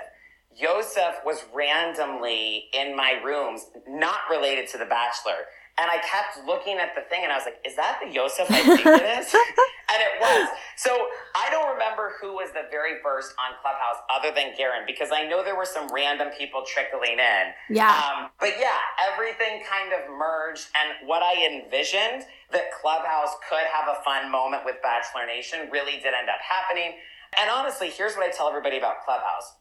Yosef 0.56 1.16
was 1.24 1.44
randomly 1.54 2.64
in 2.74 2.96
my 2.96 3.20
rooms, 3.24 3.66
not 3.86 4.20
related 4.28 4.68
to 4.68 4.78
The 4.78 4.84
Bachelor. 4.84 5.46
And 5.80 5.90
I 5.90 5.96
kept 6.04 6.44
looking 6.46 6.76
at 6.76 6.94
the 6.94 7.00
thing 7.08 7.24
and 7.24 7.32
I 7.32 7.36
was 7.36 7.46
like, 7.48 7.56
is 7.64 7.74
that 7.76 8.00
the 8.04 8.12
Yosef 8.12 8.50
I 8.50 8.60
think 8.60 8.84
it 8.84 9.00
is? 9.24 9.32
and 9.88 9.98
it 10.04 10.20
was. 10.20 10.48
So 10.76 10.92
I 11.34 11.48
don't 11.50 11.72
remember 11.72 12.12
who 12.20 12.34
was 12.36 12.52
the 12.52 12.68
very 12.70 13.00
first 13.02 13.32
on 13.40 13.56
Clubhouse 13.64 13.96
other 14.12 14.28
than 14.28 14.52
Garin 14.56 14.84
because 14.86 15.08
I 15.12 15.26
know 15.26 15.42
there 15.42 15.56
were 15.56 15.64
some 15.64 15.88
random 15.88 16.28
people 16.36 16.64
trickling 16.68 17.16
in. 17.16 17.44
Yeah. 17.72 17.88
Um, 17.88 18.28
but 18.38 18.60
yeah, 18.60 18.76
everything 19.10 19.64
kind 19.64 19.96
of 19.96 20.04
merged. 20.12 20.68
And 20.76 21.08
what 21.08 21.22
I 21.22 21.48
envisioned 21.48 22.28
that 22.52 22.68
Clubhouse 22.82 23.40
could 23.48 23.64
have 23.72 23.88
a 23.88 24.04
fun 24.04 24.30
moment 24.30 24.64
with 24.68 24.76
Bachelor 24.82 25.24
Nation 25.26 25.70
really 25.72 25.96
did 26.04 26.12
end 26.12 26.28
up 26.28 26.44
happening. 26.44 27.00
And 27.40 27.48
honestly, 27.48 27.88
here's 27.88 28.16
what 28.16 28.26
I 28.26 28.30
tell 28.30 28.48
everybody 28.48 28.76
about 28.76 29.00
Clubhouse 29.04 29.56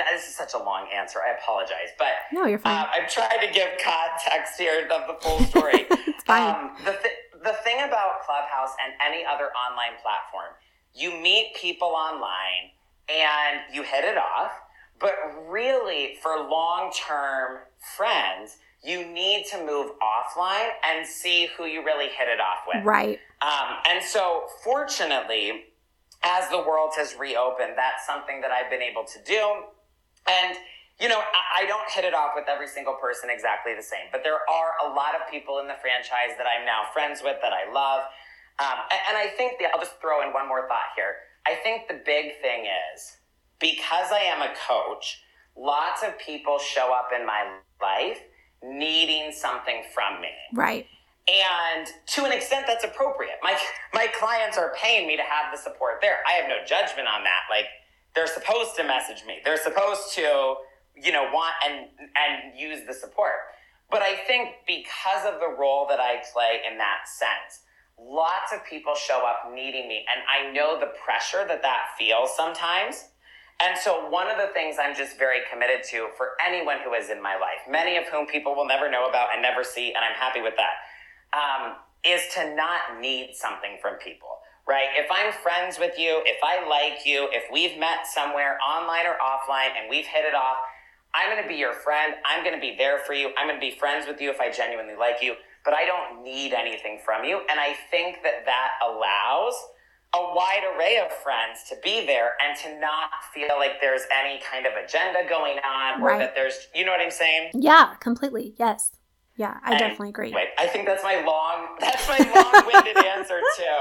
and 0.00 0.02
this 0.12 0.28
is 0.28 0.34
such 0.34 0.54
a 0.54 0.58
long 0.58 0.86
answer. 0.94 1.20
I 1.20 1.36
apologize, 1.38 1.90
but 1.98 2.08
no, 2.32 2.46
you're 2.46 2.58
fine. 2.58 2.78
Uh, 2.78 2.86
I'm 2.92 3.08
trying 3.08 3.40
to 3.40 3.52
give 3.52 3.68
context 3.82 4.58
here 4.58 4.88
of 4.90 5.06
the 5.06 5.16
full 5.20 5.40
story. 5.52 5.86
it's 5.90 6.24
fine. 6.24 6.54
Um, 6.54 6.76
the 6.84 6.92
th- 6.92 7.14
the 7.44 7.54
thing 7.64 7.78
about 7.78 8.22
Clubhouse 8.24 8.74
and 8.84 8.94
any 9.04 9.24
other 9.24 9.50
online 9.56 9.98
platform, 10.02 10.54
you 10.94 11.10
meet 11.20 11.54
people 11.56 11.88
online 11.88 12.70
and 13.08 13.60
you 13.72 13.82
hit 13.82 14.04
it 14.04 14.16
off, 14.16 14.52
but 15.00 15.14
really 15.48 16.16
for 16.22 16.36
long 16.48 16.92
term 16.92 17.58
friends, 17.96 18.58
you 18.84 19.04
need 19.06 19.44
to 19.50 19.64
move 19.64 19.92
offline 20.02 20.70
and 20.88 21.06
see 21.06 21.48
who 21.56 21.66
you 21.66 21.84
really 21.84 22.06
hit 22.08 22.28
it 22.28 22.40
off 22.40 22.58
with. 22.66 22.84
Right. 22.84 23.18
Um, 23.40 23.76
and 23.88 24.04
so, 24.04 24.44
fortunately, 24.62 25.64
as 26.22 26.48
the 26.50 26.58
world 26.58 26.92
has 26.96 27.16
reopened, 27.18 27.72
that's 27.76 28.06
something 28.06 28.40
that 28.40 28.50
I've 28.50 28.70
been 28.70 28.82
able 28.82 29.04
to 29.04 29.18
do. 29.24 29.64
And, 30.28 30.56
you 31.00 31.08
know, 31.08 31.18
I, 31.18 31.64
I, 31.64 31.66
don't 31.66 31.88
hit 31.90 32.04
it 32.04 32.14
off 32.14 32.32
with 32.36 32.46
every 32.48 32.68
single 32.68 32.94
person 32.94 33.28
exactly 33.30 33.74
the 33.74 33.82
same, 33.82 34.06
but 34.12 34.22
there 34.22 34.38
are 34.48 34.72
a 34.86 34.88
lot 34.94 35.14
of 35.14 35.28
people 35.30 35.58
in 35.58 35.66
the 35.66 35.76
franchise 35.80 36.38
that 36.38 36.46
I'm 36.46 36.64
now 36.64 36.86
friends 36.92 37.20
with 37.22 37.36
that 37.42 37.52
I 37.52 37.70
love. 37.72 38.02
Um, 38.58 38.78
and, 38.90 39.00
and 39.10 39.16
I 39.16 39.34
think 39.36 39.58
the, 39.58 39.66
I'll 39.72 39.80
just 39.80 40.00
throw 40.00 40.22
in 40.22 40.32
one 40.32 40.46
more 40.46 40.68
thought 40.68 40.94
here. 40.94 41.26
I 41.46 41.56
think 41.56 41.88
the 41.88 42.00
big 42.06 42.40
thing 42.40 42.66
is 42.94 43.16
because 43.58 44.12
I 44.12 44.20
am 44.20 44.42
a 44.42 44.54
coach, 44.68 45.22
lots 45.56 46.02
of 46.02 46.18
people 46.18 46.58
show 46.58 46.94
up 46.94 47.10
in 47.18 47.26
my 47.26 47.58
life 47.80 48.20
needing 48.62 49.32
something 49.32 49.82
from 49.92 50.20
me. 50.20 50.30
Right. 50.52 50.86
And 51.28 51.86
to 52.08 52.24
an 52.24 52.32
extent, 52.32 52.66
that's 52.66 52.84
appropriate. 52.84 53.38
My 53.42 53.56
my 53.94 54.08
clients 54.18 54.58
are 54.58 54.74
paying 54.76 55.06
me 55.06 55.16
to 55.16 55.22
have 55.22 55.52
the 55.52 55.58
support 55.58 55.98
there. 56.00 56.18
I 56.26 56.32
have 56.32 56.48
no 56.48 56.64
judgment 56.66 57.06
on 57.06 57.22
that. 57.22 57.42
Like 57.48 57.66
they're 58.14 58.26
supposed 58.26 58.76
to 58.76 58.84
message 58.84 59.24
me. 59.26 59.38
They're 59.44 59.62
supposed 59.62 60.14
to, 60.14 60.56
you 60.94 61.12
know, 61.12 61.30
want 61.32 61.54
and 61.66 61.86
and 62.16 62.58
use 62.58 62.86
the 62.86 62.94
support. 62.94 63.52
But 63.90 64.02
I 64.02 64.16
think 64.26 64.50
because 64.66 65.26
of 65.26 65.40
the 65.40 65.48
role 65.48 65.86
that 65.88 66.00
I 66.00 66.22
play 66.32 66.60
in 66.70 66.78
that 66.78 67.06
sense, 67.06 67.64
lots 68.00 68.52
of 68.52 68.64
people 68.64 68.94
show 68.94 69.26
up 69.26 69.52
needing 69.52 69.86
me, 69.88 70.04
and 70.10 70.22
I 70.28 70.52
know 70.52 70.80
the 70.80 70.92
pressure 71.04 71.46
that 71.46 71.62
that 71.62 71.80
feels 71.98 72.34
sometimes. 72.36 73.08
And 73.60 73.78
so, 73.78 74.08
one 74.08 74.28
of 74.28 74.38
the 74.38 74.52
things 74.54 74.76
I'm 74.80 74.96
just 74.96 75.18
very 75.18 75.40
committed 75.50 75.84
to 75.90 76.08
for 76.16 76.30
anyone 76.44 76.78
who 76.84 76.94
is 76.94 77.10
in 77.10 77.22
my 77.22 77.34
life, 77.34 77.62
many 77.68 77.96
of 77.96 78.04
whom 78.08 78.26
people 78.26 78.56
will 78.56 78.66
never 78.66 78.90
know 78.90 79.08
about 79.08 79.28
and 79.32 79.42
never 79.42 79.62
see, 79.62 79.92
and 79.94 80.02
I'm 80.04 80.18
happy 80.18 80.40
with 80.40 80.54
that 80.56 80.82
um, 81.32 81.76
is 82.04 82.22
to 82.34 82.54
not 82.54 83.00
need 83.00 83.34
something 83.34 83.78
from 83.80 83.94
people, 83.96 84.41
right? 84.66 84.88
If 84.96 85.10
I'm 85.10 85.32
friends 85.32 85.78
with 85.78 85.98
you, 85.98 86.22
if 86.24 86.38
I 86.42 86.66
like 86.68 87.04
you, 87.04 87.28
if 87.32 87.44
we've 87.52 87.78
met 87.78 88.06
somewhere 88.06 88.58
online 88.60 89.06
or 89.06 89.16
offline 89.22 89.70
and 89.78 89.90
we've 89.90 90.06
hit 90.06 90.24
it 90.24 90.34
off, 90.34 90.56
I'm 91.14 91.30
going 91.30 91.42
to 91.42 91.48
be 91.48 91.56
your 91.56 91.74
friend. 91.74 92.14
I'm 92.24 92.42
going 92.42 92.54
to 92.54 92.60
be 92.60 92.74
there 92.76 92.98
for 93.00 93.12
you. 93.12 93.30
I'm 93.36 93.46
going 93.48 93.60
to 93.60 93.64
be 93.64 93.76
friends 93.78 94.06
with 94.06 94.20
you 94.20 94.30
if 94.30 94.40
I 94.40 94.50
genuinely 94.50 94.94
like 94.94 95.16
you, 95.20 95.34
but 95.64 95.74
I 95.74 95.84
don't 95.84 96.22
need 96.22 96.52
anything 96.52 97.00
from 97.04 97.24
you. 97.24 97.40
And 97.50 97.60
I 97.60 97.74
think 97.90 98.22
that 98.22 98.46
that 98.46 98.70
allows 98.82 99.54
a 100.14 100.20
wide 100.34 100.62
array 100.76 100.98
of 100.98 101.10
friends 101.10 101.64
to 101.70 101.76
be 101.82 102.06
there 102.06 102.32
and 102.44 102.56
to 102.58 102.80
not 102.80 103.10
feel 103.34 103.56
like 103.58 103.80
there's 103.80 104.02
any 104.12 104.40
kind 104.40 104.66
of 104.66 104.72
agenda 104.72 105.20
going 105.28 105.58
on 105.58 106.02
or 106.02 106.08
right. 106.08 106.18
that 106.18 106.34
there's, 106.34 106.68
you 106.74 106.84
know 106.84 106.92
what 106.92 107.00
I'm 107.00 107.10
saying? 107.10 107.50
Yeah, 107.54 107.94
completely. 108.00 108.54
Yes. 108.58 108.92
Yeah, 109.42 109.58
I 109.64 109.72
and, 109.72 109.78
definitely 109.80 110.10
agree. 110.10 110.30
Wait, 110.30 110.54
I 110.56 110.68
think 110.68 110.86
that's 110.86 111.02
my 111.02 111.18
long 111.26 111.74
that's 111.80 112.06
my 112.06 112.18
long-winded 112.22 112.96
answer 112.96 113.40
too. 113.58 113.80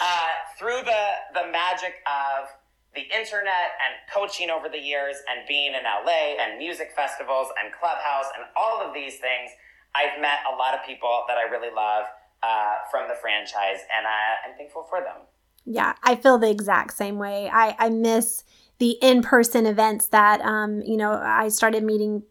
Uh, 0.00 0.28
through 0.58 0.80
the 0.88 1.04
the 1.34 1.52
magic 1.52 2.00
of 2.08 2.48
the 2.94 3.02
internet 3.02 3.76
and 3.84 3.92
coaching 4.08 4.48
over 4.48 4.70
the 4.70 4.80
years 4.80 5.16
and 5.28 5.46
being 5.46 5.74
in 5.74 5.84
LA 5.84 6.40
and 6.40 6.56
music 6.56 6.92
festivals 6.96 7.48
and 7.62 7.74
clubhouse 7.78 8.24
and 8.38 8.48
all 8.56 8.80
of 8.80 8.94
these 8.94 9.18
things, 9.18 9.50
I've 9.94 10.18
met 10.18 10.40
a 10.50 10.56
lot 10.56 10.72
of 10.72 10.80
people 10.86 11.24
that 11.28 11.36
I 11.36 11.42
really 11.42 11.74
love 11.74 12.06
uh, 12.42 12.76
from 12.90 13.06
the 13.08 13.14
franchise, 13.20 13.84
and 13.94 14.06
uh, 14.06 14.48
I'm 14.48 14.56
thankful 14.56 14.86
for 14.88 15.00
them. 15.00 15.28
Yeah, 15.66 15.92
I 16.02 16.16
feel 16.16 16.38
the 16.38 16.50
exact 16.50 16.94
same 16.94 17.18
way. 17.18 17.50
I, 17.52 17.76
I 17.78 17.90
miss 17.90 18.44
the 18.78 18.92
in-person 19.02 19.66
events 19.66 20.06
that 20.08 20.40
um, 20.40 20.80
you 20.80 20.96
know 20.96 21.12
I 21.12 21.48
started 21.48 21.84
meeting 21.84 22.22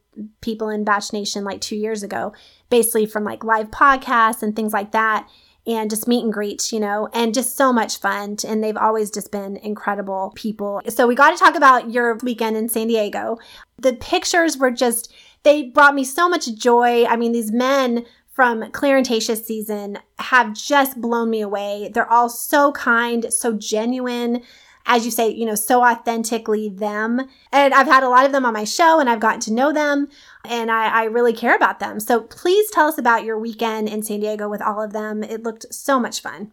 people 0.41 0.69
in 0.69 0.83
Bach 0.83 1.13
Nation 1.13 1.43
like 1.43 1.61
two 1.61 1.75
years 1.75 2.03
ago, 2.03 2.33
basically 2.71 3.05
from 3.05 3.23
like 3.23 3.43
live 3.43 3.69
podcasts 3.69 4.41
and 4.41 4.55
things 4.55 4.73
like 4.73 4.91
that, 4.93 5.29
and 5.67 5.91
just 5.91 6.07
meet 6.07 6.23
and 6.23 6.33
greet, 6.33 6.71
you 6.71 6.79
know, 6.79 7.07
and 7.13 7.35
just 7.35 7.55
so 7.55 7.71
much 7.71 7.99
fun. 7.99 8.37
And 8.47 8.63
they've 8.63 8.77
always 8.77 9.11
just 9.11 9.31
been 9.31 9.57
incredible 9.57 10.33
people. 10.35 10.81
So 10.89 11.05
we 11.05 11.13
got 11.13 11.31
to 11.31 11.37
talk 11.37 11.53
about 11.55 11.91
your 11.91 12.17
weekend 12.23 12.57
in 12.57 12.67
San 12.67 12.87
Diego. 12.87 13.37
The 13.77 13.93
pictures 13.93 14.57
were 14.57 14.71
just, 14.71 15.13
they 15.43 15.63
brought 15.63 15.93
me 15.93 16.03
so 16.03 16.27
much 16.27 16.51
joy. 16.55 17.05
I 17.05 17.15
mean, 17.15 17.31
these 17.31 17.51
men 17.51 18.05
from 18.31 18.71
Clare 18.71 18.97
and 18.97 19.05
Tayshia's 19.05 19.45
season 19.45 19.99
have 20.17 20.55
just 20.55 20.99
blown 20.99 21.29
me 21.29 21.41
away. 21.41 21.91
They're 21.93 22.11
all 22.11 22.29
so 22.29 22.71
kind, 22.71 23.31
so 23.31 23.53
genuine 23.53 24.41
as 24.85 25.05
you 25.05 25.11
say, 25.11 25.29
you 25.29 25.45
know, 25.45 25.55
so 25.55 25.83
authentically 25.83 26.69
them. 26.69 27.21
And 27.51 27.73
I've 27.73 27.87
had 27.87 28.03
a 28.03 28.09
lot 28.09 28.25
of 28.25 28.31
them 28.31 28.45
on 28.45 28.53
my 28.53 28.63
show 28.63 28.99
and 28.99 29.09
I've 29.09 29.19
gotten 29.19 29.39
to 29.41 29.53
know 29.53 29.71
them 29.71 30.07
and 30.45 30.71
I, 30.71 31.01
I 31.01 31.03
really 31.05 31.33
care 31.33 31.55
about 31.55 31.79
them. 31.79 31.99
So 31.99 32.21
please 32.21 32.69
tell 32.71 32.87
us 32.87 32.97
about 32.97 33.23
your 33.23 33.37
weekend 33.39 33.89
in 33.89 34.03
San 34.03 34.19
Diego 34.19 34.49
with 34.49 34.61
all 34.61 34.81
of 34.81 34.93
them. 34.93 35.23
It 35.23 35.43
looked 35.43 35.73
so 35.73 35.99
much 35.99 36.21
fun. 36.21 36.51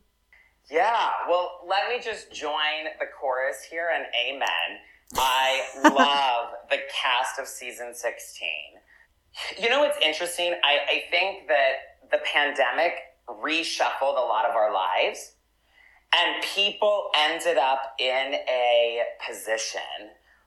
Yeah, 0.70 1.10
well, 1.28 1.60
let 1.66 1.88
me 1.88 2.02
just 2.02 2.30
join 2.30 2.84
the 2.98 3.06
chorus 3.18 3.62
here 3.70 3.88
and 3.94 4.04
amen. 4.26 4.78
I 5.14 5.62
love 5.84 6.54
the 6.70 6.78
cast 6.94 7.38
of 7.38 7.46
season 7.46 7.94
16. 7.94 8.48
You 9.58 9.70
know 9.70 9.80
what's 9.80 9.98
interesting? 10.04 10.54
I, 10.62 10.78
I 10.88 11.02
think 11.10 11.48
that 11.48 12.10
the 12.10 12.18
pandemic 12.24 12.92
reshuffled 13.28 14.16
a 14.16 14.26
lot 14.26 14.44
of 14.48 14.56
our 14.56 14.72
lives, 14.72 15.34
and 16.14 16.42
people 16.42 17.10
ended 17.16 17.56
up 17.56 17.94
in 17.98 18.34
a 18.34 19.02
position 19.26 19.80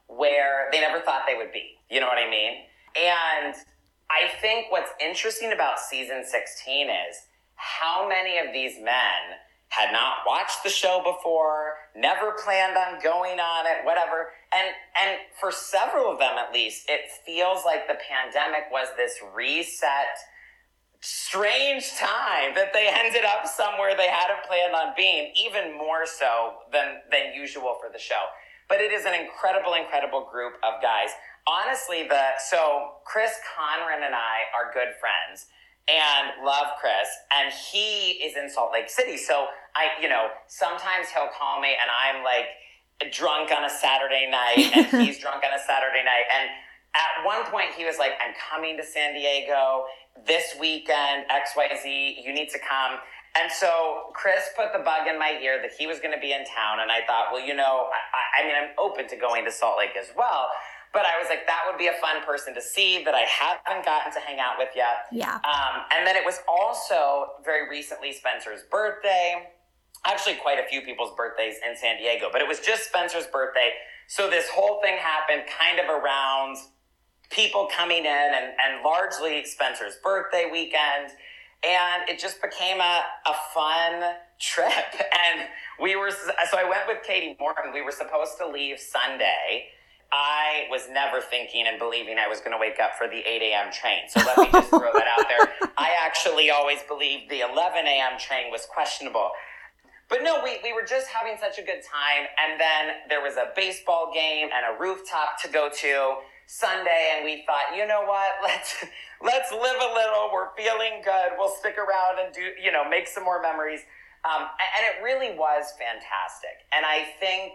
where 0.07 0.67
they 0.71 0.81
never 0.81 0.99
thought 0.99 1.23
they 1.27 1.37
would 1.37 1.51
be. 1.51 1.77
You 1.89 1.99
know 1.99 2.07
what 2.07 2.17
I 2.17 2.29
mean? 2.29 2.53
And 2.95 3.55
I 4.09 4.27
think 4.41 4.71
what's 4.71 4.91
interesting 4.99 5.53
about 5.53 5.79
season 5.79 6.23
16 6.25 6.89
is 6.89 7.17
how 7.55 8.07
many 8.07 8.37
of 8.39 8.53
these 8.53 8.77
men 8.77 9.37
had 9.69 9.93
not 9.93 10.17
watched 10.27 10.63
the 10.63 10.69
show 10.69 11.01
before, 11.01 11.75
never 11.95 12.35
planned 12.43 12.75
on 12.75 13.01
going 13.01 13.39
on 13.39 13.65
it, 13.65 13.85
whatever. 13.85 14.31
And 14.53 14.67
and 15.01 15.17
for 15.39 15.49
several 15.51 16.11
of 16.11 16.19
them 16.19 16.35
at 16.37 16.53
least, 16.53 16.89
it 16.89 17.09
feels 17.25 17.63
like 17.63 17.87
the 17.87 17.95
pandemic 17.95 18.65
was 18.69 18.89
this 18.97 19.15
reset 19.33 20.17
strange 20.99 21.95
time 21.95 22.53
that 22.53 22.73
they 22.73 22.89
ended 23.03 23.23
up 23.23 23.47
somewhere 23.47 23.95
they 23.95 24.09
hadn't 24.09 24.43
planned 24.43 24.75
on 24.75 24.93
being, 24.97 25.31
even 25.39 25.77
more 25.77 26.05
so 26.05 26.67
than 26.73 26.99
than 27.09 27.33
usual 27.33 27.77
for 27.79 27.89
the 27.91 27.99
show. 27.99 28.27
But 28.67 28.81
it 28.81 28.91
is 28.91 29.05
an 29.05 29.13
incredible, 29.13 29.73
incredible 29.73 30.27
group 30.31 30.53
of 30.63 30.81
guys. 30.81 31.09
Honestly, 31.47 32.07
the 32.07 32.37
so 32.49 33.01
Chris 33.05 33.31
Conran 33.57 34.05
and 34.05 34.15
I 34.15 34.47
are 34.55 34.71
good 34.73 34.93
friends 34.99 35.47
and 35.87 36.45
love 36.45 36.77
Chris, 36.79 37.09
and 37.33 37.51
he 37.51 38.21
is 38.23 38.37
in 38.37 38.49
Salt 38.49 38.71
Lake 38.71 38.89
City. 38.89 39.17
So 39.17 39.47
I, 39.75 39.89
you 40.01 40.09
know, 40.09 40.27
sometimes 40.47 41.09
he'll 41.09 41.29
call 41.37 41.59
me 41.59 41.69
and 41.69 41.89
I'm 41.89 42.23
like 42.23 42.47
drunk 43.11 43.51
on 43.51 43.65
a 43.65 43.69
Saturday 43.69 44.29
night 44.29 44.71
and 44.75 44.85
he's 45.05 45.19
drunk 45.19 45.43
on 45.43 45.53
a 45.57 45.61
Saturday 45.61 46.03
night. 46.05 46.29
And 46.37 46.49
at 46.93 47.25
one 47.25 47.43
point 47.49 47.73
he 47.75 47.85
was 47.85 47.97
like, 47.97 48.11
I'm 48.21 48.33
coming 48.49 48.77
to 48.77 48.83
San 48.83 49.13
Diego 49.13 49.85
this 50.27 50.55
weekend, 50.59 51.25
XYZ, 51.31 52.23
you 52.23 52.33
need 52.33 52.49
to 52.49 52.59
come. 52.59 52.99
And 53.39 53.49
so 53.49 54.11
Chris 54.13 54.49
put 54.57 54.73
the 54.73 54.83
bug 54.83 55.07
in 55.07 55.17
my 55.17 55.39
ear 55.41 55.61
that 55.61 55.71
he 55.71 55.87
was 55.87 55.99
going 55.99 56.13
to 56.13 56.19
be 56.19 56.33
in 56.33 56.43
town. 56.43 56.81
And 56.81 56.91
I 56.91 56.99
thought, 57.07 57.31
well, 57.31 57.39
you 57.39 57.55
know, 57.55 57.87
I, 57.89 58.43
I 58.43 58.45
mean, 58.45 58.55
I'm 58.59 58.75
open 58.77 59.07
to 59.07 59.15
going 59.15 59.45
to 59.45 59.51
Salt 59.51 59.77
Lake 59.79 59.95
as 59.97 60.11
well. 60.17 60.49
But 60.93 61.03
I 61.05 61.17
was 61.19 61.29
like, 61.29 61.47
that 61.47 61.61
would 61.67 61.77
be 61.77 61.87
a 61.87 61.93
fun 62.01 62.21
person 62.25 62.53
to 62.53 62.61
see 62.61 63.03
that 63.03 63.15
I 63.15 63.21
haven't 63.21 63.85
gotten 63.85 64.11
to 64.11 64.19
hang 64.19 64.39
out 64.39 64.55
with 64.57 64.69
yet. 64.75 65.07
Yeah. 65.11 65.35
Um, 65.35 65.83
and 65.95 66.05
then 66.05 66.17
it 66.17 66.25
was 66.25 66.39
also 66.47 67.39
very 67.45 67.69
recently 67.69 68.11
Spencer's 68.11 68.61
birthday. 68.69 69.47
Actually, 70.05 70.35
quite 70.35 70.59
a 70.59 70.67
few 70.67 70.81
people's 70.81 71.15
birthdays 71.15 71.55
in 71.67 71.77
San 71.77 71.97
Diego, 71.97 72.27
but 72.31 72.41
it 72.41 72.47
was 72.47 72.59
just 72.59 72.85
Spencer's 72.89 73.27
birthday. 73.27 73.69
So 74.07 74.29
this 74.29 74.49
whole 74.49 74.81
thing 74.81 74.97
happened 74.97 75.43
kind 75.57 75.79
of 75.79 75.87
around 75.87 76.57
people 77.29 77.69
coming 77.73 77.99
in 77.99 78.05
and, 78.05 78.51
and 78.59 78.83
largely 78.83 79.45
Spencer's 79.45 79.95
birthday 80.03 80.49
weekend. 80.51 81.11
And 81.63 82.09
it 82.09 82.19
just 82.19 82.41
became 82.41 82.81
a, 82.81 83.03
a 83.25 83.33
fun 83.53 84.15
trip. 84.39 84.71
And 85.31 85.47
we 85.79 85.95
were, 85.95 86.11
so 86.11 86.57
I 86.57 86.63
went 86.67 86.87
with 86.87 86.97
Katie 87.05 87.37
Morton. 87.39 87.71
We 87.73 87.81
were 87.81 87.91
supposed 87.91 88.37
to 88.39 88.47
leave 88.47 88.79
Sunday 88.79 89.69
I 90.12 90.68
was 90.70 90.89
never 90.89 91.22
thinking 91.22 91.66
and 91.68 91.80
believing 91.80 92.18
I 92.20 92.28
was 92.28 92.39
going 92.39 92.51
to 92.51 92.57
wake 92.57 92.80
up 92.80 92.91
for 92.97 93.07
the 93.07 93.20
8 93.20 93.41
a.m. 93.41 93.72
train. 93.72 94.09
So 94.09 94.20
let 94.20 94.38
me 94.38 94.49
just 94.51 94.70
throw 94.70 94.91
that 94.91 95.07
out 95.07 95.26
there. 95.30 95.72
I 95.78 95.95
actually 95.99 96.49
always 96.49 96.80
believed 96.84 97.30
the 97.30 97.41
11 97.41 97.88
a.m. 97.88 98.20
train 98.20 98.51
was 98.51 98.66
questionable. 98.66 99.32
But 100.09 100.24
no, 100.24 100.41
we, 100.43 100.59
we 100.62 100.74
were 100.74 100.84
just 100.84 101.07
having 101.07 101.38
such 101.39 101.57
a 101.57 101.62
good 101.62 101.80
time. 101.88 102.28
And 102.36 102.59
then 102.59 103.07
there 103.07 103.22
was 103.22 103.38
a 103.38 103.55
baseball 103.55 104.12
game 104.14 104.49
and 104.51 104.76
a 104.76 104.78
rooftop 104.78 105.41
to 105.43 105.47
go 105.47 105.70
to 105.72 106.16
Sunday. 106.47 107.16
And 107.16 107.24
we 107.24 107.45
thought, 107.47 107.72
you 107.74 107.88
know 107.88 108.03
what? 108.03 108.36
Let's, 108.43 108.84
let's 109.24 109.51
live 109.53 109.80
a 109.80 109.93
little. 109.93 110.30
We're 110.34 110.51
feeling 110.57 110.99
good. 111.05 111.38
We'll 111.38 111.55
stick 111.55 111.78
around 111.78 112.20
and 112.20 112.34
do, 112.34 112.41
you 112.62 112.74
know, 112.74 112.84
make 112.89 113.07
some 113.07 113.24
more 113.24 113.41
memories. 113.41 113.80
Um, 114.28 114.43
and 114.43 114.84
it 114.84 115.01
really 115.01 115.38
was 115.38 115.72
fantastic. 115.80 116.68
And 116.74 116.86
I 116.86 117.07
think, 117.22 117.53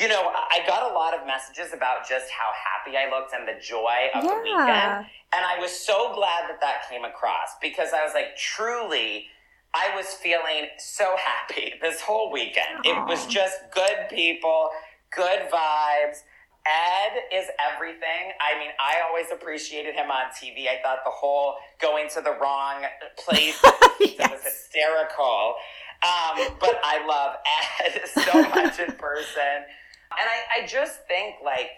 you 0.00 0.08
know, 0.08 0.32
I 0.34 0.60
got 0.66 0.90
a 0.90 0.94
lot 0.94 1.14
of 1.14 1.26
messages 1.26 1.72
about 1.72 2.08
just 2.08 2.26
how 2.30 2.50
happy 2.50 2.96
I 2.96 3.08
looked 3.16 3.32
and 3.32 3.46
the 3.46 3.60
joy 3.60 4.10
of 4.14 4.24
yeah. 4.24 4.30
the 4.30 4.42
weekend. 4.42 5.06
And 5.34 5.44
I 5.44 5.58
was 5.60 5.70
so 5.70 6.12
glad 6.14 6.48
that 6.48 6.60
that 6.60 6.88
came 6.90 7.04
across 7.04 7.54
because 7.62 7.90
I 7.94 8.04
was 8.04 8.12
like, 8.12 8.36
truly, 8.36 9.28
I 9.74 9.94
was 9.94 10.06
feeling 10.06 10.68
so 10.78 11.16
happy 11.16 11.74
this 11.80 12.00
whole 12.00 12.32
weekend. 12.32 12.84
Aww. 12.84 12.86
It 12.86 13.08
was 13.08 13.26
just 13.26 13.56
good 13.72 14.08
people, 14.10 14.70
good 15.14 15.48
vibes. 15.52 16.22
Ed 16.66 17.36
is 17.36 17.46
everything. 17.74 18.32
I 18.40 18.58
mean, 18.58 18.70
I 18.80 19.06
always 19.06 19.26
appreciated 19.30 19.94
him 19.94 20.10
on 20.10 20.30
TV. 20.30 20.66
I 20.66 20.82
thought 20.82 20.98
the 21.04 21.10
whole 21.10 21.56
going 21.80 22.08
to 22.14 22.22
the 22.22 22.38
wrong 22.40 22.84
place 23.18 23.60
yes. 24.00 24.30
was 24.30 24.42
hysterical. 24.42 25.54
Um, 26.02 26.56
but 26.58 26.80
I 26.82 27.06
love 27.06 27.36
Ed 27.84 28.00
so 28.24 28.42
much 28.48 28.80
in 28.80 28.92
person. 28.92 29.64
And 30.18 30.28
I, 30.28 30.62
I 30.62 30.66
just 30.66 31.06
think, 31.06 31.36
like, 31.44 31.70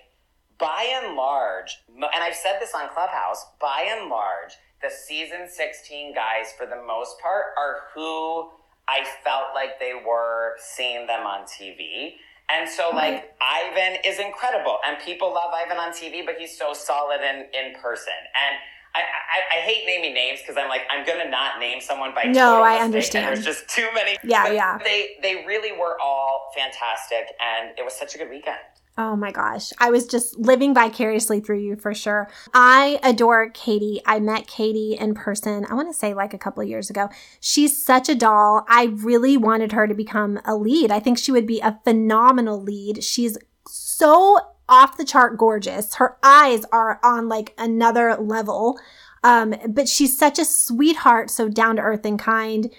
by 0.58 1.00
and 1.02 1.16
large, 1.16 1.78
and 1.88 2.22
I've 2.22 2.34
said 2.34 2.58
this 2.60 2.72
on 2.74 2.88
Clubhouse, 2.88 3.44
by 3.60 3.88
and 3.90 4.08
large, 4.08 4.52
the 4.82 4.90
season 4.90 5.48
16 5.48 6.14
guys, 6.14 6.52
for 6.56 6.66
the 6.66 6.82
most 6.86 7.18
part, 7.20 7.46
are 7.58 7.80
who 7.94 8.50
I 8.88 9.04
felt 9.24 9.54
like 9.54 9.80
they 9.80 9.94
were 9.94 10.54
seeing 10.58 11.06
them 11.06 11.26
on 11.26 11.44
TV. 11.44 12.14
And 12.48 12.68
so, 12.68 12.90
like, 12.90 13.34
Ivan 13.42 13.98
is 14.04 14.20
incredible, 14.20 14.78
and 14.86 14.98
people 15.00 15.34
love 15.34 15.50
Ivan 15.52 15.78
on 15.78 15.90
TV, 15.90 16.24
but 16.24 16.36
he's 16.38 16.56
so 16.56 16.72
solid 16.72 17.20
in, 17.20 17.46
in 17.52 17.74
person. 17.80 18.14
And 18.14 18.56
I, 18.96 19.00
I, 19.00 19.58
I 19.58 19.60
hate 19.60 19.84
naming 19.86 20.14
names 20.14 20.40
because 20.40 20.56
I'm 20.56 20.68
like 20.68 20.82
I'm 20.90 21.04
gonna 21.06 21.28
not 21.28 21.58
name 21.60 21.80
someone 21.80 22.14
by 22.14 22.24
name. 22.24 22.32
no 22.32 22.62
I 22.62 22.82
understand 22.82 23.26
there's 23.26 23.44
just 23.44 23.68
too 23.68 23.88
many 23.94 24.16
yeah 24.24 24.50
yeah 24.50 24.78
they 24.82 25.16
they 25.22 25.44
really 25.46 25.72
were 25.72 26.00
all 26.00 26.50
fantastic 26.56 27.26
and 27.40 27.78
it 27.78 27.84
was 27.84 27.94
such 27.94 28.14
a 28.14 28.18
good 28.18 28.30
weekend 28.30 28.58
Oh 28.98 29.14
my 29.14 29.30
gosh. 29.30 29.74
I 29.78 29.90
was 29.90 30.06
just 30.06 30.38
living 30.38 30.72
vicariously 30.72 31.40
through 31.40 31.58
you 31.58 31.76
for 31.76 31.92
sure. 31.92 32.30
I 32.54 32.98
adore 33.02 33.50
Katie. 33.50 34.00
I 34.06 34.20
met 34.20 34.46
Katie 34.46 34.96
in 34.98 35.14
person, 35.14 35.66
I 35.68 35.74
want 35.74 35.92
to 35.92 35.98
say 35.98 36.14
like 36.14 36.32
a 36.32 36.38
couple 36.38 36.62
of 36.62 36.68
years 36.70 36.88
ago. 36.88 37.10
She's 37.38 37.84
such 37.84 38.08
a 38.08 38.14
doll. 38.14 38.64
I 38.68 38.84
really 38.84 39.36
wanted 39.36 39.72
her 39.72 39.86
to 39.86 39.92
become 39.92 40.40
a 40.46 40.56
lead. 40.56 40.90
I 40.90 41.00
think 41.00 41.18
she 41.18 41.30
would 41.30 41.46
be 41.46 41.60
a 41.60 41.78
phenomenal 41.84 42.62
lead. 42.62 43.04
She's 43.04 43.36
so 43.68 44.38
off 44.68 44.96
the 44.96 45.04
chart 45.04 45.36
gorgeous. 45.38 45.94
Her 45.96 46.16
eyes 46.22 46.64
are 46.72 47.00
on 47.02 47.28
like 47.28 47.54
another 47.58 48.16
level. 48.16 48.78
Um, 49.22 49.54
but 49.68 49.88
she's 49.88 50.16
such 50.16 50.38
a 50.38 50.44
sweetheart, 50.44 51.30
so 51.30 51.48
down 51.48 51.76
to 51.76 51.82
earth 51.82 52.04
and 52.04 52.18
kind. 52.18 52.70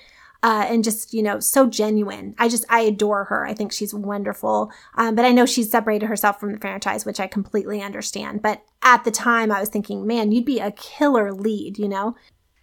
Uh, 0.44 0.66
and 0.70 0.84
just 0.84 1.16
you 1.16 1.24
know 1.24 1.40
so 1.40 1.66
genuine 1.66 2.36
i 2.38 2.48
just 2.48 2.64
i 2.70 2.82
adore 2.82 3.24
her 3.24 3.44
i 3.48 3.56
think 3.56 3.72
she's 3.74 3.92
wonderful 3.92 4.72
um, 4.96 5.16
but 5.16 5.26
i 5.26 5.32
know 5.32 5.48
she's 5.48 5.70
separated 5.70 6.06
herself 6.06 6.40
from 6.40 6.52
the 6.52 6.60
franchise 6.60 7.08
which 7.08 7.20
i 7.20 7.26
completely 7.26 7.82
understand 7.82 8.40
but 8.40 8.62
at 8.84 9.04
the 9.04 9.10
time 9.10 9.52
i 9.52 9.60
was 9.60 9.68
thinking 9.68 10.06
man 10.06 10.32
you'd 10.32 10.46
be 10.46 10.60
a 10.60 10.72
killer 10.74 11.34
lead 11.34 11.80
you 11.80 11.88
know 11.88 12.16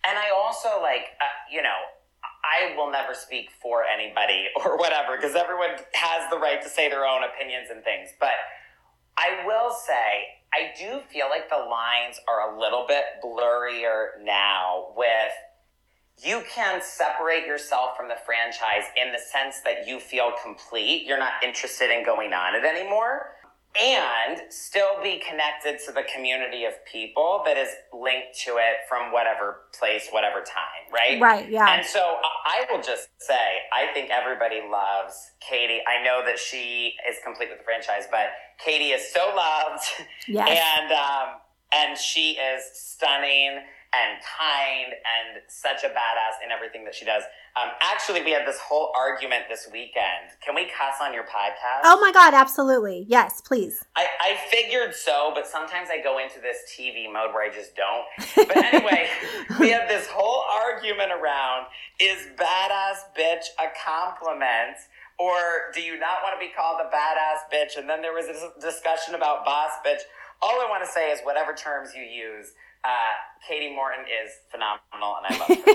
and 0.07 0.17
i 0.17 0.31
also 0.31 0.81
like 0.81 1.09
uh, 1.21 1.53
you 1.53 1.61
know 1.61 1.75
i 2.45 2.77
will 2.77 2.93
never 2.93 3.13
speak 3.13 3.51
for 3.61 3.83
anybody 3.93 4.47
or 4.65 4.79
whatever 4.79 5.17
because 5.17 5.35
everyone 5.35 5.71
has 5.95 6.31
the 6.31 6.39
right 6.39 6.63
to 6.63 6.69
say 6.69 6.89
their 6.89 7.05
own 7.05 7.23
opinions 7.25 7.71
and 7.71 7.83
things 7.83 8.11
but 8.21 8.35
I 9.17 9.45
will 9.47 9.73
say, 9.73 10.41
I 10.53 10.73
do 10.79 11.01
feel 11.11 11.29
like 11.31 11.49
the 11.49 11.57
lines 11.57 12.21
are 12.29 12.55
a 12.55 12.61
little 12.61 12.85
bit 12.87 13.05
blurrier 13.25 14.23
now 14.23 14.93
with 14.97 15.33
you 16.23 16.43
can 16.49 16.81
separate 16.81 17.45
yourself 17.45 17.97
from 17.97 18.09
the 18.09 18.17
franchise 18.25 18.85
in 18.97 19.13
the 19.13 19.19
sense 19.19 19.61
that 19.65 19.89
you 19.89 19.99
feel 19.99 20.33
complete. 20.43 21.07
You're 21.07 21.19
not 21.19 21.33
interested 21.43 21.91
in 21.91 22.05
going 22.05 22.33
on 22.33 22.55
it 22.55 22.65
anymore 22.65 23.33
and 23.81 24.41
still 24.51 25.03
be 25.03 25.21
connected 25.29 25.81
to 25.87 25.93
the 25.93 26.05
community 26.15 26.65
of 26.65 26.75
people 26.91 27.43
that 27.45 27.57
is 27.57 27.69
linked 27.93 28.39
to 28.45 28.53
it 28.53 28.87
from 28.89 29.13
whatever 29.13 29.63
place, 29.79 30.09
whatever 30.11 30.41
time, 30.41 30.93
right? 30.93 31.21
Right, 31.21 31.51
yeah. 31.51 31.75
And 31.75 31.85
so 31.85 32.01
I 32.01 32.67
will 32.71 32.83
just 32.83 33.09
say, 33.19 33.35
I 33.73 33.93
think 33.93 34.11
everybody 34.11 34.61
loves 34.71 35.15
Katie. 35.41 35.81
I 35.89 36.05
know 36.05 36.23
that 36.25 36.39
she 36.39 36.95
is 37.09 37.17
complete 37.25 37.51
with 37.51 37.59
the 37.59 37.65
franchise, 37.65 38.05
but 38.11 38.29
Katie 38.65 38.91
is 38.91 39.13
so 39.13 39.33
loved. 39.35 39.85
Yes. 40.29 40.49
And, 40.85 40.93
um, 40.93 41.41
and 41.75 41.99
she 41.99 42.33
is 42.33 42.63
stunning 42.75 43.61
and 43.95 44.19
kind 44.23 44.93
and 44.93 45.43
such 45.49 45.85
a 45.85 45.89
badass 45.89 46.43
in 46.45 46.51
everything 46.51 46.85
that 46.85 46.95
she 46.95 47.05
does. 47.05 47.23
Um, 47.57 47.71
actually, 47.81 48.23
we 48.23 48.33
had 48.33 48.47
this 48.47 48.59
whole 48.59 48.91
argument 48.97 49.45
this 49.49 49.69
weekend. 49.73 50.35
Can 50.45 50.55
we 50.55 50.65
cuss 50.65 50.97
on 51.01 51.15
your 51.15 51.23
podcast? 51.23 51.83
Oh 51.85 52.01
my 52.01 52.11
God, 52.11 52.35
absolutely. 52.35 53.07
Yes, 53.09 53.41
please. 53.41 53.85
I, 53.95 54.07
I 54.21 54.37
figured 54.51 54.95
so, 54.95 55.31
but 55.35 55.47
sometimes 55.47 55.89
I 55.91 56.03
go 56.03 56.19
into 56.19 56.41
this 56.41 56.59
TV 56.77 57.13
mode 57.13 57.33
where 57.33 57.49
I 57.49 57.55
just 57.55 57.77
don't. 57.77 58.49
But 58.49 58.57
anyway, 58.57 59.09
we 59.61 59.71
had 59.71 59.89
this 59.89 60.09
whole 60.09 60.45
argument 60.53 61.13
around 61.13 61.67
is 62.01 62.27
badass 62.37 63.15
bitch 63.17 63.47
a 63.59 63.71
compliment? 63.85 64.79
Or 65.19 65.71
do 65.73 65.81
you 65.81 65.99
not 65.99 66.19
want 66.23 66.35
to 66.35 66.45
be 66.45 66.53
called 66.53 66.81
a 66.81 66.91
badass 66.91 67.47
bitch? 67.53 67.79
And 67.79 67.89
then 67.89 68.03
there 68.03 68.13
was 68.13 68.27
a 68.27 68.61
discussion 68.61 69.15
about 69.15 69.45
boss 69.45 69.71
bitch. 69.87 70.01
All 70.43 70.61
I 70.61 70.67
want 70.69 70.85
to 70.85 70.91
say 70.91 71.11
is 71.11 71.21
whatever 71.23 71.55
terms 71.55 71.91
you 71.95 72.03
use, 72.03 72.53
uh, 72.85 73.15
Katie 73.47 73.75
Morton 73.75 74.05
is 74.05 74.31
phenomenal 74.51 75.17
and 75.19 75.35
I 75.35 75.39
love 75.39 75.49
her. 75.49 75.73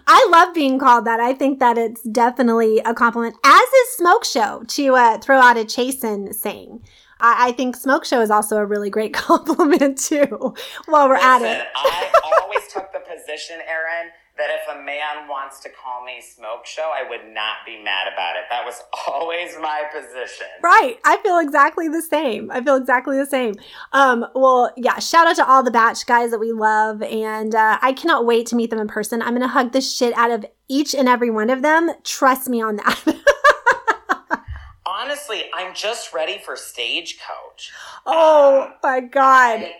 I 0.06 0.28
love 0.30 0.54
being 0.54 0.78
called 0.78 1.04
that. 1.04 1.20
I 1.20 1.34
think 1.34 1.58
that 1.60 1.78
it's 1.78 2.02
definitely 2.02 2.80
a 2.80 2.94
compliment, 2.94 3.36
as 3.44 3.62
is 3.62 3.88
Smoke 3.96 4.24
Show, 4.24 4.62
to 4.68 4.94
uh, 4.94 5.18
throw 5.18 5.38
out 5.38 5.56
a 5.56 5.64
Chasen 5.64 6.34
saying. 6.34 6.82
I, 7.20 7.48
I, 7.48 7.52
think 7.52 7.76
Smoke 7.76 8.04
Show 8.04 8.20
is 8.20 8.30
also 8.30 8.56
a 8.56 8.66
really 8.66 8.90
great 8.90 9.12
compliment, 9.14 9.98
too, 9.98 10.54
while 10.86 11.08
we're 11.08 11.14
Listen, 11.14 11.28
at 11.28 11.42
it. 11.42 11.66
I 11.76 12.10
always 12.42 12.66
took 12.72 12.92
the 12.92 13.00
position, 13.00 13.58
Erin, 13.66 14.10
that 14.38 14.50
if 14.50 14.76
a 14.76 14.82
man 14.82 15.28
wants 15.28 15.60
to 15.60 15.68
call 15.68 16.04
me 16.04 16.20
smoke 16.20 16.64
show, 16.64 16.92
I 16.94 17.08
would 17.08 17.34
not 17.34 17.56
be 17.66 17.82
mad 17.82 18.06
about 18.12 18.36
it. 18.36 18.44
That 18.50 18.64
was 18.64 18.80
always 19.08 19.56
my 19.60 19.82
position. 19.92 20.46
Right. 20.62 20.98
I 21.04 21.18
feel 21.18 21.38
exactly 21.38 21.88
the 21.88 22.02
same. 22.02 22.50
I 22.50 22.62
feel 22.62 22.76
exactly 22.76 23.18
the 23.18 23.26
same. 23.26 23.56
Um, 23.92 24.24
well, 24.34 24.72
yeah, 24.76 24.98
shout 25.00 25.26
out 25.26 25.36
to 25.36 25.48
all 25.48 25.62
the 25.62 25.70
Bach 25.70 25.96
guys 26.06 26.30
that 26.30 26.38
we 26.38 26.52
love. 26.52 27.02
And 27.02 27.54
uh, 27.54 27.78
I 27.82 27.92
cannot 27.92 28.24
wait 28.24 28.46
to 28.48 28.56
meet 28.56 28.70
them 28.70 28.78
in 28.78 28.88
person. 28.88 29.20
I'm 29.22 29.30
going 29.30 29.42
to 29.42 29.48
hug 29.48 29.72
the 29.72 29.80
shit 29.80 30.16
out 30.16 30.30
of 30.30 30.46
each 30.68 30.94
and 30.94 31.08
every 31.08 31.30
one 31.30 31.50
of 31.50 31.62
them. 31.62 31.90
Trust 32.04 32.48
me 32.48 32.62
on 32.62 32.76
that. 32.76 33.14
Honestly, 34.86 35.44
I'm 35.54 35.74
just 35.74 36.12
ready 36.14 36.40
for 36.44 36.56
Stagecoach. 36.56 37.72
Oh 38.06 38.62
um, 38.62 38.74
my 38.82 39.00
God. 39.00 39.60
I, 39.60 39.74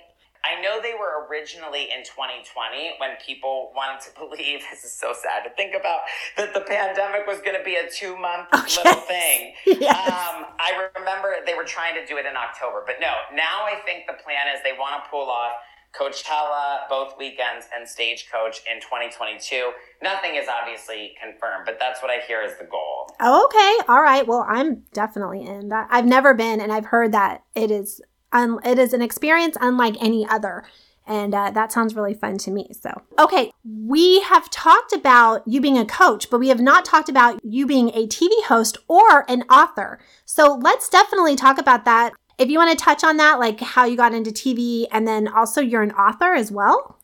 I 0.49 0.61
know 0.63 0.81
they 0.81 0.95
were 0.99 1.29
originally 1.29 1.93
in 1.93 2.05
2020 2.05 2.97
when 2.99 3.11
people 3.25 3.73
wanted 3.77 4.01
to 4.09 4.11
believe 4.19 4.61
this 4.71 4.85
is 4.85 4.93
so 4.93 5.13
sad 5.13 5.45
to 5.45 5.51
think 5.55 5.75
about 5.79 6.01
that 6.37 6.55
the 6.55 6.61
pandemic 6.63 7.27
was 7.27 7.41
going 7.41 7.57
to 7.57 7.65
be 7.65 7.77
a 7.77 7.89
two 7.91 8.17
month 8.17 8.49
oh, 8.53 8.65
little 8.65 8.85
yes. 8.85 9.07
thing. 9.07 9.53
Yes. 9.79 9.95
Um, 9.95 10.47
I 10.59 10.89
remember 10.99 11.37
they 11.47 11.55
were 11.55 11.65
trying 11.65 11.95
to 11.95 12.05
do 12.05 12.17
it 12.17 12.27
in 12.27 12.37
October, 12.37 12.83
but 12.85 12.97
no, 13.01 13.13
now 13.35 13.65
I 13.65 13.77
think 13.85 14.07
the 14.07 14.15
plan 14.15 14.49
is 14.55 14.61
they 14.65 14.73
want 14.73 15.03
to 15.03 15.11
pull 15.11 15.31
off 15.31 15.53
Coachella 15.95 16.89
both 16.89 17.15
weekends 17.19 17.67
and 17.75 17.89
Stagecoach 17.89 18.61
in 18.71 18.81
2022. 18.81 19.73
Nothing 20.03 20.35
is 20.35 20.49
obviously 20.49 21.15
confirmed, 21.21 21.65
but 21.65 21.79
that's 21.81 22.03
what 22.03 22.11
I 22.11 22.21
hear 22.27 22.43
is 22.43 22.53
the 22.59 22.65
goal. 22.65 23.15
Okay, 23.21 23.77
all 23.89 24.03
right. 24.03 24.27
Well, 24.27 24.45
I'm 24.49 24.85
definitely 24.93 25.47
in 25.47 25.69
that. 25.69 25.89
I've 25.91 26.07
never 26.07 26.35
been, 26.35 26.61
and 26.61 26.73
I've 26.73 26.87
heard 26.87 27.13
that 27.13 27.45
it 27.55 27.71
is 27.71 28.01
un- 28.33 28.61
it 28.65 28.79
is 28.79 28.93
an 28.93 29.03
experience 29.03 29.57
unlike 29.61 29.97
any 30.01 30.27
other. 30.27 30.65
And 31.07 31.35
uh, 31.35 31.51
that 31.53 31.73
sounds 31.73 31.97
really 31.97 32.13
fun 32.13 32.37
to 32.39 32.51
me. 32.51 32.71
So, 32.79 32.91
okay, 33.19 33.51
we 33.65 34.21
have 34.21 34.51
talked 34.51 34.93
about 34.93 35.43
you 35.49 35.59
being 35.59 35.79
a 35.79 35.87
coach, 35.87 36.29
but 36.29 36.39
we 36.39 36.49
have 36.49 36.61
not 36.61 36.85
talked 36.85 37.09
about 37.09 37.41
you 37.43 37.67
being 37.67 37.89
a 37.95 38.07
TV 38.07 38.31
host 38.45 38.77
or 38.89 39.25
an 39.27 39.43
author. 39.45 39.99
So, 40.27 40.55
let's 40.55 40.91
definitely 40.91 41.35
talk 41.35 41.57
about 41.57 41.87
that. 41.87 42.13
If 42.37 42.51
you 42.51 42.59
want 42.59 42.79
to 42.79 42.85
touch 42.85 43.03
on 43.03 43.17
that, 43.17 43.39
like 43.39 43.59
how 43.61 43.87
you 43.87 43.97
got 43.97 44.13
into 44.13 44.31
TV, 44.31 44.87
and 44.93 45.09
then 45.09 45.27
also 45.29 45.63
you're 45.63 45.83
an 45.83 45.93
author 45.93 46.35
as 46.35 46.53
well. 46.53 47.01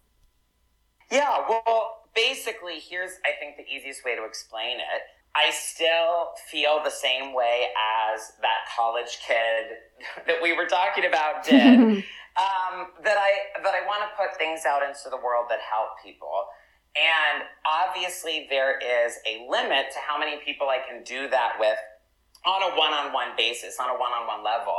Yeah, 1.10 1.44
well, 1.48 2.02
basically, 2.14 2.80
here's, 2.80 3.12
I 3.24 3.38
think, 3.40 3.56
the 3.56 3.64
easiest 3.74 4.04
way 4.04 4.14
to 4.16 4.24
explain 4.24 4.76
it. 4.76 5.02
I 5.36 5.50
still 5.50 6.30
feel 6.50 6.80
the 6.84 6.90
same 6.90 7.34
way 7.34 7.68
as 8.14 8.32
that 8.40 8.68
college 8.76 9.18
kid 9.26 9.78
that 10.26 10.42
we 10.42 10.52
were 10.52 10.66
talking 10.66 11.06
about 11.06 11.44
did. 11.48 12.04
um, 12.36 12.88
that 13.02 13.16
I 13.18 13.60
that 13.62 13.74
I 13.74 13.86
want 13.86 14.02
to 14.02 14.16
put 14.16 14.36
things 14.38 14.64
out 14.66 14.82
into 14.82 15.10
the 15.10 15.16
world 15.16 15.46
that 15.50 15.60
help 15.60 15.90
people. 16.02 16.46
And 16.96 17.42
obviously, 17.66 18.46
there 18.48 18.78
is 18.78 19.18
a 19.26 19.46
limit 19.50 19.90
to 19.92 19.98
how 20.06 20.18
many 20.18 20.38
people 20.44 20.68
I 20.68 20.78
can 20.88 21.02
do 21.02 21.28
that 21.28 21.54
with 21.58 21.76
on 22.46 22.62
a 22.62 22.76
one 22.76 22.92
on 22.92 23.12
one 23.12 23.28
basis, 23.36 23.78
on 23.80 23.88
a 23.88 23.98
one 23.98 24.12
on 24.12 24.26
one 24.26 24.44
level. 24.44 24.74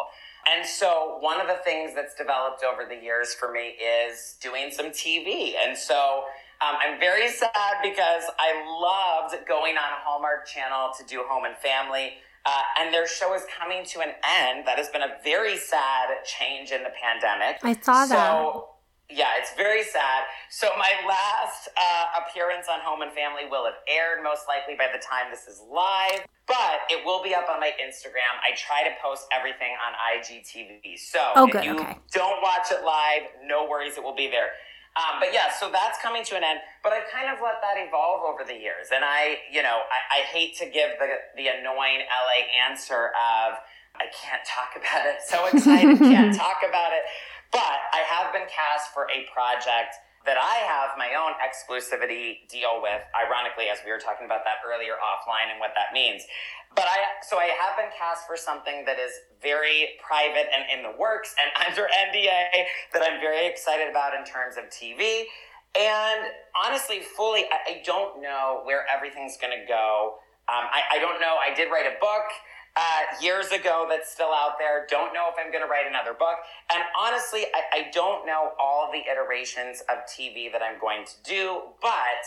And 0.48 0.66
so, 0.66 1.18
one 1.20 1.42
of 1.42 1.48
the 1.48 1.60
things 1.66 1.94
that's 1.96 2.14
developed 2.16 2.64
over 2.64 2.86
the 2.88 2.96
years 2.96 3.34
for 3.34 3.52
me 3.52 3.76
is 3.82 4.38
doing 4.42 4.70
some 4.72 4.88
TV. 4.88 5.56
And 5.56 5.78
so, 5.78 6.24
um, 6.62 6.76
I'm 6.80 7.00
very 7.00 7.30
sad 7.30 7.82
because 7.84 8.24
I 8.40 8.54
loved 8.80 9.46
going 9.48 9.76
on 9.78 10.00
Hallmark 10.04 10.48
Channel 10.48 10.92
to 10.98 11.06
do 11.06 11.24
Home 11.28 11.46
and 11.46 11.56
Family. 11.58 12.14
Uh, 12.46 12.62
and 12.80 12.94
their 12.94 13.08
show 13.08 13.34
is 13.34 13.42
coming 13.58 13.84
to 13.84 14.02
an 14.02 14.12
end. 14.40 14.68
That 14.68 14.78
has 14.78 14.90
been 14.90 15.02
a 15.02 15.18
very 15.24 15.58
sad 15.58 16.10
change 16.24 16.72
in 16.72 16.84
the 16.84 16.92
pandemic. 17.02 17.58
I 17.64 17.74
saw 17.82 18.06
that. 18.06 18.10
So, 18.10 18.70
yeah, 19.10 19.38
it's 19.38 19.54
very 19.56 19.84
sad. 19.84 20.24
So 20.50 20.70
my 20.78 20.94
last 21.08 21.70
uh, 21.78 22.22
appearance 22.22 22.68
on 22.70 22.80
Home 22.82 23.02
and 23.02 23.12
Family 23.12 23.44
will 23.50 23.66
have 23.66 23.78
aired 23.88 24.24
most 24.24 24.44
likely 24.48 24.76
by 24.76 24.90
the 24.94 25.02
time 25.02 25.30
this 25.30 25.46
is 25.48 25.62
live, 25.70 26.26
but 26.48 26.86
it 26.90 27.06
will 27.06 27.22
be 27.22 27.34
up 27.34 27.50
on 27.50 27.60
my 27.60 27.72
Instagram. 27.82 28.34
I 28.42 28.56
try 28.56 28.84
to 28.84 28.94
post 29.02 29.26
everything 29.34 29.78
on 29.86 29.94
IGTV. 29.94 30.98
So 30.98 31.20
oh, 31.36 31.46
if 31.48 31.54
good, 31.54 31.66
you 31.66 31.80
okay. 31.80 31.98
don't 32.14 32.42
watch 32.42 32.72
it 32.72 32.84
live, 32.86 33.30
no 33.46 33.68
worries, 33.70 33.98
it 33.98 34.04
will 34.04 34.16
be 34.16 34.30
there. 34.30 34.50
Um, 34.96 35.20
but 35.20 35.34
yeah, 35.34 35.52
so 35.52 35.70
that's 35.72 36.00
coming 36.00 36.24
to 36.24 36.38
an 36.38 36.44
end. 36.44 36.60
But 36.82 36.94
I've 36.94 37.12
kind 37.12 37.28
of 37.28 37.44
let 37.44 37.60
that 37.60 37.76
evolve 37.76 38.24
over 38.24 38.48
the 38.48 38.56
years. 38.56 38.96
And 38.96 39.04
I, 39.04 39.44
you 39.52 39.62
know, 39.62 39.84
I, 39.92 40.20
I 40.20 40.28
hate 40.32 40.56
to 40.64 40.66
give 40.66 40.96
the, 41.00 41.20
the 41.36 41.48
annoying 41.52 42.08
LA 42.08 42.48
answer 42.64 43.12
of, 43.12 43.60
I 44.00 44.08
can't 44.16 44.44
talk 44.48 44.76
about 44.80 45.06
it. 45.06 45.20
So 45.28 45.48
excited, 45.48 46.00
can't 46.00 46.36
talk 46.38 46.64
about 46.68 46.94
it. 46.94 47.04
But 47.52 47.80
I 47.92 48.04
have 48.08 48.32
been 48.32 48.48
cast 48.48 48.94
for 48.94 49.08
a 49.12 49.28
project 49.32 49.96
that 50.26 50.38
I 50.42 50.66
have 50.66 50.98
my 50.98 51.14
own 51.14 51.38
exclusivity 51.38 52.50
deal 52.50 52.82
with, 52.82 53.02
ironically, 53.14 53.70
as 53.70 53.78
we 53.86 53.92
were 53.92 54.02
talking 54.02 54.26
about 54.26 54.42
that 54.46 54.66
earlier 54.66 54.98
offline 54.98 55.54
and 55.54 55.60
what 55.60 55.78
that 55.78 55.94
means. 55.94 56.26
But 56.74 56.90
I, 56.90 57.22
so 57.22 57.38
I 57.38 57.54
have 57.54 57.78
been 57.78 57.94
cast 57.94 58.26
for 58.26 58.36
something 58.36 58.84
that 58.86 58.98
is 58.98 59.14
very 59.42 60.02
private 60.02 60.50
and 60.50 60.66
in 60.74 60.82
the 60.82 60.98
works 60.98 61.36
and 61.38 61.50
under 61.70 61.88
NDA 61.88 62.66
that 62.94 63.02
I'm 63.06 63.22
very 63.22 63.48
excited 63.48 63.88
about 63.90 64.18
in 64.18 64.26
terms 64.26 64.58
of 64.58 64.66
TV. 64.74 65.30
And 65.78 66.34
honestly, 66.58 67.02
fully, 67.16 67.46
I, 67.46 67.80
I 67.80 67.82
don't 67.86 68.22
know 68.22 68.62
where 68.64 68.86
everything's 68.90 69.38
to 69.38 69.66
go. 69.68 70.18
Um, 70.50 70.66
I, 70.72 70.98
I 70.98 71.00
don't 71.00 71.22
know. 71.22 71.38
I 71.38 71.54
did 71.54 71.70
write 71.70 71.86
a 71.86 72.00
book 72.00 72.30
uh, 72.78 73.02
years 73.22 73.52
ago 73.52 73.88
that's 73.90 74.12
still 74.12 74.34
out 74.34 74.60
there. 74.60 74.86
Don't 74.90 75.14
know 75.14 75.30
if 75.30 75.36
I'm 75.40 75.52
going 75.52 75.64
to 75.64 75.70
write 75.70 75.88
another 75.88 76.14
book. 76.14 76.38
And 76.74 76.84
honestly, 77.00 77.46
I, 77.54 77.80
I 77.80 77.92
don't 77.92 78.26
know 78.26 78.52
all 78.60 78.92
the 78.92 79.00
iterations 79.10 79.82
of 79.90 80.00
TV 80.06 80.52
that 80.52 80.62
I'm 80.62 80.80
going 80.80 81.06
to 81.06 81.14
do, 81.24 81.62
but 81.82 82.24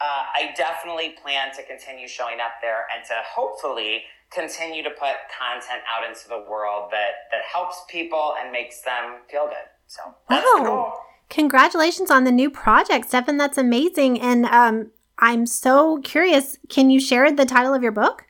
uh, 0.00 0.24
I 0.34 0.54
definitely 0.56 1.14
plan 1.22 1.54
to 1.56 1.62
continue 1.62 2.08
showing 2.08 2.40
up 2.40 2.52
there 2.62 2.86
and 2.94 3.04
to 3.06 3.14
hopefully 3.24 4.04
continue 4.32 4.82
to 4.82 4.90
put 4.90 5.14
content 5.38 5.82
out 5.92 6.08
into 6.08 6.26
the 6.28 6.44
world 6.50 6.88
that 6.90 7.28
that 7.30 7.42
helps 7.52 7.82
people 7.88 8.34
and 8.40 8.50
makes 8.50 8.80
them 8.80 9.18
feel 9.30 9.46
good. 9.46 9.68
So 9.86 10.00
wow. 10.30 10.64
goal. 10.64 10.92
Congratulations 11.28 12.10
on 12.10 12.24
the 12.24 12.32
new 12.32 12.50
project, 12.50 13.08
Stefan. 13.08 13.36
That's 13.36 13.58
amazing. 13.58 14.20
And 14.20 14.46
um, 14.46 14.90
I'm 15.18 15.46
so 15.46 15.98
curious. 15.98 16.58
Can 16.68 16.90
you 16.90 16.98
share 16.98 17.30
the 17.30 17.46
title 17.46 17.74
of 17.74 17.82
your 17.82 17.92
book? 17.92 18.24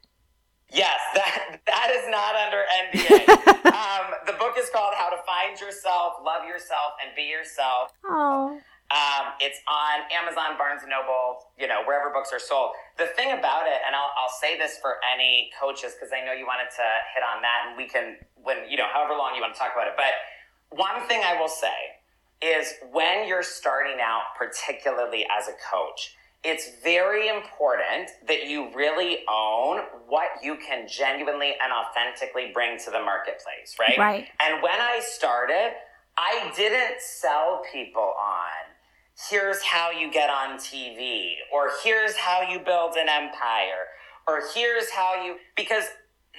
Yes, 0.73 0.99
that 1.15 1.61
that 1.67 1.89
is 1.93 2.09
not 2.09 2.33
under 2.33 2.65
NDA. 2.65 3.29
um, 3.77 4.17
the 4.27 4.33
book 4.41 4.57
is 4.59 4.71
called 4.73 4.95
How 4.97 5.11
to 5.11 5.21
Find 5.29 5.61
Yourself, 5.61 6.15
Love 6.25 6.49
Yourself, 6.49 6.97
and 7.05 7.15
Be 7.15 7.29
Yourself. 7.29 7.93
Oh. 8.09 8.59
Um, 8.93 9.33
it's 9.41 9.61
on 9.69 10.05
Amazon, 10.13 10.57
Barnes 10.59 10.83
and 10.83 10.91
Noble, 10.91 11.49
you 11.57 11.67
know, 11.67 11.81
wherever 11.85 12.13
books 12.13 12.29
are 12.33 12.41
sold. 12.41 12.73
The 12.99 13.09
thing 13.17 13.33
about 13.33 13.65
it, 13.65 13.81
and 13.87 13.97
I'll, 13.97 14.13
I'll 14.21 14.37
say 14.37 14.59
this 14.59 14.77
for 14.85 15.01
any 15.09 15.49
coaches 15.57 15.97
because 15.97 16.13
I 16.13 16.21
know 16.21 16.33
you 16.33 16.45
wanted 16.45 16.69
to 16.77 16.87
hit 17.17 17.25
on 17.25 17.41
that, 17.41 17.69
and 17.69 17.77
we 17.77 17.89
can, 17.89 18.17
when 18.37 18.69
you 18.69 18.77
know, 18.77 18.89
however 18.93 19.17
long 19.17 19.35
you 19.35 19.41
want 19.41 19.55
to 19.55 19.61
talk 19.61 19.73
about 19.73 19.89
it. 19.89 19.97
But 19.97 20.13
one 20.77 21.09
thing 21.09 21.23
I 21.25 21.41
will 21.41 21.49
say 21.49 22.01
is 22.43 22.75
when 22.93 23.29
you're 23.29 23.45
starting 23.45 23.97
out, 24.01 24.37
particularly 24.37 25.25
as 25.29 25.49
a 25.49 25.57
coach, 25.57 26.17
it's 26.45 26.71
very 26.83 27.29
important 27.29 28.11
that 28.27 28.49
you 28.49 28.75
really 28.75 29.19
own 29.31 29.83
what 30.09 30.29
you 30.43 30.57
can 30.57 30.89
genuinely 30.89 31.55
and 31.63 31.73
authentically 31.73 32.51
bring 32.53 32.79
to 32.81 32.91
the 32.91 33.01
marketplace, 33.01 33.77
right? 33.79 33.97
Right. 33.97 34.27
And 34.41 34.63
when 34.63 34.81
I 34.81 35.01
started, 35.05 35.73
I 36.19 36.53
didn't 36.57 37.01
sell 37.01 37.63
people 37.73 38.15
on 38.19 38.73
here's 39.31 39.63
how 39.63 39.91
you 39.91 40.11
get 40.11 40.31
on 40.31 40.59
TV, 40.59 41.35
or 41.53 41.71
here's 41.85 42.17
how 42.17 42.43
you 42.43 42.59
build 42.59 42.97
an 42.97 43.09
empire, 43.09 43.87
or 44.27 44.43
here's 44.55 44.91
how 44.91 45.23
you, 45.25 45.37
because 45.57 45.85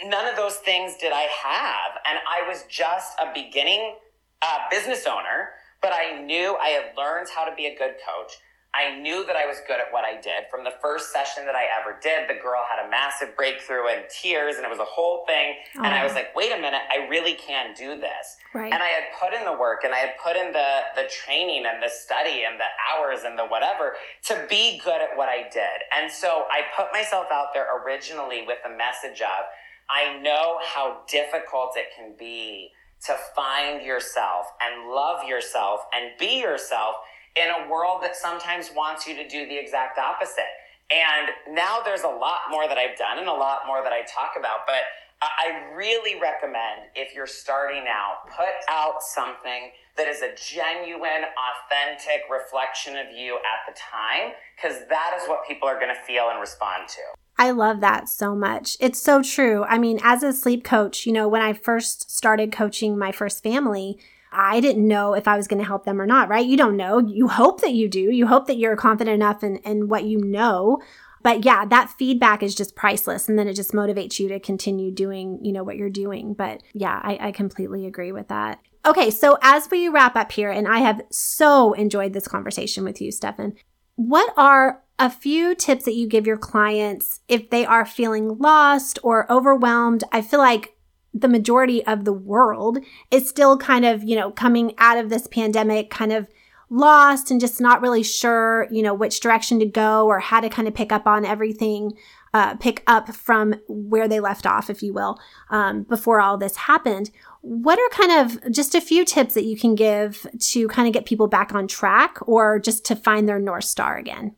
none 0.06 0.28
of 0.28 0.36
those 0.36 0.56
things 0.56 0.96
did 1.00 1.14
I 1.14 1.28
have. 1.44 2.02
And 2.06 2.20
I 2.28 2.48
was 2.48 2.66
just 2.70 3.14
a 3.22 3.32
beginning 3.34 3.96
uh, 4.42 4.60
business 4.70 5.06
owner, 5.08 5.50
but 5.82 5.94
I 5.94 6.22
knew 6.22 6.58
I 6.62 6.70
had 6.70 6.98
learned 6.98 7.28
how 7.34 7.46
to 7.46 7.56
be 7.56 7.68
a 7.68 7.78
good 7.78 7.96
coach. 8.06 8.34
I 8.76 8.98
knew 8.98 9.24
that 9.26 9.36
I 9.36 9.46
was 9.46 9.58
good 9.68 9.80
at 9.80 9.92
what 9.92 10.04
I 10.04 10.20
did. 10.20 10.50
From 10.50 10.64
the 10.64 10.74
first 10.82 11.14
session 11.14 11.46
that 11.46 11.54
I 11.54 11.66
ever 11.80 12.00
did, 12.02 12.28
the 12.28 12.42
girl 12.42 12.64
had 12.66 12.84
a 12.84 12.90
massive 12.90 13.36
breakthrough 13.36 13.88
and 13.88 14.06
tears, 14.10 14.56
and 14.56 14.66
it 14.66 14.70
was 14.70 14.80
a 14.80 14.90
whole 14.90 15.26
thing. 15.28 15.58
And 15.76 15.86
I 15.86 16.04
was 16.04 16.14
like, 16.14 16.36
wait 16.36 16.52
a 16.52 16.56
minute, 16.56 16.82
I 16.90 17.08
really 17.08 17.36
can 17.36 17.76
do 17.76 18.00
this. 18.00 18.38
Right. 18.54 18.74
And 18.74 18.82
I 18.82 18.88
had 18.88 19.04
put 19.20 19.34
in 19.38 19.46
the 19.46 19.54
work 19.54 19.84
and 19.84 19.94
I 19.94 19.98
had 19.98 20.14
put 20.24 20.36
in 20.36 20.52
the, 20.54 20.80
the 20.96 21.08
training 21.10 21.66
and 21.68 21.84
the 21.84 21.90
study 21.90 22.44
and 22.50 22.60
the 22.60 22.70
hours 22.90 23.22
and 23.24 23.38
the 23.38 23.46
whatever 23.46 23.94
to 24.26 24.46
be 24.50 24.82
good 24.84 25.02
at 25.02 25.16
what 25.16 25.30
I 25.30 25.50
did. 25.54 25.86
And 25.96 26.12
so 26.12 26.46
I 26.50 26.62
put 26.76 26.92
myself 26.92 27.28
out 27.32 27.48
there 27.54 27.68
originally 27.84 28.44
with 28.46 28.60
a 28.66 28.70
message 28.70 29.22
of, 29.22 29.46
I 29.90 30.20
know 30.20 30.60
how 30.64 31.02
difficult 31.08 31.74
it 31.76 31.88
can 31.96 32.16
be 32.18 32.72
to 33.06 33.16
find 33.36 33.86
yourself 33.86 34.48
and 34.62 34.90
love 34.90 35.28
yourself 35.28 35.82
and 35.94 36.12
be 36.18 36.40
yourself 36.40 36.96
in 37.36 37.50
a 37.50 37.70
world 37.70 38.02
that 38.04 38.16
sometimes 38.16 38.70
wants 38.76 39.08
you 39.08 39.16
to 39.16 39.28
do 39.28 39.48
the 39.48 39.58
exact 39.58 39.98
opposite. 39.98 40.52
And 40.92 41.56
now 41.56 41.80
there's 41.84 42.04
a 42.04 42.08
lot 42.08 42.52
more 42.52 42.68
that 42.68 42.78
I've 42.78 42.98
done 42.98 43.18
and 43.18 43.28
a 43.28 43.34
lot 43.34 43.62
more 43.66 43.82
that 43.84 43.94
I 43.94 44.02
talk 44.02 44.34
about, 44.38 44.68
but 44.68 44.84
I 45.22 45.74
really 45.74 46.20
recommend 46.20 46.90
if 46.96 47.16
you're 47.16 47.28
starting 47.28 47.86
out, 47.88 48.30
put 48.36 48.54
out 48.70 49.02
something 49.02 49.72
that 49.96 50.08
is 50.08 50.22
a 50.22 50.36
genuine, 50.36 51.24
authentic 51.40 52.24
reflection 52.30 52.98
of 52.98 53.08
you 53.16 53.36
at 53.38 53.74
the 53.74 53.80
time, 53.80 54.34
because 54.56 54.86
that 54.90 55.18
is 55.22 55.28
what 55.30 55.48
people 55.48 55.68
are 55.68 55.80
going 55.80 55.96
to 55.96 56.02
feel 56.02 56.30
and 56.30 56.42
respond 56.42 56.90
to. 56.90 57.02
I 57.38 57.52
love 57.52 57.80
that 57.80 58.10
so 58.10 58.36
much. 58.36 58.76
It's 58.80 59.02
so 59.02 59.24
true. 59.24 59.64
I 59.64 59.78
mean, 59.78 60.00
as 60.04 60.24
a 60.24 60.34
sleep 60.34 60.64
coach, 60.64 61.06
you 61.06 61.14
know, 61.14 61.28
when 61.28 61.42
I 61.42 61.54
first 61.54 62.12
started 62.12 62.52
coaching 62.52 62.98
my 62.98 63.12
first 63.12 63.42
family, 63.42 63.98
I 64.34 64.60
didn't 64.60 64.88
know 64.88 65.14
if 65.14 65.28
I 65.28 65.38
was 65.38 65.48
going 65.48 65.62
to 65.62 65.68
help 65.68 65.86
them 65.86 66.02
or 66.02 66.06
not, 66.06 66.30
right? 66.30 66.46
You 66.46 66.58
don't 66.58 66.78
know. 66.78 67.00
You 67.00 67.28
hope 67.28 67.62
that 67.62 67.74
you 67.74 67.88
do. 67.88 68.12
You 68.12 68.28
hope 68.28 68.48
that 68.48 68.58
you're 68.58 68.76
confident 68.76 69.16
enough 69.16 69.44
in, 69.44 69.58
in 69.58 69.88
what 69.88 70.04
you 70.04 70.20
know. 70.20 70.82
But 71.22 71.46
yeah, 71.46 71.66
that 71.66 71.90
feedback 71.90 72.44
is 72.44 72.54
just 72.54 72.76
priceless. 72.76 73.30
And 73.30 73.40
then 73.40 73.48
it 73.48 73.54
just 73.54 73.72
motivates 73.72 74.20
you 74.20 74.28
to 74.30 74.40
continue 74.40 74.92
doing, 74.92 75.40
you 75.42 75.54
know, 75.54 75.64
what 75.64 75.78
you're 75.78 75.90
doing. 75.90 76.34
But 76.34 76.62
yeah, 76.74 77.00
I, 77.02 77.18
I 77.28 77.32
completely 77.32 77.86
agree 77.86 78.12
with 78.12 78.28
that. 78.28 78.60
Okay, 78.86 79.10
so 79.10 79.38
as 79.42 79.72
we 79.72 79.88
wrap 79.88 80.18
up 80.18 80.34
here, 80.34 80.52
and 80.52 80.68
I 80.68 80.80
have 80.80 81.02
so 81.10 81.72
enjoyed 81.74 82.12
this 82.12 82.28
conversation 82.28 82.84
with 82.84 83.02
you, 83.02 83.12
Stefan, 83.14 83.54
what 83.96 84.34
are 84.36 84.84
a 85.00 85.10
few 85.10 85.56
tips 85.56 85.86
that 85.86 85.96
you 85.96 86.08
give 86.08 86.28
your 86.28 86.38
clients 86.38 87.22
if 87.30 87.50
they 87.50 87.66
are 87.66 87.86
feeling 87.86 88.38
lost 88.40 89.00
or 89.02 89.32
overwhelmed? 89.32 90.04
I 90.12 90.22
feel 90.22 90.40
like 90.40 90.76
the 91.14 91.28
majority 91.28 91.86
of 91.86 92.06
the 92.06 92.14
world 92.14 92.80
is 93.12 93.30
still 93.30 93.58
kind 93.58 93.86
of, 93.86 94.04
you 94.04 94.16
know, 94.16 94.32
coming 94.32 94.74
out 94.78 94.98
of 94.98 95.10
this 95.10 95.28
pandemic 95.28 95.90
kind 95.90 96.12
of 96.12 96.28
lost 96.70 97.30
and 97.30 97.40
just 97.40 97.62
not 97.62 97.82
really 97.82 98.02
sure, 98.02 98.68
you 98.72 98.82
know, 98.82 98.94
which 98.94 99.20
direction 99.20 99.60
to 99.60 99.66
go 99.66 100.08
or 100.08 100.20
how 100.20 100.40
to 100.40 100.50
kind 100.50 100.68
of 100.68 100.74
pick 100.74 100.92
up 100.92 101.06
on 101.06 101.24
everything, 101.24 101.94
uh, 102.34 102.56
pick 102.56 102.82
up 102.88 103.14
from 103.14 103.54
where 103.68 104.08
they 104.08 104.20
left 104.20 104.48
off, 104.48 104.70
if 104.72 104.82
you 104.82 104.92
will, 104.92 105.20
um, 105.52 105.84
before 105.84 106.20
all 106.20 106.38
this 106.38 106.56
happened. 106.56 107.12
What 107.42 107.78
are 107.78 107.90
kind 107.90 108.26
of 108.26 108.52
just 108.52 108.74
a 108.74 108.82
few 108.82 109.06
tips 109.06 109.36
that 109.36 109.46
you 109.46 109.56
can 109.56 109.76
give 109.76 110.26
to 110.40 110.68
kind 110.68 110.88
of 110.88 110.94
get 110.94 111.06
people 111.06 111.28
back 111.28 111.54
on 111.54 111.68
track 111.68 112.18
or 112.28 112.58
just 112.58 112.86
to 112.86 112.96
find 112.96 113.30
their 113.30 113.40
North 113.40 113.66
Star 113.66 113.98
again? 113.98 114.36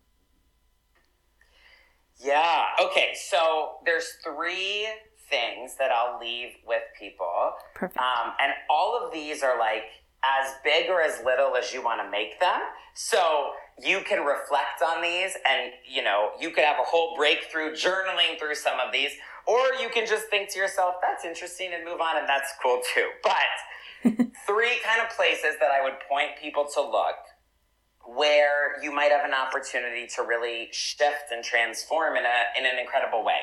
Yeah. 2.17 2.65
Okay. 2.81 3.13
So 3.13 3.75
there's 3.85 4.07
three 4.23 4.87
things 5.35 5.75
that 5.77 5.91
I'll 5.91 6.19
leave 6.19 6.51
with 6.65 6.83
people. 6.97 7.53
Perfect. 7.73 7.97
Um, 7.97 8.33
and 8.41 8.53
all 8.69 8.99
of 9.01 9.11
these 9.11 9.43
are 9.43 9.59
like 9.59 9.83
as 10.23 10.53
big 10.63 10.89
or 10.89 11.01
as 11.01 11.23
little 11.23 11.55
as 11.55 11.73
you 11.73 11.83
want 11.83 12.01
to 12.01 12.09
make 12.09 12.39
them. 12.39 12.59
So 12.93 13.51
you 13.81 14.01
can 14.01 14.25
reflect 14.25 14.81
on 14.85 15.01
these 15.01 15.35
and, 15.47 15.71
you 15.87 16.03
know, 16.03 16.31
you 16.39 16.49
could 16.51 16.63
have 16.63 16.77
a 16.79 16.83
whole 16.83 17.15
breakthrough 17.15 17.71
journaling 17.71 18.39
through 18.39 18.55
some 18.55 18.79
of 18.79 18.91
these, 18.91 19.11
or 19.45 19.59
you 19.79 19.89
can 19.93 20.07
just 20.07 20.27
think 20.27 20.49
to 20.53 20.59
yourself, 20.59 20.95
that's 21.01 21.25
interesting 21.25 21.71
and 21.73 21.83
move 21.85 22.01
on 22.01 22.17
and 22.17 22.27
that's 22.27 22.51
cool 22.63 22.81
too. 22.93 23.09
But 23.21 24.15
three 24.47 24.79
kind 24.83 25.01
of 25.01 25.15
places 25.15 25.55
that 25.59 25.71
I 25.71 25.83
would 25.83 25.99
point 26.09 26.31
people 26.41 26.67
to 26.73 26.81
look 26.81 27.17
where 28.07 28.81
you 28.83 28.93
might 28.93 29.11
have 29.11 29.25
an 29.25 29.33
opportunity 29.33 30.07
to 30.15 30.21
really 30.21 30.69
shift 30.71 31.31
and 31.31 31.43
transform 31.43 32.15
in 32.15 32.23
a 32.23 32.59
in 32.59 32.65
an 32.65 32.79
incredible 32.79 33.25
way. 33.25 33.41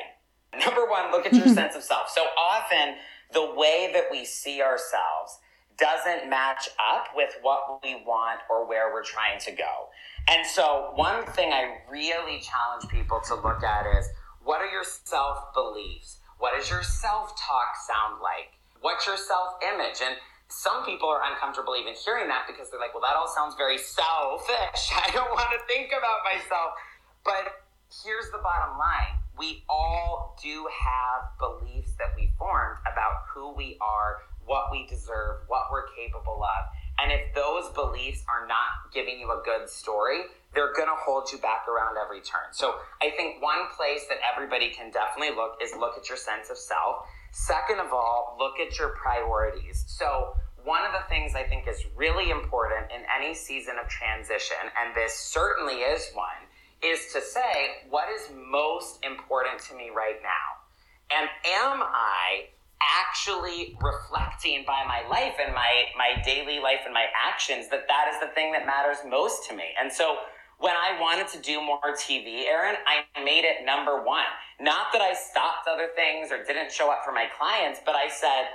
Number 0.59 0.85
one, 0.89 1.11
look 1.11 1.25
at 1.25 1.33
your 1.33 1.47
sense 1.53 1.75
of 1.75 1.83
self. 1.83 2.09
So 2.09 2.21
often, 2.37 2.95
the 3.31 3.53
way 3.55 3.89
that 3.93 4.05
we 4.11 4.25
see 4.25 4.61
ourselves 4.61 5.39
doesn't 5.77 6.29
match 6.29 6.69
up 6.79 7.07
with 7.15 7.31
what 7.41 7.81
we 7.83 7.95
want 8.05 8.39
or 8.49 8.67
where 8.67 8.93
we're 8.93 9.03
trying 9.03 9.39
to 9.39 9.51
go. 9.51 9.89
And 10.29 10.45
so, 10.45 10.91
one 10.95 11.25
thing 11.25 11.51
I 11.51 11.77
really 11.89 12.39
challenge 12.39 12.89
people 12.89 13.19
to 13.27 13.35
look 13.35 13.63
at 13.63 13.85
is 13.97 14.07
what 14.43 14.61
are 14.61 14.69
your 14.69 14.83
self 14.83 15.53
beliefs? 15.53 16.17
What 16.37 16.53
does 16.57 16.69
your 16.69 16.83
self 16.83 17.29
talk 17.39 17.75
sound 17.87 18.21
like? 18.21 18.59
What's 18.81 19.07
your 19.07 19.17
self 19.17 19.55
image? 19.73 20.01
And 20.05 20.15
some 20.49 20.85
people 20.85 21.09
are 21.09 21.21
uncomfortable 21.31 21.75
even 21.79 21.93
hearing 21.93 22.27
that 22.27 22.45
because 22.47 22.69
they're 22.69 22.79
like, 22.79 22.93
well, 22.93 23.01
that 23.01 23.15
all 23.15 23.27
sounds 23.27 23.55
very 23.55 23.77
selfish. 23.77 24.91
I 24.93 25.09
don't 25.11 25.31
want 25.31 25.49
to 25.51 25.59
think 25.67 25.89
about 25.89 26.21
myself. 26.23 26.77
But 27.25 27.65
here's 28.03 28.29
the 28.31 28.39
bottom 28.43 28.77
line 28.77 29.22
we 29.37 29.63
all 29.69 30.37
do 30.41 30.67
have 30.71 31.37
beliefs 31.39 31.91
that 31.97 32.13
we 32.15 32.31
formed 32.37 32.77
about 32.91 33.25
who 33.33 33.53
we 33.53 33.77
are, 33.81 34.17
what 34.45 34.71
we 34.71 34.85
deserve, 34.87 35.41
what 35.47 35.63
we're 35.71 35.87
capable 35.95 36.43
of. 36.43 36.65
And 36.99 37.11
if 37.11 37.33
those 37.33 37.69
beliefs 37.73 38.23
are 38.29 38.47
not 38.47 38.93
giving 38.93 39.19
you 39.19 39.31
a 39.31 39.41
good 39.43 39.67
story, 39.67 40.21
they're 40.53 40.73
going 40.73 40.87
to 40.87 40.95
hold 40.95 41.31
you 41.31 41.39
back 41.39 41.67
around 41.67 41.97
every 41.97 42.21
turn. 42.21 42.51
So 42.51 42.75
I 43.01 43.09
think 43.17 43.41
one 43.41 43.67
place 43.75 44.05
that 44.09 44.19
everybody 44.31 44.69
can 44.69 44.91
definitely 44.91 45.35
look 45.35 45.57
is 45.61 45.71
look 45.75 45.97
at 45.97 46.07
your 46.07 46.17
sense 46.17 46.49
of 46.51 46.57
self. 46.57 47.07
Second 47.31 47.79
of 47.79 47.91
all, 47.91 48.37
look 48.37 48.59
at 48.59 48.77
your 48.77 48.89
priorities. 48.89 49.83
So 49.87 50.35
one 50.63 50.85
of 50.85 50.91
the 50.93 51.03
things 51.09 51.33
I 51.35 51.43
think 51.43 51.67
is 51.67 51.83
really 51.95 52.29
important 52.29 52.91
in 52.91 53.01
any 53.09 53.33
season 53.33 53.75
of 53.81 53.89
transition, 53.89 54.57
and 54.79 54.95
this 54.95 55.17
certainly 55.17 55.81
is 55.81 56.09
one, 56.13 56.47
is 56.85 57.11
to 57.13 57.21
say, 57.21 57.87
what 57.89 58.09
is 58.09 58.29
most 58.35 59.03
important 59.03 59.59
to 59.69 59.75
me 59.75 59.89
right 59.95 60.17
now? 60.21 61.17
And 61.17 61.29
am 61.45 61.81
I 61.81 62.49
actually 62.81 63.77
reflecting 63.81 64.63
by 64.67 64.83
my 64.87 65.07
life 65.09 65.35
and 65.43 65.53
my, 65.53 65.85
my 65.97 66.21
daily 66.23 66.59
life 66.59 66.81
and 66.85 66.93
my 66.93 67.05
actions 67.15 67.69
that 67.69 67.87
that 67.87 68.11
is 68.13 68.19
the 68.19 68.33
thing 68.33 68.51
that 68.51 68.65
matters 68.65 68.97
most 69.07 69.47
to 69.49 69.55
me? 69.55 69.63
And 69.79 69.91
so 69.91 70.17
when 70.59 70.75
I 70.75 70.99
wanted 70.99 71.27
to 71.29 71.39
do 71.39 71.61
more 71.61 71.79
TV, 71.95 72.45
Erin, 72.45 72.75
I 72.87 73.03
made 73.23 73.45
it 73.45 73.65
number 73.65 74.03
one. 74.03 74.25
Not 74.59 74.87
that 74.93 75.01
I 75.01 75.13
stopped 75.13 75.67
other 75.67 75.89
things 75.95 76.31
or 76.31 76.43
didn't 76.43 76.71
show 76.71 76.91
up 76.91 77.03
for 77.05 77.11
my 77.11 77.25
clients, 77.37 77.79
but 77.85 77.95
I 77.95 78.09
said, 78.09 78.47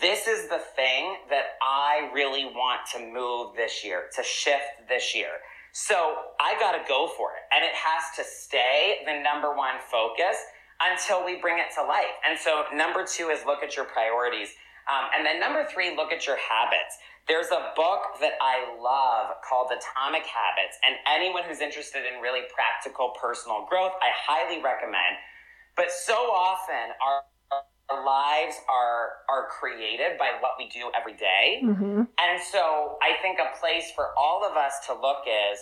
this 0.00 0.26
is 0.26 0.48
the 0.48 0.60
thing 0.76 1.16
that 1.28 1.56
I 1.62 2.10
really 2.14 2.44
want 2.44 2.80
to 2.94 3.00
move 3.00 3.56
this 3.56 3.84
year, 3.84 4.04
to 4.14 4.22
shift 4.22 4.88
this 4.88 5.14
year. 5.14 5.40
So 5.72 6.14
I 6.40 6.58
got 6.58 6.72
to 6.72 6.82
go 6.88 7.08
for 7.16 7.30
it. 7.32 7.42
And 7.54 7.64
it 7.64 7.74
has 7.74 8.16
to 8.16 8.24
stay 8.24 9.02
the 9.06 9.22
number 9.22 9.54
one 9.54 9.78
focus 9.90 10.36
until 10.80 11.24
we 11.24 11.40
bring 11.40 11.58
it 11.58 11.72
to 11.76 11.82
life. 11.82 12.16
And 12.26 12.38
so 12.38 12.64
number 12.74 13.04
two 13.04 13.28
is 13.28 13.44
look 13.44 13.62
at 13.62 13.76
your 13.76 13.84
priorities. 13.84 14.50
Um, 14.90 15.10
and 15.16 15.24
then 15.24 15.38
number 15.38 15.66
three, 15.70 15.94
look 15.94 16.10
at 16.10 16.26
your 16.26 16.36
habits. 16.36 16.98
There's 17.28 17.52
a 17.52 17.70
book 17.76 18.18
that 18.20 18.34
I 18.40 18.74
love 18.80 19.36
called 19.46 19.70
Atomic 19.70 20.26
Habits. 20.26 20.80
And 20.82 20.96
anyone 21.06 21.44
who's 21.46 21.60
interested 21.60 22.02
in 22.02 22.20
really 22.20 22.48
practical 22.52 23.12
personal 23.20 23.66
growth, 23.68 23.92
I 24.02 24.10
highly 24.10 24.62
recommend. 24.62 25.20
But 25.76 25.92
so 25.92 26.14
often 26.14 26.96
our 26.98 27.22
our 27.90 28.04
lives 28.04 28.56
are 28.68 29.24
are 29.28 29.48
created 29.48 30.18
by 30.18 30.30
what 30.40 30.52
we 30.58 30.68
do 30.68 30.90
every 30.98 31.14
day. 31.14 31.62
Mm-hmm. 31.64 32.02
and 32.18 32.42
so 32.52 32.98
I 33.02 33.20
think 33.22 33.38
a 33.38 33.58
place 33.58 33.92
for 33.94 34.08
all 34.18 34.44
of 34.48 34.56
us 34.56 34.86
to 34.86 34.94
look 34.94 35.24
is, 35.26 35.58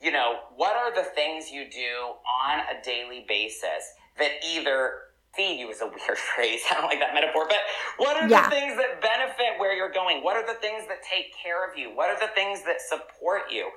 you 0.00 0.12
know, 0.12 0.40
what 0.56 0.76
are 0.76 0.94
the 0.94 1.08
things 1.14 1.50
you 1.50 1.66
do 1.70 2.14
on 2.44 2.60
a 2.60 2.82
daily 2.84 3.24
basis 3.28 3.94
that 4.18 4.30
either 4.46 5.10
feed 5.34 5.60
you 5.60 5.70
is 5.70 5.80
a 5.80 5.86
weird 5.86 6.18
phrase. 6.34 6.60
I 6.70 6.74
don't 6.74 6.84
like 6.84 7.00
that 7.00 7.14
metaphor, 7.14 7.46
but 7.48 7.60
what 7.98 8.16
are 8.16 8.28
yeah. 8.28 8.44
the 8.44 8.50
things 8.50 8.76
that 8.76 9.00
benefit 9.00 9.58
where 9.58 9.74
you're 9.74 9.92
going? 9.92 10.22
What 10.22 10.36
are 10.36 10.46
the 10.46 10.58
things 10.60 10.86
that 10.88 11.02
take 11.02 11.34
care 11.36 11.68
of 11.68 11.78
you? 11.78 11.94
What 11.94 12.10
are 12.10 12.18
the 12.18 12.32
things 12.34 12.62
that 12.64 12.80
support 12.80 13.42
you? 13.50 13.70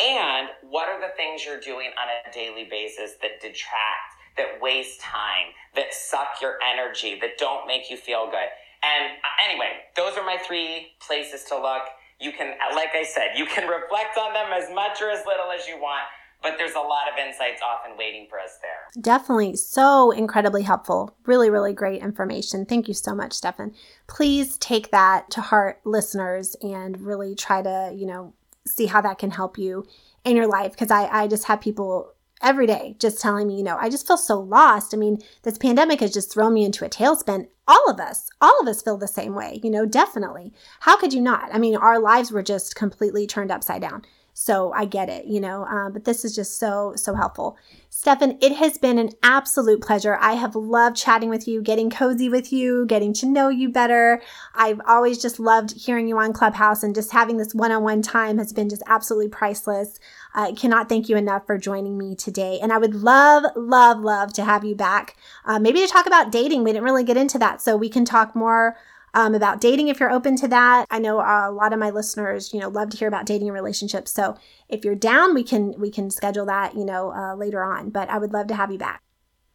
And 0.00 0.48
what 0.62 0.88
are 0.88 1.00
the 1.00 1.12
things 1.16 1.44
you're 1.44 1.60
doing 1.60 1.90
on 1.98 2.06
a 2.06 2.32
daily 2.32 2.68
basis 2.70 3.14
that 3.22 3.40
detract 3.40 4.14
that 4.38 4.60
waste 4.60 5.00
time, 5.00 5.52
that 5.74 5.92
suck 5.92 6.40
your 6.40 6.58
energy, 6.62 7.18
that 7.20 7.38
don't 7.38 7.66
make 7.66 7.90
you 7.90 7.96
feel 7.96 8.26
good. 8.26 8.48
And 8.82 9.12
uh, 9.12 9.48
anyway, 9.48 9.84
those 9.96 10.16
are 10.16 10.24
my 10.24 10.38
three 10.46 10.92
places 11.00 11.44
to 11.44 11.56
look. 11.56 11.82
You 12.20 12.32
can, 12.32 12.54
uh, 12.54 12.74
like 12.74 12.90
I 12.94 13.04
said, 13.04 13.30
you 13.36 13.46
can 13.46 13.68
reflect 13.68 14.16
on 14.16 14.32
them 14.32 14.48
as 14.52 14.72
much 14.74 15.02
or 15.02 15.10
as 15.10 15.24
little 15.26 15.50
as 15.50 15.66
you 15.66 15.76
want, 15.76 16.02
but 16.42 16.54
there's 16.56 16.74
a 16.74 16.80
lot 16.80 17.10
of 17.12 17.18
insights 17.18 17.60
often 17.62 17.96
waiting 17.98 18.26
for 18.30 18.38
us 18.38 18.58
there. 18.62 19.02
Definitely. 19.02 19.56
So 19.56 20.12
incredibly 20.12 20.62
helpful. 20.62 21.16
Really, 21.26 21.50
really 21.50 21.72
great 21.72 22.02
information. 22.02 22.64
Thank 22.64 22.88
you 22.88 22.94
so 22.94 23.14
much, 23.14 23.32
Stefan. 23.32 23.74
Please 24.06 24.56
take 24.58 24.90
that 24.90 25.30
to 25.30 25.40
heart, 25.40 25.80
listeners, 25.84 26.56
and 26.62 27.00
really 27.00 27.34
try 27.34 27.62
to, 27.62 27.92
you 27.94 28.06
know, 28.06 28.34
see 28.66 28.86
how 28.86 29.00
that 29.00 29.18
can 29.18 29.30
help 29.30 29.58
you 29.58 29.86
in 30.24 30.36
your 30.36 30.46
life 30.46 30.72
because 30.72 30.90
I, 30.90 31.06
I 31.06 31.26
just 31.26 31.44
have 31.44 31.60
people 31.60 32.12
every 32.42 32.66
day 32.66 32.96
just 32.98 33.20
telling 33.20 33.48
me, 33.48 33.56
you 33.56 33.62
know, 33.62 33.76
I 33.80 33.88
just 33.88 34.06
feel 34.06 34.16
so 34.16 34.38
lost. 34.40 34.94
I 34.94 34.96
mean, 34.96 35.18
this 35.42 35.58
pandemic 35.58 36.00
has 36.00 36.12
just 36.12 36.32
thrown 36.32 36.54
me 36.54 36.64
into 36.64 36.84
a 36.84 36.88
tailspin. 36.88 37.48
All 37.66 37.90
of 37.90 38.00
us, 38.00 38.30
all 38.40 38.58
of 38.60 38.68
us 38.68 38.82
feel 38.82 38.96
the 38.96 39.08
same 39.08 39.34
way, 39.34 39.60
you 39.62 39.70
know, 39.70 39.86
definitely. 39.86 40.52
How 40.80 40.96
could 40.96 41.12
you 41.12 41.20
not? 41.20 41.54
I 41.54 41.58
mean, 41.58 41.76
our 41.76 41.98
lives 41.98 42.32
were 42.32 42.42
just 42.42 42.76
completely 42.76 43.26
turned 43.26 43.50
upside 43.50 43.82
down. 43.82 44.02
So 44.40 44.72
I 44.72 44.84
get 44.84 45.08
it, 45.08 45.26
you 45.26 45.40
know, 45.40 45.64
um, 45.64 45.92
but 45.92 46.04
this 46.04 46.24
is 46.24 46.32
just 46.32 46.60
so, 46.60 46.92
so 46.94 47.12
helpful. 47.12 47.58
Stefan, 47.90 48.38
it 48.40 48.52
has 48.52 48.78
been 48.78 48.96
an 48.96 49.10
absolute 49.24 49.82
pleasure. 49.82 50.16
I 50.20 50.34
have 50.34 50.54
loved 50.54 50.96
chatting 50.96 51.28
with 51.28 51.48
you, 51.48 51.60
getting 51.60 51.90
cozy 51.90 52.28
with 52.28 52.52
you, 52.52 52.86
getting 52.86 53.12
to 53.14 53.26
know 53.26 53.48
you 53.48 53.68
better. 53.68 54.22
I've 54.54 54.80
always 54.86 55.20
just 55.20 55.40
loved 55.40 55.72
hearing 55.76 56.06
you 56.06 56.18
on 56.18 56.32
Clubhouse 56.32 56.84
and 56.84 56.94
just 56.94 57.10
having 57.10 57.36
this 57.38 57.52
one 57.52 57.72
on 57.72 57.82
one 57.82 58.00
time 58.00 58.38
has 58.38 58.52
been 58.52 58.68
just 58.68 58.84
absolutely 58.86 59.28
priceless. 59.28 59.98
I 60.34 60.52
cannot 60.52 60.88
thank 60.88 61.08
you 61.08 61.16
enough 61.16 61.46
for 61.46 61.58
joining 61.58 61.96
me 61.98 62.14
today. 62.14 62.58
And 62.60 62.72
I 62.72 62.78
would 62.78 62.94
love, 62.94 63.44
love, 63.56 64.00
love 64.00 64.32
to 64.34 64.44
have 64.44 64.64
you 64.64 64.74
back. 64.74 65.16
Uh, 65.44 65.58
maybe 65.58 65.80
to 65.80 65.86
talk 65.86 66.06
about 66.06 66.30
dating. 66.32 66.64
We 66.64 66.72
didn't 66.72 66.84
really 66.84 67.04
get 67.04 67.16
into 67.16 67.38
that. 67.38 67.60
So 67.60 67.76
we 67.76 67.88
can 67.88 68.04
talk 68.04 68.36
more 68.36 68.76
um, 69.14 69.34
about 69.34 69.60
dating 69.60 69.88
if 69.88 70.00
you're 70.00 70.10
open 70.10 70.36
to 70.36 70.48
that. 70.48 70.86
I 70.90 70.98
know 70.98 71.18
a 71.18 71.50
lot 71.50 71.72
of 71.72 71.78
my 71.78 71.90
listeners, 71.90 72.52
you 72.52 72.60
know, 72.60 72.68
love 72.68 72.90
to 72.90 72.96
hear 72.96 73.08
about 73.08 73.26
dating 73.26 73.48
and 73.48 73.54
relationships. 73.54 74.12
So 74.12 74.36
if 74.68 74.84
you're 74.84 74.94
down, 74.94 75.34
we 75.34 75.42
can 75.42 75.74
we 75.78 75.90
can 75.90 76.10
schedule 76.10 76.46
that, 76.46 76.76
you 76.76 76.84
know, 76.84 77.12
uh, 77.12 77.34
later 77.34 77.62
on. 77.62 77.90
But 77.90 78.10
I 78.10 78.18
would 78.18 78.32
love 78.32 78.46
to 78.48 78.54
have 78.54 78.70
you 78.70 78.78
back. 78.78 79.02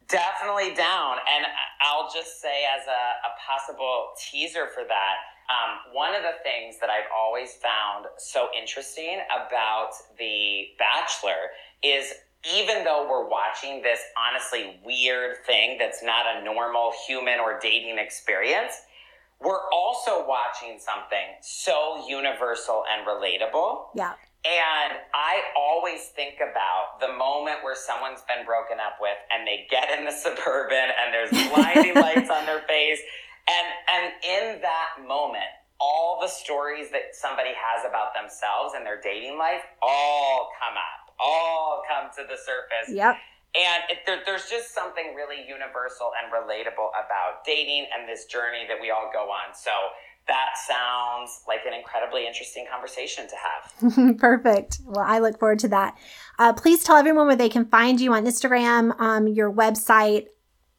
Definitely 0.08 0.74
down. 0.74 1.16
And 1.34 1.46
I'll 1.80 2.10
just 2.12 2.40
say 2.42 2.64
as 2.78 2.86
a, 2.86 2.90
a 2.90 3.32
possible 3.46 4.08
teaser 4.18 4.66
for 4.74 4.84
that, 4.86 5.14
um, 5.50 5.94
one 5.94 6.14
of 6.14 6.22
the 6.22 6.40
things 6.42 6.76
that 6.80 6.90
I've 6.90 7.10
always 7.14 7.52
found 7.54 8.06
so 8.16 8.48
interesting 8.58 9.20
about 9.28 9.90
The 10.18 10.68
Bachelor 10.78 11.52
is 11.82 12.12
even 12.56 12.84
though 12.84 13.06
we're 13.08 13.28
watching 13.28 13.82
this 13.82 14.00
honestly 14.16 14.78
weird 14.84 15.36
thing 15.46 15.78
that's 15.78 16.02
not 16.02 16.24
a 16.36 16.44
normal 16.44 16.92
human 17.06 17.40
or 17.40 17.58
dating 17.58 17.98
experience, 17.98 18.72
we're 19.40 19.70
also 19.72 20.26
watching 20.26 20.78
something 20.78 21.36
so 21.40 22.04
universal 22.08 22.84
and 22.92 23.06
relatable. 23.06 23.86
Yeah. 23.94 24.12
And 24.44 24.98
I 25.14 25.40
always 25.56 26.08
think 26.08 26.36
about 26.36 27.00
the 27.00 27.08
moment 27.16 27.64
where 27.64 27.74
someone's 27.74 28.20
been 28.28 28.44
broken 28.44 28.76
up 28.78 28.96
with 29.00 29.16
and 29.32 29.46
they 29.46 29.66
get 29.70 29.98
in 29.98 30.04
the 30.04 30.12
suburban 30.24 30.92
and 31.00 31.12
there's 31.12 31.30
blinding 31.48 31.94
lights 32.00 32.30
on 32.30 32.44
their 32.44 32.60
face. 32.68 33.00
And 33.48 33.66
and 33.92 34.04
in 34.24 34.62
that 34.62 35.06
moment, 35.06 35.52
all 35.80 36.18
the 36.20 36.28
stories 36.28 36.90
that 36.90 37.12
somebody 37.12 37.50
has 37.50 37.84
about 37.88 38.14
themselves 38.14 38.74
and 38.74 38.86
their 38.86 39.00
dating 39.00 39.38
life 39.38 39.62
all 39.82 40.50
come 40.58 40.76
up, 40.76 41.14
all 41.20 41.82
come 41.86 42.10
to 42.16 42.22
the 42.24 42.36
surface. 42.36 42.94
Yep. 42.94 43.16
And 43.54 43.82
it, 43.88 43.98
there, 44.06 44.18
there's 44.26 44.50
just 44.50 44.74
something 44.74 45.14
really 45.14 45.46
universal 45.46 46.10
and 46.18 46.32
relatable 46.32 46.90
about 46.90 47.44
dating 47.46 47.86
and 47.94 48.08
this 48.08 48.24
journey 48.24 48.66
that 48.66 48.78
we 48.80 48.90
all 48.90 49.10
go 49.12 49.30
on. 49.30 49.54
So 49.54 49.70
that 50.26 50.56
sounds 50.66 51.42
like 51.46 51.60
an 51.66 51.74
incredibly 51.74 52.26
interesting 52.26 52.66
conversation 52.70 53.26
to 53.28 53.36
have. 53.36 54.18
Perfect. 54.18 54.78
Well, 54.84 55.04
I 55.06 55.18
look 55.18 55.38
forward 55.38 55.58
to 55.60 55.68
that. 55.68 55.96
Uh, 56.38 56.52
please 56.52 56.82
tell 56.82 56.96
everyone 56.96 57.26
where 57.26 57.36
they 57.36 57.48
can 57.48 57.66
find 57.66 58.00
you 58.00 58.12
on 58.12 58.24
Instagram, 58.24 58.98
um, 59.00 59.28
your 59.28 59.52
website. 59.52 60.28